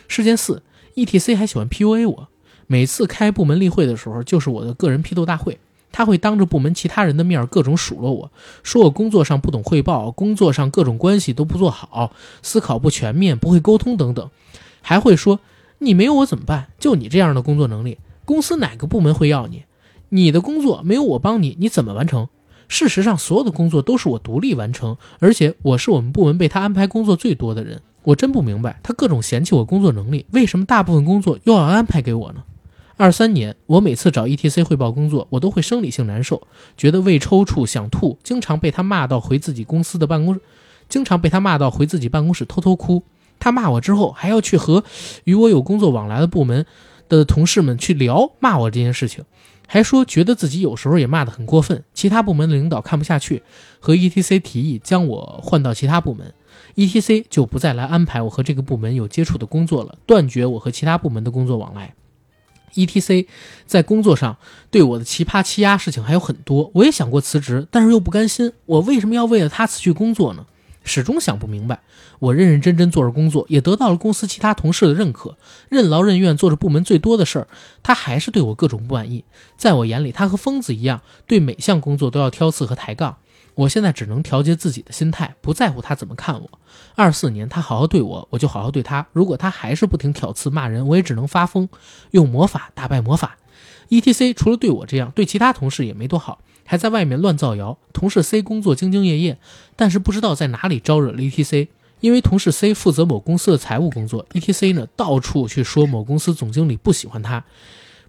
[0.07, 0.63] 事件四
[0.95, 2.29] ，ETC 还喜欢 PUA 我，
[2.67, 5.59] 每次开部门例会的时候，就是我的个人批斗大会。
[5.91, 8.31] 他会当着部门其他人的面各种数落我，
[8.63, 14.29] 说我工作上不懂汇报，工作上各种关系都不做好，思考不全面，不会沟通等等，
[14.81, 15.41] 还会说
[15.79, 16.67] 你没有我怎么办？
[16.79, 19.64] 就你这样的工作能力，公司哪个部门会要你？
[20.09, 22.27] 你的工作没有我帮你，你怎么完成？
[22.67, 27.81] 事实上，所有的工作都是我独立完成，而且我是我们部门被他安排工作最多的人。
[28.03, 32.43] 我真不明白，他各种嫌弃我工作能力，为什么大部分工作又要安排给我呢？
[32.97, 40.41] 二三年，我每次找 ETC 汇报工作，我都会生理性难受，觉得胃抽搐、想吐，经常被他骂到回自己公司的办公室，
[40.87, 43.03] 经常被他骂到回自己办公室偷偷哭。
[43.37, 44.83] 他骂我之后，还要去和
[45.25, 46.65] 与我有工作往来的部门
[47.09, 49.25] 的同事们去聊骂我这件事情，
[49.67, 51.83] 还说觉得自己有时候也骂得很过分。
[51.93, 53.43] 其他部门的领导看不下去，
[53.79, 56.33] 和 ETC 提议将我换到其他部门
[56.75, 61.93] ，ETC 就不再来安排我和这个部门有接触的工作了，断绝我和其他部门的工作往来。
[62.77, 63.27] E.T.C.
[63.65, 64.35] 在工作上
[64.69, 68.51] 对我的奇葩欺压事情还有很多，我也想过辞职，但是又不甘心。
[68.65, 70.45] 我为什么要为了他辞去工作呢？
[70.85, 71.81] 始终想不明白。
[72.19, 75.37] 我认认真真做着工作，也得到了公司其他同事的认可，
[75.67, 77.47] 任劳任怨做着部门最多的事儿，
[77.83, 79.25] 他还是对我各种不满意。
[79.57, 83.17] 在我眼里，他和疯子一样，对每项工作都要挑刺和抬杠。
[83.55, 86.49] 我现在只能调节自己的心态，不在乎他怎么看我。
[86.93, 89.07] 二四年他好好对我，我就好好对他。
[89.13, 91.67] 如果他还是不停挑刺骂人，我也只能发疯，
[92.11, 93.37] 用魔法打败魔法。
[93.87, 94.33] E.T.C.
[94.33, 97.77] 除了对我这样，对其他同事也没多好，还在外面乱造谣。
[97.93, 99.37] 同事 C 工作兢兢业业，
[99.77, 101.69] 但是不知道在哪里招惹了 E.T.C.
[102.01, 104.73] 因为同事 C 负责某公司的财务工作，E.T.C.
[104.73, 107.45] 呢到处去说某公司总经理不喜欢他，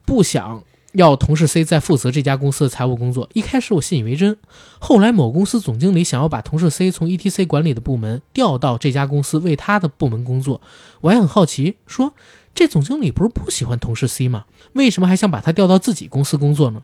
[0.04, 0.64] 不想。
[0.92, 4.34] 要同事 C 在负责这家公司的财务工作，一开始我信以为真。
[4.78, 10.62] 后来某公司总经理想要把同事 C 从 ETC 管理的部门调到这家公司为他的部门工作，
[11.02, 12.14] 我还很好奇，说
[12.54, 14.46] 这总经理不是不喜欢同事 C 吗？
[14.72, 16.82] 为什么还想把他调到自己公司工作呢？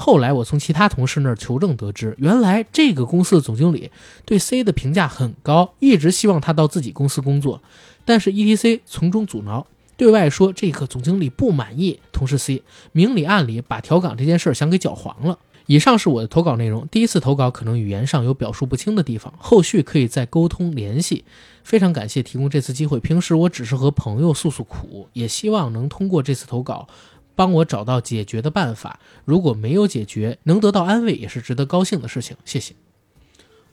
[0.00, 3.90] 后来我从其他同事那儿求证得知，原来这个公司的总经理
[4.24, 7.60] 对 C 的评价很高，一直希望他到自己公司工作，
[8.04, 9.66] 但是 ETC 从中阻挠。
[9.96, 12.62] 对外说这个总经理不满意同事 C，
[12.92, 15.36] 明里暗里把调岗这件事儿想给搅黄了。
[15.66, 16.86] 以上是我的投稿内容。
[16.88, 21.24] 第一次投稿可能语言上有表述不清的地方，后续可以再沟通联系。
[21.64, 23.00] 非常感谢提供这次机会。
[23.00, 26.88] 平时我只是和朋友诉诉苦，也希望能通过这次投稿
[27.38, 28.98] 帮我找到解决的办法。
[29.24, 32.36] 如果没有解决，能得到安慰也是值得高兴的事情。
[32.44, 32.74] 谢谢。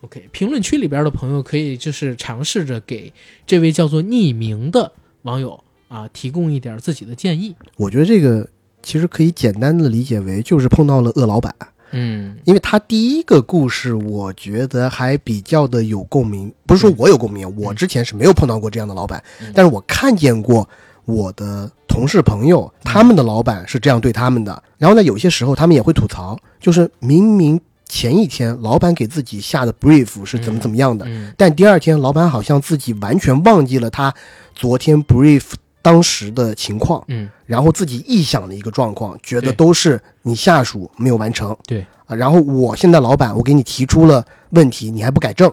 [0.02, 3.12] OK，评论区里边的朋友可以就是尝试着给
[3.48, 4.92] 这位叫做匿名的
[5.24, 5.60] 网友。
[5.88, 7.56] 啊，提供一点自己的建议。
[7.78, 8.46] 我觉得这个
[8.82, 11.56] 其实可以简单的理解为就是碰到了恶老板，
[11.92, 20.68] 嗯因为他第一个故事我觉得还比较的有共鸣，不是说我有共鸣，我之前是没有碰到过这样的老板，嗯但是我看见过
[21.06, 24.62] 我的同事朋友，他们的老板是这样对他们的。
[24.78, 34.14] 然后呢，有些时候他们也会吐槽，就是明明前一天老板给自己下的 brief 是怎么怎么样的，嗯，但第二天老板好像自己完全忘记了他
[34.54, 35.44] 昨天 brief
[35.82, 41.56] 当时的情况，嗯，然后自己臆想的一个状况，觉得都是你下属没有完成。
[41.66, 41.86] 对。
[42.08, 45.50] 啊，然后我现在老板，我给你提出了问题，你还不改正，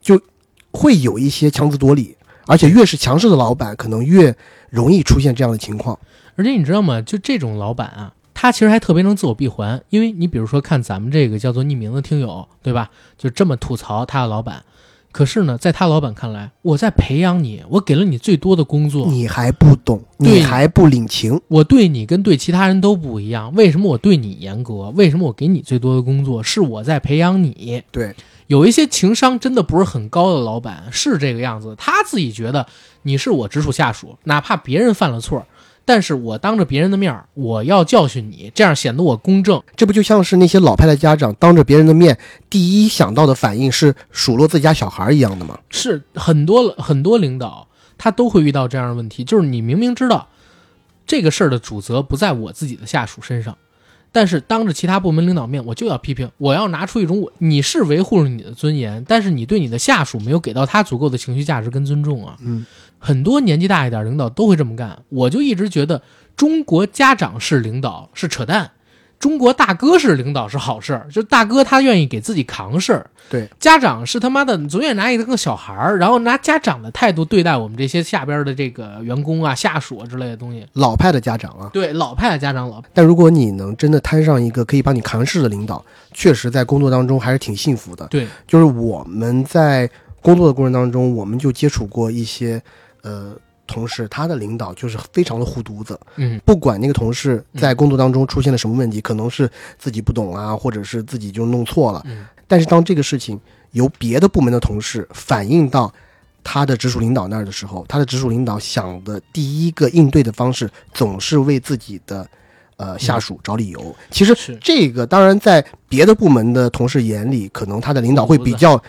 [0.00, 0.20] 就
[0.70, 2.16] 会有一些强词夺理，
[2.46, 4.34] 而且越是强势的老板，可能越
[4.70, 5.98] 容易出现这样的情况。
[6.34, 7.00] 而且你知道吗？
[7.00, 12.90] 就这种老板啊，他其实还特别能自我闭环，因为你比如说看咱们这个叫做匿名的听友，对吧？
[13.16, 14.62] 就这么吐槽他的老板，
[15.12, 24.90] 可是呢，在他老板看来，我在培养你，我给了你最多的工作，你还不懂，你还不领情，我对你跟对其他人都不一样，为什么我对你严格？
[24.90, 26.42] 为什么我给你最多的工作？
[26.42, 27.82] 是我在培养你。
[27.90, 28.14] 对，
[28.46, 32.66] 有一些情商真的不是很高的老板是这个样子，他自己觉得
[33.02, 35.44] 你是我直属下属，哪怕别人犯了错，
[35.84, 39.62] 但是我当着别人的面儿，我要教训你，这样显得我公正。
[39.74, 42.18] 这不就像是那些老派的家长当着别人的面，
[42.48, 45.58] 第一想到的反应是数落自己家小孩一样的吗？
[45.70, 47.66] 是很多很多领导
[47.98, 50.28] 他都会遇到这样的问题，就是你明明知道
[51.06, 53.56] 这个事儿的主责不在我自己的下属身上，
[54.12, 62.36] 但是当着其他部门领导面，我就要批评，我要拿出一种我你是维护了你的尊严，但是你对你的下属没有给到他足够的情绪价值跟尊重啊。
[62.40, 62.64] 嗯，
[62.98, 66.00] 很多年纪大一点领导都会这么干，我就一直觉得
[66.34, 68.70] 中国家长式领导是扯淡。
[69.18, 80.66] 中国大哥式领导是好事儿，就是大哥他愿意给自己扛事儿，对，家长是他妈的总愿意拿一个小孩儿，然后拿家长的态度对待我们这些下边的这个员工啊、下属啊之类的东西。
[80.74, 81.70] 老派的家长啊。
[81.72, 88.06] 对，老派的家长老，但如果你能真的摊上一个可以帮你扛事的领导，确实在工作当中还是挺幸福的。
[88.08, 89.88] 对，就是我们在
[90.20, 92.60] 工作的过程当中，我们就接触过一些
[93.02, 93.34] 呃
[93.66, 102.26] 同事，他的领导就是非常的护犊子，嗯，不管那个同事在工作当中出现了什么问题，可能是自己不懂啊，或者是自己就弄错了，嗯。
[102.48, 103.40] 但是当这个事情
[103.72, 105.92] 由别的部门的同事反映到
[106.44, 112.24] 他的直属领导那儿的时候，他的直属领导想的第一个应对的方式，总是为自己的
[112.76, 113.94] 呃下属找理由。
[114.12, 118.80] 其实这个当然在别的部门的同事眼里，可能他的领导会比较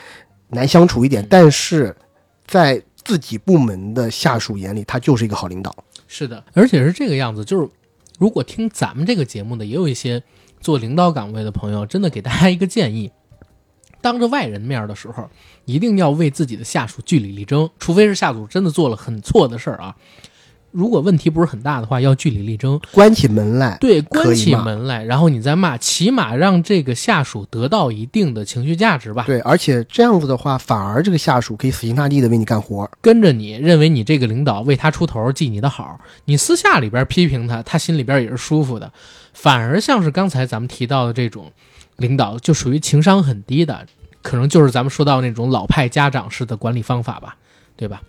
[0.49, 1.28] 难相处一点，嗯。
[1.28, 1.95] 但是
[2.45, 5.74] 在自己部门的下属眼里，他就是一个好领导。
[6.10, 7.46] 是的，而且是这个样子。
[7.46, 7.70] 就是
[8.20, 10.22] 如果听咱们这个节目的，也有一些
[10.60, 13.10] 做领导岗位的朋友，真的给大家一个建议：
[14.02, 15.30] 当着外人面的时候，
[15.64, 19.96] 一定要为自己的下属据理力争，除非是下属真的做了很错的事儿啊。
[20.72, 29.23] 如果问题不是很大的话，要据理力争，关起门来，对，关起门来，然后你再骂，起码让这个下属得到一定的情绪价值吧。
[29.26, 32.89] 对，而且这样子的话，反而这个下属可以死心塌地的为你干活。
[33.02, 38.91] 跟着你，认为你这个领导为他出头，记你的好，你私下里边批评他，他心里边也是舒服的。
[39.34, 41.52] 反而像是刚才咱们提到的这种
[41.95, 43.85] 领导，就属于情商很低的，
[44.22, 47.38] 可能就是咱们说到那种老派家长式的管理方法吧，
[47.76, 48.02] 对吧？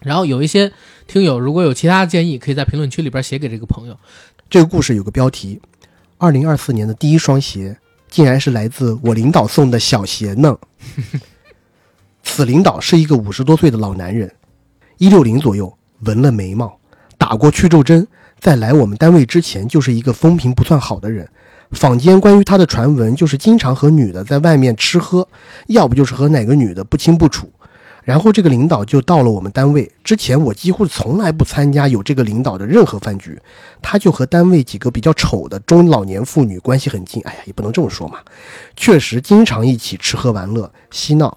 [0.00, 0.72] 然后有一些
[1.06, 3.96] 听友如果有其他建议，可以在评论区里边写给这个朋友。
[4.48, 5.60] 这个故事有个标题：
[6.18, 7.76] 二零二四年的第一双鞋，
[8.08, 10.56] 竟然是来自我领导送的小鞋呢。
[12.22, 14.30] 此领导是一个五十多岁的老男人，
[14.98, 16.78] 一六零左右，纹了眉毛，
[17.16, 18.06] 打过去皱针，
[18.38, 21.28] 在来我们单位之前就是一个风评不算好的人。
[21.72, 25.26] 坊间关于他的传闻就是经常和女的在外面吃喝，
[25.68, 27.50] 要不就是和哪个女的不清不楚。
[28.02, 33.38] 然后这个领导就到了我们单位，之前我几乎从来不参加有这个领导的任何饭局，
[33.82, 37.22] 他就和单位几个比较丑的中老年妇女关系很近。
[37.24, 38.18] 哎呀，也不能这么说嘛，
[38.74, 41.36] 确实经常一起吃喝玩乐、嬉闹。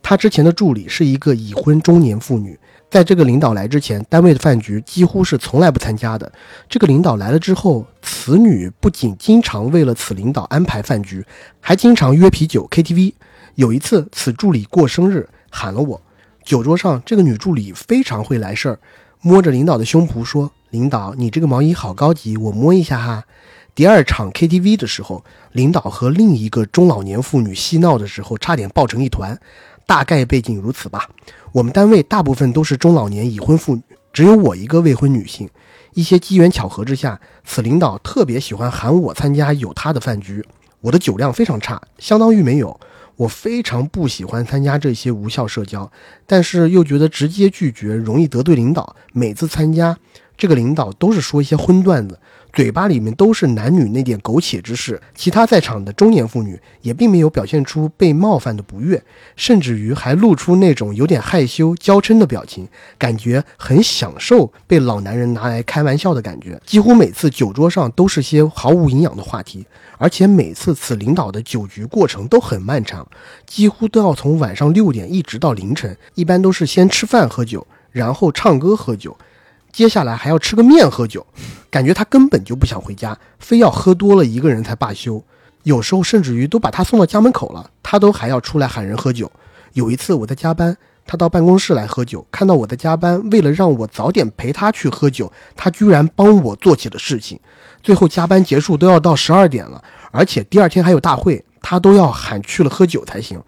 [0.00, 2.58] 他之前的助理是一个已婚中年妇女，
[2.88, 6.30] 在这个领导来之前，单位的饭局几乎是从来不参加的。
[6.68, 11.22] 这个领导来了之后，此女不仅经常为了此领导安排饭局，
[11.60, 13.12] 还经常约啤酒、KTV。
[13.56, 16.00] 有一次，此助理过生日，喊了我。
[16.44, 18.78] 酒桌上，这个女助理非常会来事儿，
[19.20, 23.24] 摸着领导的胸脯说：“领导，你这个毛衣好高级，我摸一下哈。”
[23.74, 29.38] 第二场 KTV 的时候，领导和另一个中老年妇女嬉闹的时候，差点抱成一团。
[29.86, 31.08] 大概背景如此吧。
[31.52, 35.48] 我们单位大部分都是中老年已婚妇女，只有我一个未婚女性。
[35.94, 40.44] 一些机缘巧合之下，此领导特别喜欢喊我参加有他的饭局。
[40.80, 42.78] 我的酒量非常差，相当于没有。
[43.18, 45.90] 我非常不喜欢参加这些无效社交，
[46.24, 48.94] 但是又觉得直接拒绝容易得罪领导。
[49.12, 49.98] 每次参加，
[50.36, 52.20] 这个领导都是说一些荤段子，
[52.52, 55.00] 嘴巴里面都是男女那点苟且之事。
[55.14, 59.00] 其他在场的中年妇女也并没有表现出被冒犯的不悦，
[59.36, 62.66] 甚至于还露出那种有点害羞、娇嗔的表情，
[62.98, 66.60] 感觉很享受被老男人拿来开玩笑的感觉。
[66.66, 69.64] 几乎每次酒桌上都是些毫无营养的话题，
[69.98, 73.06] 而且每次此领导的酒局过程都很漫长，
[73.46, 75.96] 几乎都要从晚上六点一直到凌晨。
[76.14, 79.16] 一般都是先吃饭喝酒，然后唱歌喝酒。
[79.72, 81.24] 接下来还要吃个面喝酒，
[81.70, 85.22] 感觉他根本就不想回家，非要喝多了一个人才罢休。
[85.62, 89.30] 有时候甚至于都把他送到家门口了，他都还要出来喊人喝酒。
[89.74, 90.76] 有一次我在加班，
[91.06, 97.38] 他到办公室来喝酒，看到我在加班，为了让我早点陪他去喝酒，他居然帮我做起了事情。
[97.82, 103.40] 最后加班结束都要到十二点了，而且第二天还有大会，他都要喊去了喝酒才行。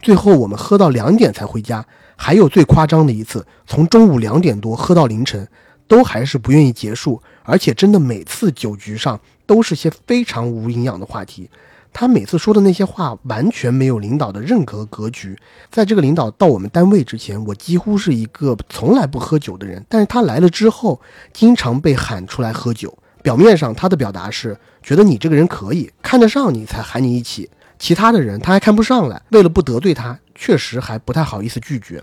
[0.00, 1.84] 最后我们喝到两点才回家。
[2.16, 5.46] 还有最夸张的一次，从中午两点多喝到凌晨。
[5.86, 11.48] 都还是不愿意结束，而且真的每次酒局上都是些非常无营养的话题。
[11.92, 15.38] 他每次说的那些话完全没有领导的任何格局。
[15.70, 21.00] 在这个领导到我们单位之前，我几乎是一个从来不喝酒的人，但是他来了之后，
[21.32, 22.98] 经常被喊出来喝酒。
[23.22, 27.48] 表面上他的表达是觉得你这个人可以，看得上你才喊你一起，
[27.78, 29.22] 其他的人他还看不上来。
[29.30, 32.02] 为了不得罪他，确实还不太好意思拒绝。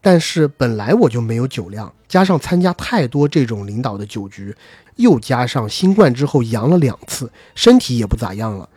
[0.00, 4.56] 但是本来我就没有酒量，加上参加太多这种领导的酒局，
[4.96, 8.68] 又加上新冠之后阳了两次，身体也不咋样了。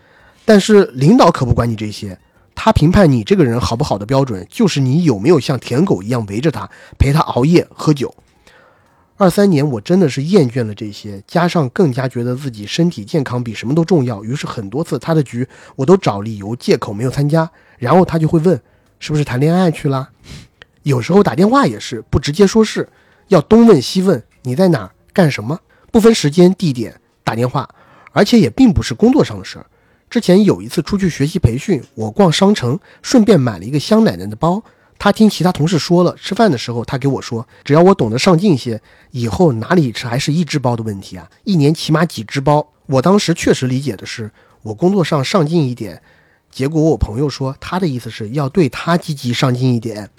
[0.46, 2.20] 但是领导可不管你这些，
[2.54, 8.14] 他评判你这个人好不好的标准，就是你有没有像舔狗一样围着他，陪他熬夜喝酒。
[9.16, 15.48] 二三年我真的是厌倦了这些，加上更加觉得自己身体健康比什么都重要，于是很多次他的局
[15.78, 18.60] 我都找理由借口没有参加，然后他就会问，
[19.00, 20.10] 是不是谈恋爱去了？
[20.84, 22.88] 有时候打电话也是不直接说事，
[23.30, 25.60] 要东问西问，你在哪儿干什么？
[25.92, 27.68] 不分时间地点打电话，
[28.12, 29.66] 而且也并不是工作上的事儿。
[30.10, 34.62] 之前有一次出去学习培训，我逛商城，顺便买了一个香奶奶的包。
[35.00, 38.82] 他听其他同事说了，吃饭的时候他给我说，只要我懂得上进些，
[39.12, 42.68] 以后哪里吃还是一只包的问题啊，一年起码几只包。
[42.86, 44.30] 我当时确实理解的是，
[44.62, 46.02] 我工作上上进一点。
[46.52, 50.10] 结果我朋友说，他的意思是要对他积极上进一点。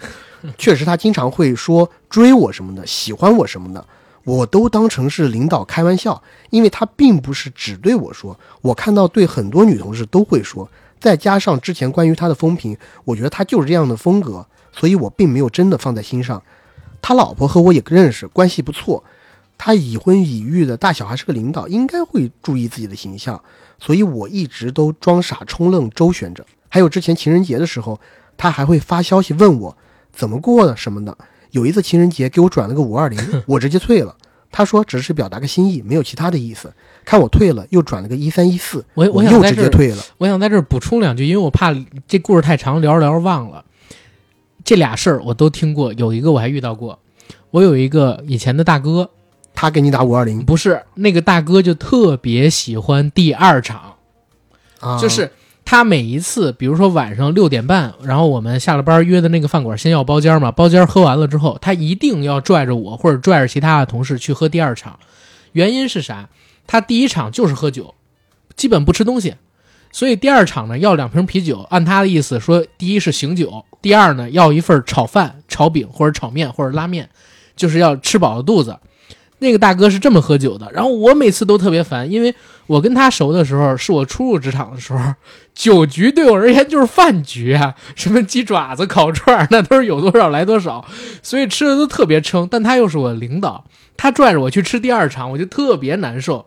[0.59, 3.87] 确实，他经常会说追我什么的，喜欢我什么的，
[4.25, 10.69] 我都当成是领导开玩笑，因为他并不是只对我说，我看到对很多女同事都会说。
[11.01, 16.43] 再加上之前关于他的风评，我觉得他就是这样的风格，所以我并没有真的放在心上。
[17.03, 19.05] 他老婆和我也认识，关系不错。
[19.57, 23.41] 他已婚已育的大小还是个领导，应该会注意自己的形象，
[23.79, 26.45] 所以我一直都装傻充愣周旋着。
[26.69, 28.01] 还有之前情人节的时候，
[28.37, 29.77] 他还会发消息问我。
[30.15, 31.17] 怎么过的什么的？
[31.51, 34.17] 有一次情人节给我转了个五二零， 我直接退了。
[34.51, 36.73] 他说只是表达个心意，没有其他的意思。
[37.05, 40.03] 看我退了，又转了个一三一四，我我又直接退了。
[40.19, 41.75] 我想在这儿补充两句，因为我怕
[42.07, 43.65] 这故事太长，聊着聊着忘了。
[44.65, 46.99] 这俩事儿我都听过，有一个我还遇到过。
[47.51, 49.11] 我有一个以前的大哥，
[49.55, 53.95] 他给你打五二零，不是那个大哥就特别喜欢第二场，
[54.81, 55.31] 啊，就是。
[55.65, 60.53] 他每一次，比如说晚上六点半，然后我们下了班约的那个饭馆，先要包间嘛。
[60.53, 64.99] 包间喝完了之后，他一定要拽着我或者拽着其他的同事去喝第二场。
[65.53, 66.29] 原因是啥？
[66.67, 67.95] 他第一场就是喝酒，
[68.57, 69.35] 基本不吃东西，
[69.91, 71.67] 所以第二场呢要两瓶啤酒。
[71.71, 77.09] 按他的意思说，第一是醒酒，第二呢要一份炒饭、炒饼或者炒面或者拉面，
[77.57, 78.79] 就是要吃饱了肚子。
[79.45, 82.35] 那个大哥是这么喝酒的，然后我每次都特别烦，因为
[82.67, 85.15] 我跟他熟的时候是我初入职场的时候，
[85.55, 90.85] 酒局对我而言就是饭局啊， 什么鸡爪子、烤串那都是有多少来多少，
[91.23, 92.49] 所以吃的都特别撑。
[92.51, 93.65] 但他又是我领导，
[93.97, 96.47] 他拽着我去吃第二场，我就特别难受，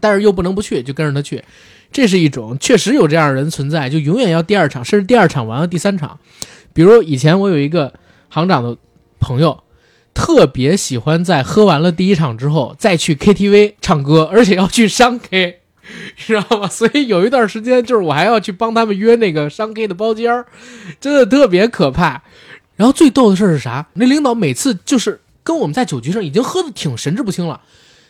[0.00, 1.42] 但是又不能不去，就跟着他去。
[1.92, 6.18] 这是一种确实有这样的人存在，就永远要第二场，甚至第二场完了第三场。
[6.74, 7.94] 比如以前我有一个
[8.28, 8.76] 行长的
[9.20, 9.62] 朋友。
[10.16, 15.60] 特别喜欢在喝完了第一场之后再去 KTV 唱歌，而且要去商 K，
[16.16, 16.66] 知道吗？
[16.66, 20.46] 所以有一段时间就是我还要去帮他们约那个商 K 的包间儿，
[20.98, 22.22] 真的特别可怕。
[22.76, 23.86] 然后最逗的事是啥？
[23.92, 27.60] 那领导每次就是跟我们在酒局上已经喝的挺神志不清了，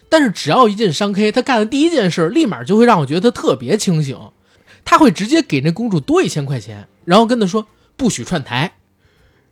[0.08, 4.16] 但是只要一进商 K，他干的第一件事立马就会让我觉得他特别清醒。
[4.84, 7.66] 他会直接给那公主多一千块钱，然后跟他说
[7.96, 8.72] 不许串台。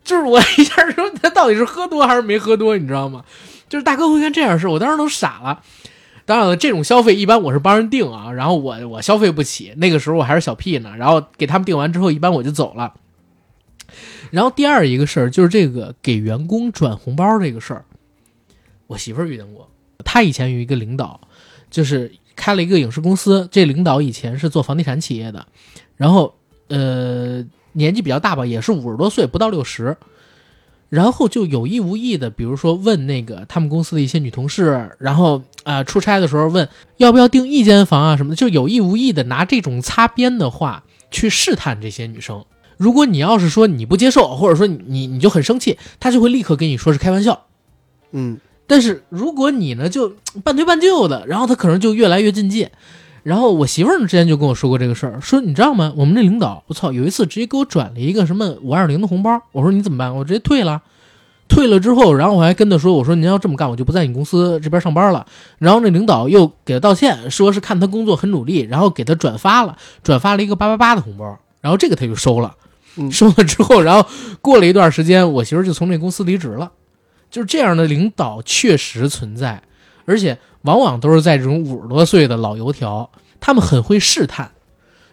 [0.05, 3.25] 就是我一下说他到底是喝多还是没喝多，你知道吗？
[3.67, 5.61] 就是大哥会干这样事我当时都傻了。
[6.25, 10.93] 当然了，这种消费一般我是帮人订啊，然后我我消费不起，那个时候我还是小屁呢。
[10.97, 12.93] 然后给他们订完之后，一般我就走了。
[14.31, 17.85] 然后第二一个事儿就是这个给员工转红包这个事儿，
[18.87, 19.69] 我媳妇儿遇见过。
[20.03, 21.21] 她以前有一个领导，
[21.69, 25.45] 就是开了一个影视公司，这领导以前是做房地产企业的，
[25.95, 26.35] 然后
[26.69, 27.45] 呃
[27.75, 29.95] 年纪比较大吧，也是五十多岁，不到六十。
[30.89, 42.45] 然后就有意无意的，比如说问那个他们公司的一些女同事，然后啊、出差的时候问要不要订一间房啊什么的，就有意无意的拿这种擦边的话去试探这些女生。
[42.77, 47.45] 如果你要是说你不接受，或者说你你你就很生气，他就会立刻跟你说是开玩笑。
[48.11, 48.37] 嗯，
[48.67, 52.71] 但是如果你呢就半推半就的，然后他可能就越来越进界。
[53.25, 55.91] 然后我媳妇儿呢之前就跟我说过这个事儿，说你知道吗？
[55.97, 60.15] 我们这领导，我操，有一次直接给我转了一个什么五二零的红包，我说你怎么办？
[60.15, 60.79] 我直接退了。
[61.47, 65.25] 退了之后，然后我还跟他说，我说您要这么干，我就不在你公司这边上班了。
[65.57, 72.55] 然后那领导又给他道歉，说是看他工作很努力，然后给他转发了，转发了一个八八八的红包，然后这个他就收了。
[72.97, 74.07] 嗯收了之后，然后
[74.39, 76.71] 过了一段时间，我媳妇儿就从那公司离职了。
[77.31, 79.61] 就是这样的领导确实存在，
[80.05, 83.09] 而且往往都是在这种五十多岁的老油条，
[83.39, 84.51] 他们很会试探，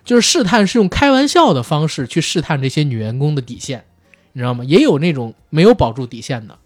[0.05, 3.85] 就是试探是用开玩笑的方式去试探这些女员工的底线，
[4.33, 4.65] 你知道吗？
[4.65, 6.59] 也有那种没有保住底线的，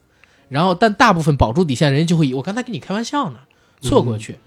[0.48, 3.38] 然后但大部分保住底线的人就会以我刚才跟你开玩笑呢，
[3.80, 4.38] 错过去，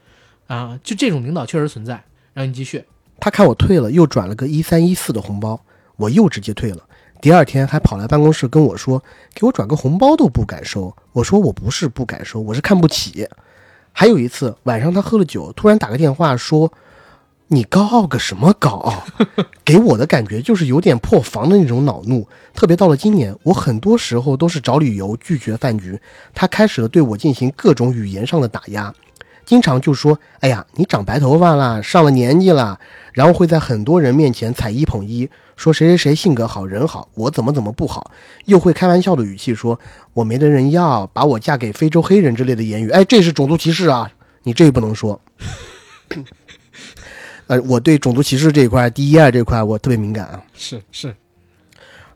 [0.47, 2.03] 啊，就这种领导确实存在。
[2.33, 2.85] 让你继续，
[3.19, 5.59] 他看我退了，又转了个一三一四的红包，
[5.97, 6.77] 我又直接退了。
[7.19, 9.03] 第二天还跑来办公室跟我说，
[9.33, 10.95] 给我转个红包都不敢收。
[11.11, 13.27] 我说我不是不敢收，我是看不起。
[13.99, 16.71] 还有一次晚上他喝了酒，突然打个电话说
[17.51, 19.03] ：“你高傲个什么高傲？”
[19.65, 22.25] 给我的感觉就是有点破防的那种恼怒。
[22.53, 25.99] 特别到了今年，我很多时候都是找理由拒绝饭局，
[26.33, 28.95] 他开始了对我进行各种语言上的打压。
[29.45, 32.79] 经常就说：“哎呀，你长白头发啦，上了年纪啦。”
[33.11, 35.29] 然后会在很多人面前踩一捧一，
[35.59, 38.11] 说谁谁谁性格好人好，我怎么怎么不好，
[38.45, 39.77] 又会开玩笑的语气说
[40.15, 44.09] ：“我没得人要，把我嫁给非洲黑人之类的言语。”哎，这是种族歧视啊！
[44.43, 45.19] 你这个不能说。
[47.47, 50.41] 呃，我对种族歧视这一块，第一二这块我特别敏感啊。
[50.53, 51.13] 是是，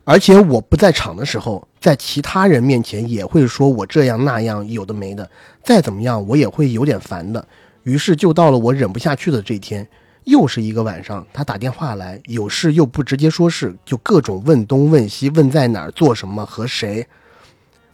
[0.04, 5.30] 而且我不在场的时候，在其他人面前也会说我这样那样，有的没的，
[5.62, 7.46] 再怎么样我也会有点烦的。
[7.82, 9.86] 于是就到了我忍不下去的这一天，
[10.24, 17.06] 又是一个晚上，他打电话来，有事又不直接说事，就各种问东问西，问在哪儿、做什么、和谁。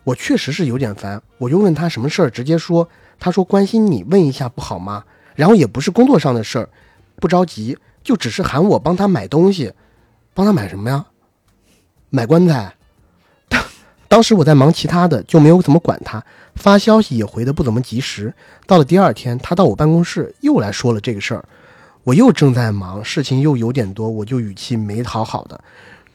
[0.04, 2.88] 我确实是有点烦，我就问他什么事儿，直接说。
[3.18, 5.04] 他说关心你，问一下不好吗？
[5.34, 6.68] 然后也不是工作上的事儿，
[7.16, 9.72] 不着急，就只是喊我帮他买东西，
[10.32, 11.04] 帮他买什么呀？
[12.08, 12.74] 买棺材。
[13.48, 13.62] 当
[14.08, 16.24] 当时我在忙其他的，就没有怎么管他，
[16.54, 18.32] 发消息也回的不怎么及时。
[18.66, 21.44] 到了第二天，他到我办公室又来说了这个事儿，
[22.04, 25.62] 我又正在忙，事情又有点多，我就语气没讨好的。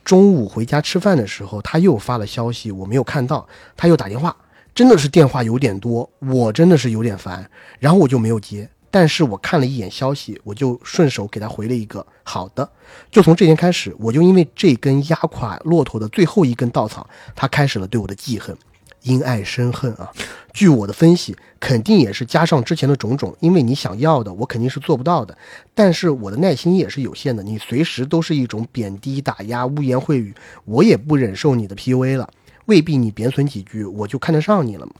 [0.04, 3.48] 中午回家吃饭的时候，他又发了消息，我没有看到，
[3.78, 4.36] 他又打电话，
[4.74, 7.50] 真的是电话有点多，我真的是有点烦，
[7.80, 8.68] 然后我就没有接。
[8.90, 12.68] 但是我看了一眼消息，我就顺手给他回了一个好的。
[13.12, 18.58] 就从这天开始，我就因为这根压垮骆驼的最后一根稻草，他开始了对我的记恨，
[19.06, 20.12] 因爱生恨啊。
[20.54, 25.38] 据我的分析，肯定也是加上之前的种种，因为你想要的，我肯定是做不到的。
[25.74, 30.34] 但是我的耐心也是有限的，你随时都是一种贬低、打压、污言秽语，
[30.66, 32.30] 我也不忍受你的 PUA 了。
[32.66, 34.94] 未必你贬损几句，我就看得上你了吗？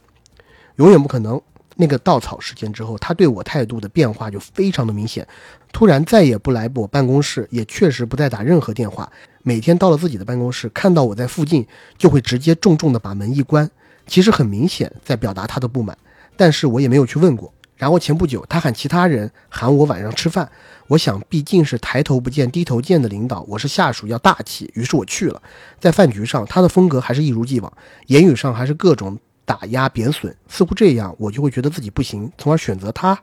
[0.76, 1.40] 永远不可能。
[1.78, 5.26] 那个稻草事件之后，他对我态度的变化就非常的明显，
[5.72, 9.10] 突然再也不来我办公室，也确实不再打任何电话。
[9.42, 11.66] 每天到了自己的办公室，看到我在附近，
[11.98, 13.70] 就会直接重重的把门一关。
[14.06, 15.96] 其实很明显在表达他的不满，
[16.36, 17.52] 但是我也没有去问过。
[17.76, 20.50] 然后前不久，他喊其他人喊我晚上吃饭，
[20.86, 25.42] 我想毕竟是抬头不见低头见的领导，我是下属要大气，于是我去了。
[25.78, 27.72] 在饭局上，他的风格还是一如既往，
[28.06, 29.18] 言语上还是各种。
[29.48, 33.16] 打压贬损，似乎这样我就会觉得自己不行，从而选择他。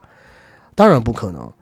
[0.74, 1.52] 当然不可能。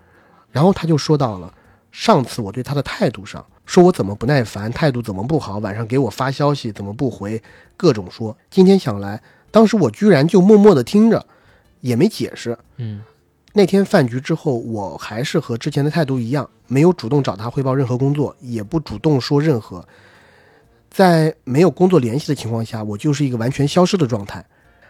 [0.53, 1.53] 然后他就说到了
[1.91, 7.41] 上次我对他的态度上，说我怎么不耐烦，态度怎么不好，晚上给我发消息怎么不回，
[7.77, 8.37] 各种说。
[8.51, 11.25] 今天想来，当时我居然就默默的听着，
[11.81, 12.59] 也没解释。
[12.77, 13.03] 嗯，
[13.53, 19.87] 那天饭局之后，我还是和之前的态度一样，没有主动找他汇报任何工作，也不主动说任何。
[20.91, 24.45] 在没有工作联系的情况下，我就是一个完全消失的状态。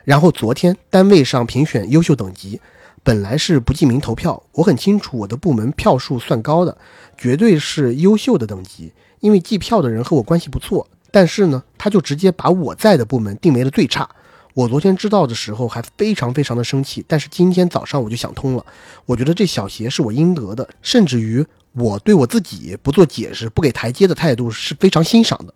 [0.05, 2.61] 然后昨天单位上评选优秀等级，
[3.03, 6.77] 本来是不记名投票，我很清楚我的部门票数算高的，
[7.19, 8.93] 绝对是优秀的等级。
[9.21, 14.09] 因为计票的人和我关系不错，但是呢，他就直接把我在的部门定为了最差。
[14.55, 18.67] 我昨天知道的时候还非常非常的生气，但是今天早上我就想通了，
[19.07, 25.55] 我觉得这小鞋是我应得的，甚至于我对我自己不做解释、不给台阶的态度是非常欣赏的。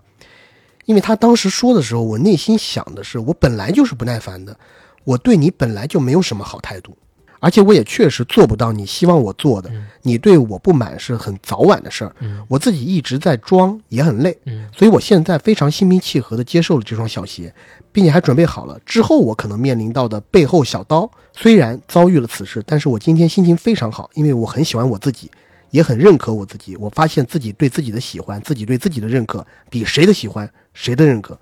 [0.84, 4.56] 因为他当时说的时候，我内心想的是，我本来就是不耐烦的，
[5.04, 6.96] 我对你本来就没有什么好态度，
[7.40, 9.70] 而且我也确实做不到你希望我做的。
[9.70, 14.38] 嗯你对我不满是很早晚的事儿，嗯我自己一直在装，也很累。
[14.44, 17.52] 嗯所以我现在非常心平气和地接受了这双小鞋，
[17.90, 21.10] 并且还准备好了之后我可能面临到的背后小刀。
[21.32, 25.28] 虽然遭遇了此事，但是我今天心情非常好，因为我很喜欢我自己，
[25.70, 26.76] 也很认可我自己。
[26.76, 31.36] 我发现自己对自己的喜欢，自己对自己的认可，比谁的喜欢、谁的认可，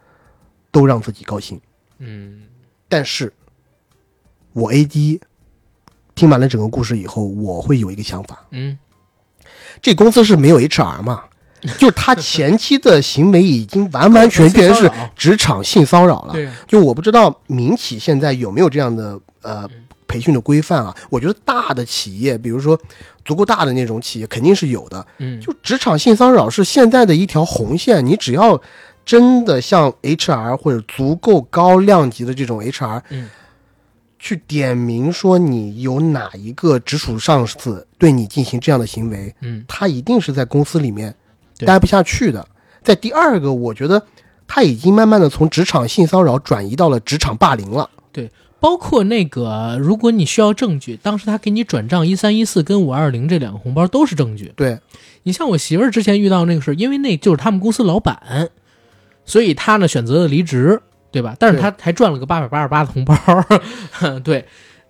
[0.72, 1.60] 都让自己高兴。
[1.98, 2.42] 嗯
[2.88, 3.30] 但是，
[4.52, 5.20] 我 AD
[6.14, 8.78] 听完了整个故事以后，我会有一个想法：嗯
[9.82, 11.24] 这公司是没有 HR 嘛？
[11.78, 16.34] 就是他前期的行为已经完完全全是职场性骚扰了。
[16.34, 19.66] 对就我不知道民企现在有没有这样的呃
[20.06, 20.94] 培训的规范啊？
[21.08, 22.78] 我觉得大的企业，比如说
[23.24, 25.06] 足够大的那种企业，肯定是有的。
[25.18, 28.60] 嗯就职场性骚扰是现在的一条红线，你只要
[29.06, 33.28] 真的像 HR 或者足够高量级的这种 HR，嗯
[34.24, 41.14] 去点名说你有哪一个直属上司对你进行这样的行为，嗯他一定是在公司里面
[41.58, 42.48] 待不下去的。
[42.82, 44.02] 在第二个，我觉得
[44.48, 47.90] 他已经慢慢的从职场性骚扰转移到了职场霸凌了。
[48.12, 54.50] 对包括那个，如果你需要证据，当时他给你转账一三一四跟五二零这两个红包都是证据。
[54.56, 54.78] 对，
[55.24, 58.48] 你像我媳妇儿之前遇到那个事儿，因为那就是他们公司老板，
[59.26, 60.80] 所以他呢选择了离职，
[61.14, 61.36] 对吧？
[61.38, 63.16] 但是他还赚了个八百八十八的红包，
[64.24, 64.44] 对。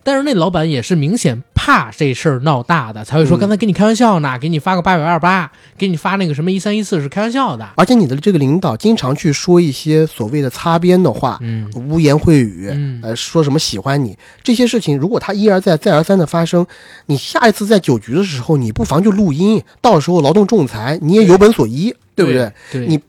[0.06, 7.66] 但是那老板也是明显怕这事儿闹大的，才会说嗯刚才跟你开玩笑呢，给你发个八百二十八，给你发那个什么一三一四是开玩笑的。
[7.76, 16.66] 而且你的这个领导经常去说一些所谓的擦边的话，嗯污言秽语，嗯呃，说什么喜欢你这些事情，如果他一而再、再而三的发生，
[17.06, 22.52] 你下一次在酒局的时候，你不妨就录音，到时候劳动仲裁你也有本所依，对不对？？
[22.70, 23.00] 对，你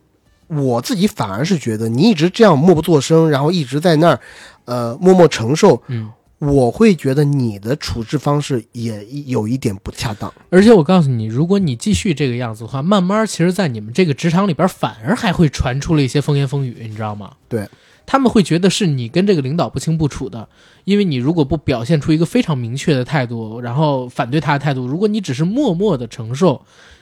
[0.48, 4.20] 我自己反而是觉得，你一直这样默不作声，然后一直在那儿，
[4.66, 6.12] 呃，默默承受，嗯。
[6.40, 10.32] 我会觉得你的处置方式也有一点不恰当。
[10.50, 17.32] 而且我告诉你，如果你继续这个样子的话，慢慢其实，在你们这个职场里边，反而还会传出了一些风言风语，你知道吗？
[17.48, 17.68] 对，
[18.06, 20.48] 他们会觉得是你跟这个领导不清不楚的，
[20.84, 26.62] 因为你如果不表现出一个非常明确的态度，然后反对他的态度，如果你只是默默的承受，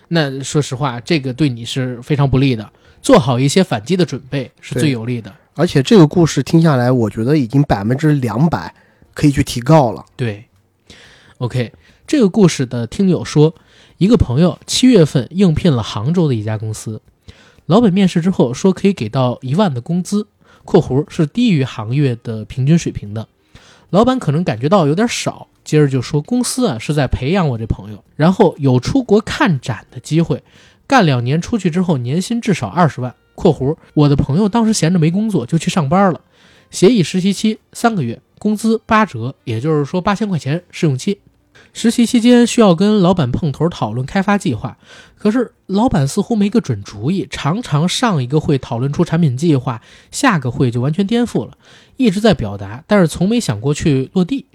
[0.09, 2.69] 那说实话，这个对你是非常不利的。
[3.03, 5.31] 做好一些反击的准备是最有利的。
[5.53, 8.73] 而且这个故事听下来，我觉得已经百分之两百
[9.13, 10.03] 可以去提告了。
[10.15, 10.45] 对
[11.37, 11.71] ，OK，
[12.07, 13.53] 这个故事的听友说，
[13.99, 16.99] 一个朋友七月份应聘了杭州的一家公司，
[17.67, 20.25] 老板面试之后说可以给到一万的工资
[20.65, 23.27] （括弧是低于行业的平均水平的）。
[23.91, 30.41] 老板可能感觉到有点少，接着就说公司啊是在培养我这朋友，然后有出国看展的机会，
[30.93, 36.21] 干两年出去之后年薪至少二十万（括弧我的朋友当时闲着没工作就去上班了）。
[36.69, 41.19] 协议实习期三个月，工资八折，也就是说八千块钱试用期。
[41.73, 44.77] 实习期间需要跟老板碰头讨论开发计划，
[45.17, 51.53] 可是老板似乎没个准主意，常常上一个会讨论出产品计划，下个会就完全颠覆了，
[51.97, 54.45] 一直在表达，但是从没想过去落地。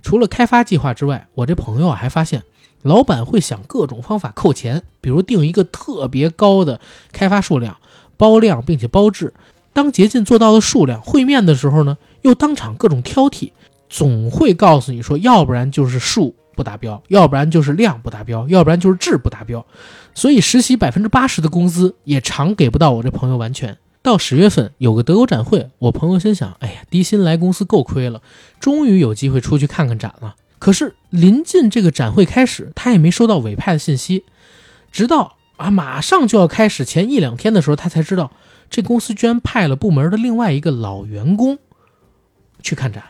[0.00, 2.42] 除了开发计划之外，我这朋友还发现，
[2.82, 6.80] 老板会想各种方法扣钱，比如定一个特别高的
[7.12, 7.76] 开发数量，
[8.16, 9.32] 包量并且包质。
[9.72, 13.52] 当竭尽做到的数量，会面的时候呢，又当场各种挑剔，
[13.88, 19.64] 总会告诉你说，要不然就是数不达标，要不然就是量不达标，要不然就是质不达标。
[20.14, 23.78] 所以实习百分之八十的工资也常给不到我这朋友完全。
[24.02, 28.20] 到十月份有个德国展会，我朋友心想，哎呀，低薪来公司够亏了，
[28.60, 30.34] 终于有机会出去看看展了。
[30.62, 34.24] 可是临近这个展会开始，他也没收到委派的信息，
[34.92, 38.30] 直到啊马上就要开始前一两天的时候，他才知道。
[38.70, 41.58] 这公司居然派了部门的另外一个老员工
[42.62, 43.02] 去看展，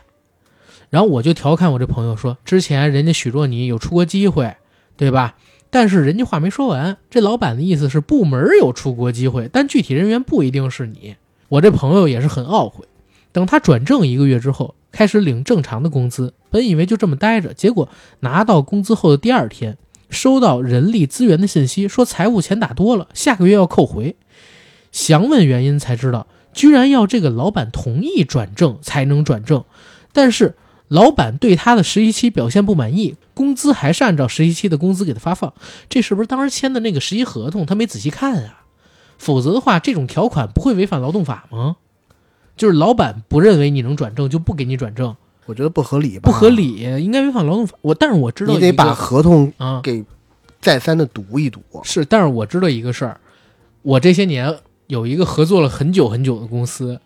[0.89, 4.55] 然后我就调侃我这朋友说：“之前人家许若你有出国机会，
[4.97, 5.35] 对吧？
[5.69, 11.17] 但是人家话没说完，这老板的意思是部门有出国机会，但具体人员不一定是你。”
[11.49, 12.83] 我这朋友也是很懊悔。
[13.33, 17.89] 等他转正一个月之后，开始领正常的工资，本以为就这么待着，结果
[18.21, 19.77] 拿到工资后的第二天，
[20.09, 24.15] 收到人力资源的信息，说财务钱打多了，下个月要扣回。
[24.91, 29.65] 详问原因才知道，居然要这个老板同意转正才能转正，
[30.13, 30.55] 但是
[30.87, 35.51] 老板对他的实习期表现不满意，工资还是按照实习期的工资给他发放。
[35.89, 38.65] 这是不是当时签的那个实习合同他没仔细看啊？
[39.17, 41.77] 否则的话，这种条款不会违反劳动法吗？
[42.55, 45.15] 就是老板不认为你能转正，就不给你转正，
[45.45, 46.21] 我觉得不合理吧？
[46.23, 47.75] 不合，理，应该违反劳动法。
[47.81, 50.03] 我但是我知道你得把合同啊给
[50.61, 51.61] 再三的读一读。
[51.83, 53.19] 是，但是我知道一个事儿，
[53.81, 54.55] 我这些年
[54.87, 56.99] 有一个合作了很久很久的公司，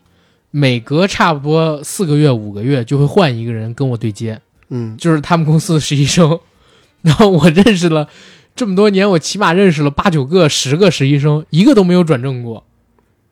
[0.50, 4.40] 每隔差不多四个月、五个月就会换一个人跟我对接。
[4.68, 6.38] 嗯，就是他们公司的实习生。
[7.00, 8.08] 然后我认识了
[8.56, 12.64] 这么多年，我起码认识了八九个、十个实习生，一个都没有转正过，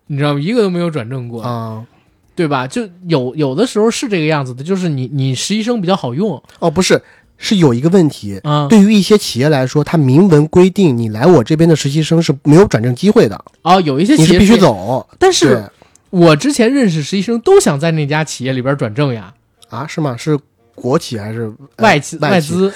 [0.07, 0.41] 你知道吗？
[0.41, 1.85] 一个都没有转正过，啊，
[2.37, 2.67] 对吧？
[2.67, 7.03] 就有有的时候是这个样子的，就是你你实习生比较好用哦，不是，
[7.39, 8.39] 是有一个问题。
[8.45, 8.69] 啊。
[8.69, 15.09] 对于一些企业来说，它明文规定你来我这边的实习生是没有转正机会的，哦，有一些你是必须企业这样，走。
[15.19, 15.65] 但是
[16.11, 19.33] 我之前认识实习生都想在那家企业里边转正呀，
[19.71, 20.15] 啊，是吗？
[20.17, 20.39] 是
[20.75, 22.39] 国企还是呃外企外？
[22.39, 22.71] 资，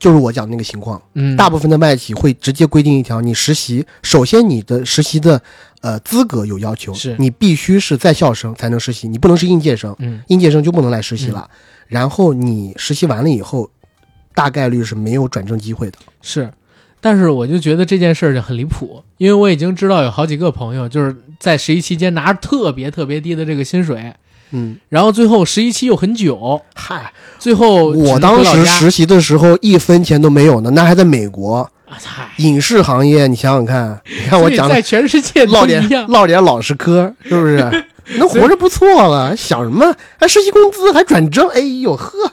[0.00, 5.40] 就是我讲的那个情况，嗯，大部分的外企会直接规定一条：你实习，首先你的实习的
[5.82, 7.14] 呃资格有要求，是。
[7.18, 10.22] 你必须是在校生才能实习，你不能是应届生，嗯。
[10.28, 11.48] 应届生就不能来实习了。
[11.86, 13.70] 然后你实习完了以后，
[14.34, 15.98] 大概率是没有转正机会的。
[16.22, 16.50] 是，
[17.00, 24.14] 但是我就觉得这件事儿就很离谱，因为我已经知道有好几个朋友就是在实习期间拿着特别特别低的这个薪水，
[24.52, 31.56] 嗯，然后最后实习期又很久，嗨，最后我当时实习的时候一分钱都没有呢，那还在美国
[31.86, 37.84] 啊嗨，影视行业，你想想看，你看我讲的在全世界都唠点一样，唠点老实嗑，是不是？
[38.18, 39.94] 能活着不错了，想什么？
[40.18, 41.48] 还实习工资还转正？
[41.50, 42.32] 哎呦呵，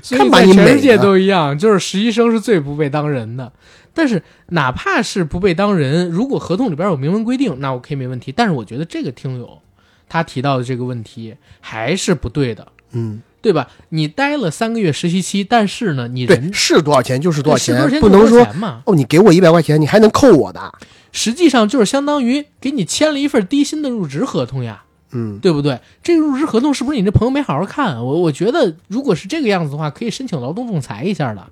[0.00, 3.50] 所以看把在你美全世界都一样，就是实习生是最不被当人的。
[3.92, 8.30] 但是哪怕是不被当人，如果合同里边有明文规定，那 OK 没问题。
[8.30, 9.58] 但是我觉得这个听友
[10.08, 13.68] 他提到的这个问题还是不对的，嗯，对吧？
[13.90, 18.46] 你待了三个月实习期，但是呢，你，人是多少钱就是多少钱不能说。
[18.84, 20.72] 哦，你给我一百块钱，你还能扣我的。
[21.12, 25.80] 实际上就是相当于给你签了一份低薪的入职合同呀，嗯，对不对？
[26.02, 27.96] 这个入职合同是不是你这朋友没好好看？
[27.96, 31.46] 我我觉得如果是这个样子的话，可以申请劳动仲裁一下的。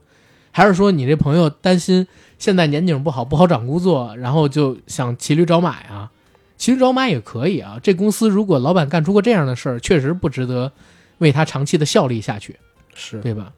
[0.50, 2.06] 还是说你这朋友担心
[2.38, 6.10] 现在年景不好，不好找工作，然后就想骑驴找马呀？
[6.56, 7.78] 骑驴找马也可以啊。
[7.82, 10.70] 这公司如果老板干出过这样的事儿，确实不值得
[11.18, 12.56] 为他长期的效力下去。
[12.94, 13.52] 是对吧？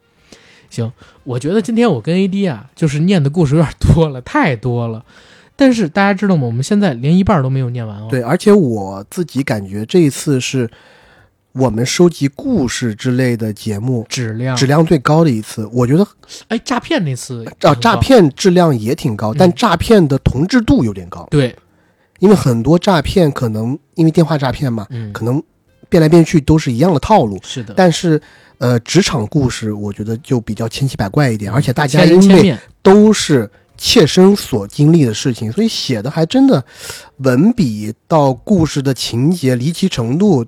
[0.71, 0.91] 行，
[1.25, 5.05] 我觉得今天我跟 AD 啊，就是念的故事有点多了，太多了。
[5.55, 6.47] 但是大家知道吗？
[6.47, 8.09] 我们现在连一半都没有念完哦。
[8.11, 10.71] 对，而且我自己感觉这一次是
[11.53, 15.67] 我们收集故事之类的节目质量，质量最高的一次。
[15.73, 16.07] 我觉得
[16.49, 21.55] 哎，诈骗那次啊，诈骗质量也挺高，但嗯诈骗的同质度有点高，对，
[22.19, 25.43] 因为很多诈骗可能因为电话诈骗嘛，嗯，可能
[25.89, 27.39] 变来变去都是一样的套路。
[27.43, 28.21] 是的，但是，
[28.59, 36.65] 呃，职场故事我觉得就比较千奇百怪一点，而且大家因为，都是切身所经历的事情，所以写的还真的
[37.19, 40.45] 文笔到故事的情节离奇程度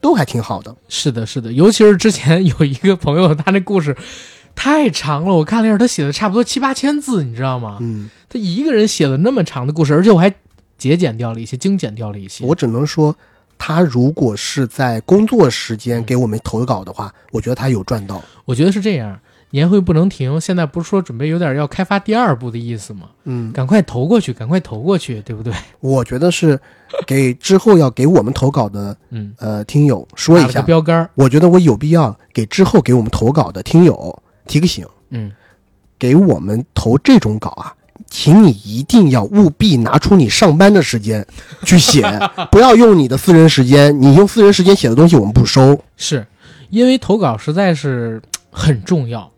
[0.00, 0.74] 都还挺好的。
[0.88, 3.96] 是的，是的，尤其是之前有一个朋友，他那故事
[4.56, 7.78] 太长了，我看了一下，他写的差不多七八千字，你知道吗？
[7.80, 10.34] 嗯，他一个人写了那么长的故事，而且我还
[10.78, 12.46] 节俭掉了一些，精简掉了一些。
[12.46, 13.14] 我只能说，
[13.58, 18.22] 他如果是在工作时间给我们投稿的话，我觉得他有赚到。
[18.44, 19.18] 我觉得是这样，
[19.50, 23.10] 年会不能停，现在不是说准备有点要开发第二部的意思吗？
[23.24, 25.52] 嗯，赶快投过去，赶快投过去，对不对？
[25.80, 26.58] 我觉得是
[27.06, 34.86] 给之后要给我们投稿的嗯，呃听友说一下，标杆，我觉得我有必要给之后给我们投稿的听友提个醒。
[35.10, 35.32] 嗯，
[35.98, 37.74] 给我们投这种稿啊，
[38.10, 41.26] 请你一定要务必拿出你上班的时间
[41.64, 42.02] 去写，
[42.50, 44.00] 不要用你的私人时间。
[44.00, 45.78] 你用私人时间写的东西，我们不收。
[45.96, 46.26] 是
[46.70, 48.20] 因为投稿实在是
[48.50, 49.30] 很重要。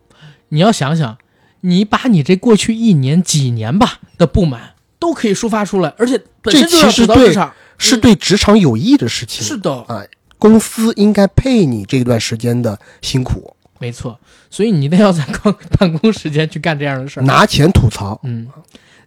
[0.49, 1.17] 你要想想，
[1.61, 9.45] 你把你这过去一年、几年吧的不满都可以抒发出来，而且本身就要这其实对吐槽职场，是对职场有益的事情。
[9.45, 10.03] 是的，啊，
[10.39, 14.17] 公司应该配你这段时间的辛苦，没错。
[14.49, 17.25] 所以你一定要在办 办公时间去干这样的事儿。
[17.25, 18.21] 拿钱吐槽。
[18.23, 18.47] 嗯，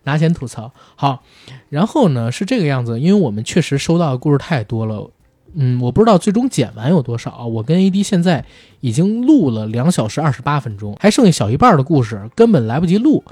[0.04, 1.24] 拿钱吐槽好，
[1.70, 5.10] 然后呢是这个样子，因为我们确实收到的故事太多了，
[5.54, 7.46] 嗯，我不知道最终剪完有多少啊。
[7.46, 8.44] 我跟 AD 现在
[8.82, 13.24] 已经录了两小时二十八分钟，还剩下小一半的故事，根本来不及录，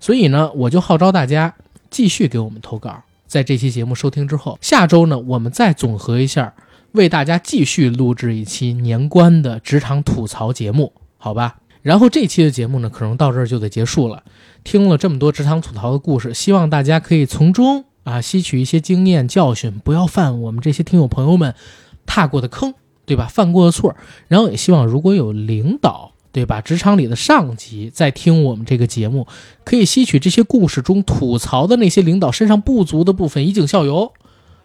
[0.00, 1.54] 所以呢，我就号召大家
[1.90, 3.02] 继续给我们投稿。
[3.26, 6.54] 在这期节目收听之后，下周呢，我们再总合一下，
[6.92, 11.58] 为大家继续录制一期年关的职场吐槽节目，好吧？
[11.82, 14.22] 然后这期的节目呢，可能到这儿就得结束了。
[14.64, 21.54] 听了这么多职场吐槽的故事，希望大家可以从中啊吸取一些经验教训，不要犯我们这些听友朋友们
[22.04, 22.74] 踏过的坑，
[23.06, 23.26] 对吧？
[23.26, 23.94] 犯过的错。
[24.26, 26.60] 然后也希望如果有领导，对吧？
[26.60, 29.26] 职场里的上级在听我们这个节目，
[29.64, 34.12] 可以吸取这些故事中吐槽的那些领导身上不足的部分，以儆效尤，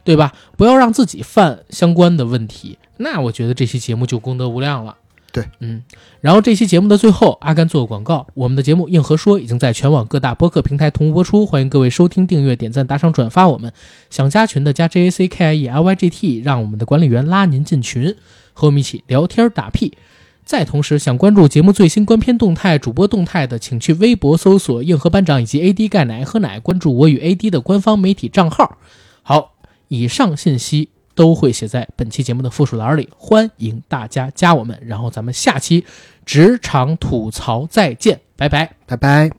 [0.03, 0.33] 对吧？
[0.57, 2.77] 不要让自己犯相关的问题。
[2.97, 4.97] 那我觉得这期节目就功德无量了。
[5.31, 5.81] 对，嗯，
[6.21, 13.73] 然后这期节目的最后，阿甘做个广告，我们的节目《硬核说》已经在全网各大播客平台同步播出，欢迎各位收听、订阅、点赞、打赏、转发我们。
[14.11, 18.15] 想加群的加 J A C K I E L Y G T，让我们的管理员拉您进群，
[18.53, 19.97] 和我们一起聊天打屁。
[20.45, 28.77] 再同时，想关注节目最新观片动态、主播动态的，请去微博搜索“硬核班长”以及 “AD 钙奶喝奶”，关注我与 AD 的官方媒体账号。
[29.23, 29.52] 好，
[29.93, 34.75] 以上信息都会写在本期节目的附属栏里，欢迎大家加我们。
[34.83, 35.85] 然后咱们下期
[36.25, 38.75] 职场吐槽再见，拜拜。
[38.87, 39.33] 拜拜。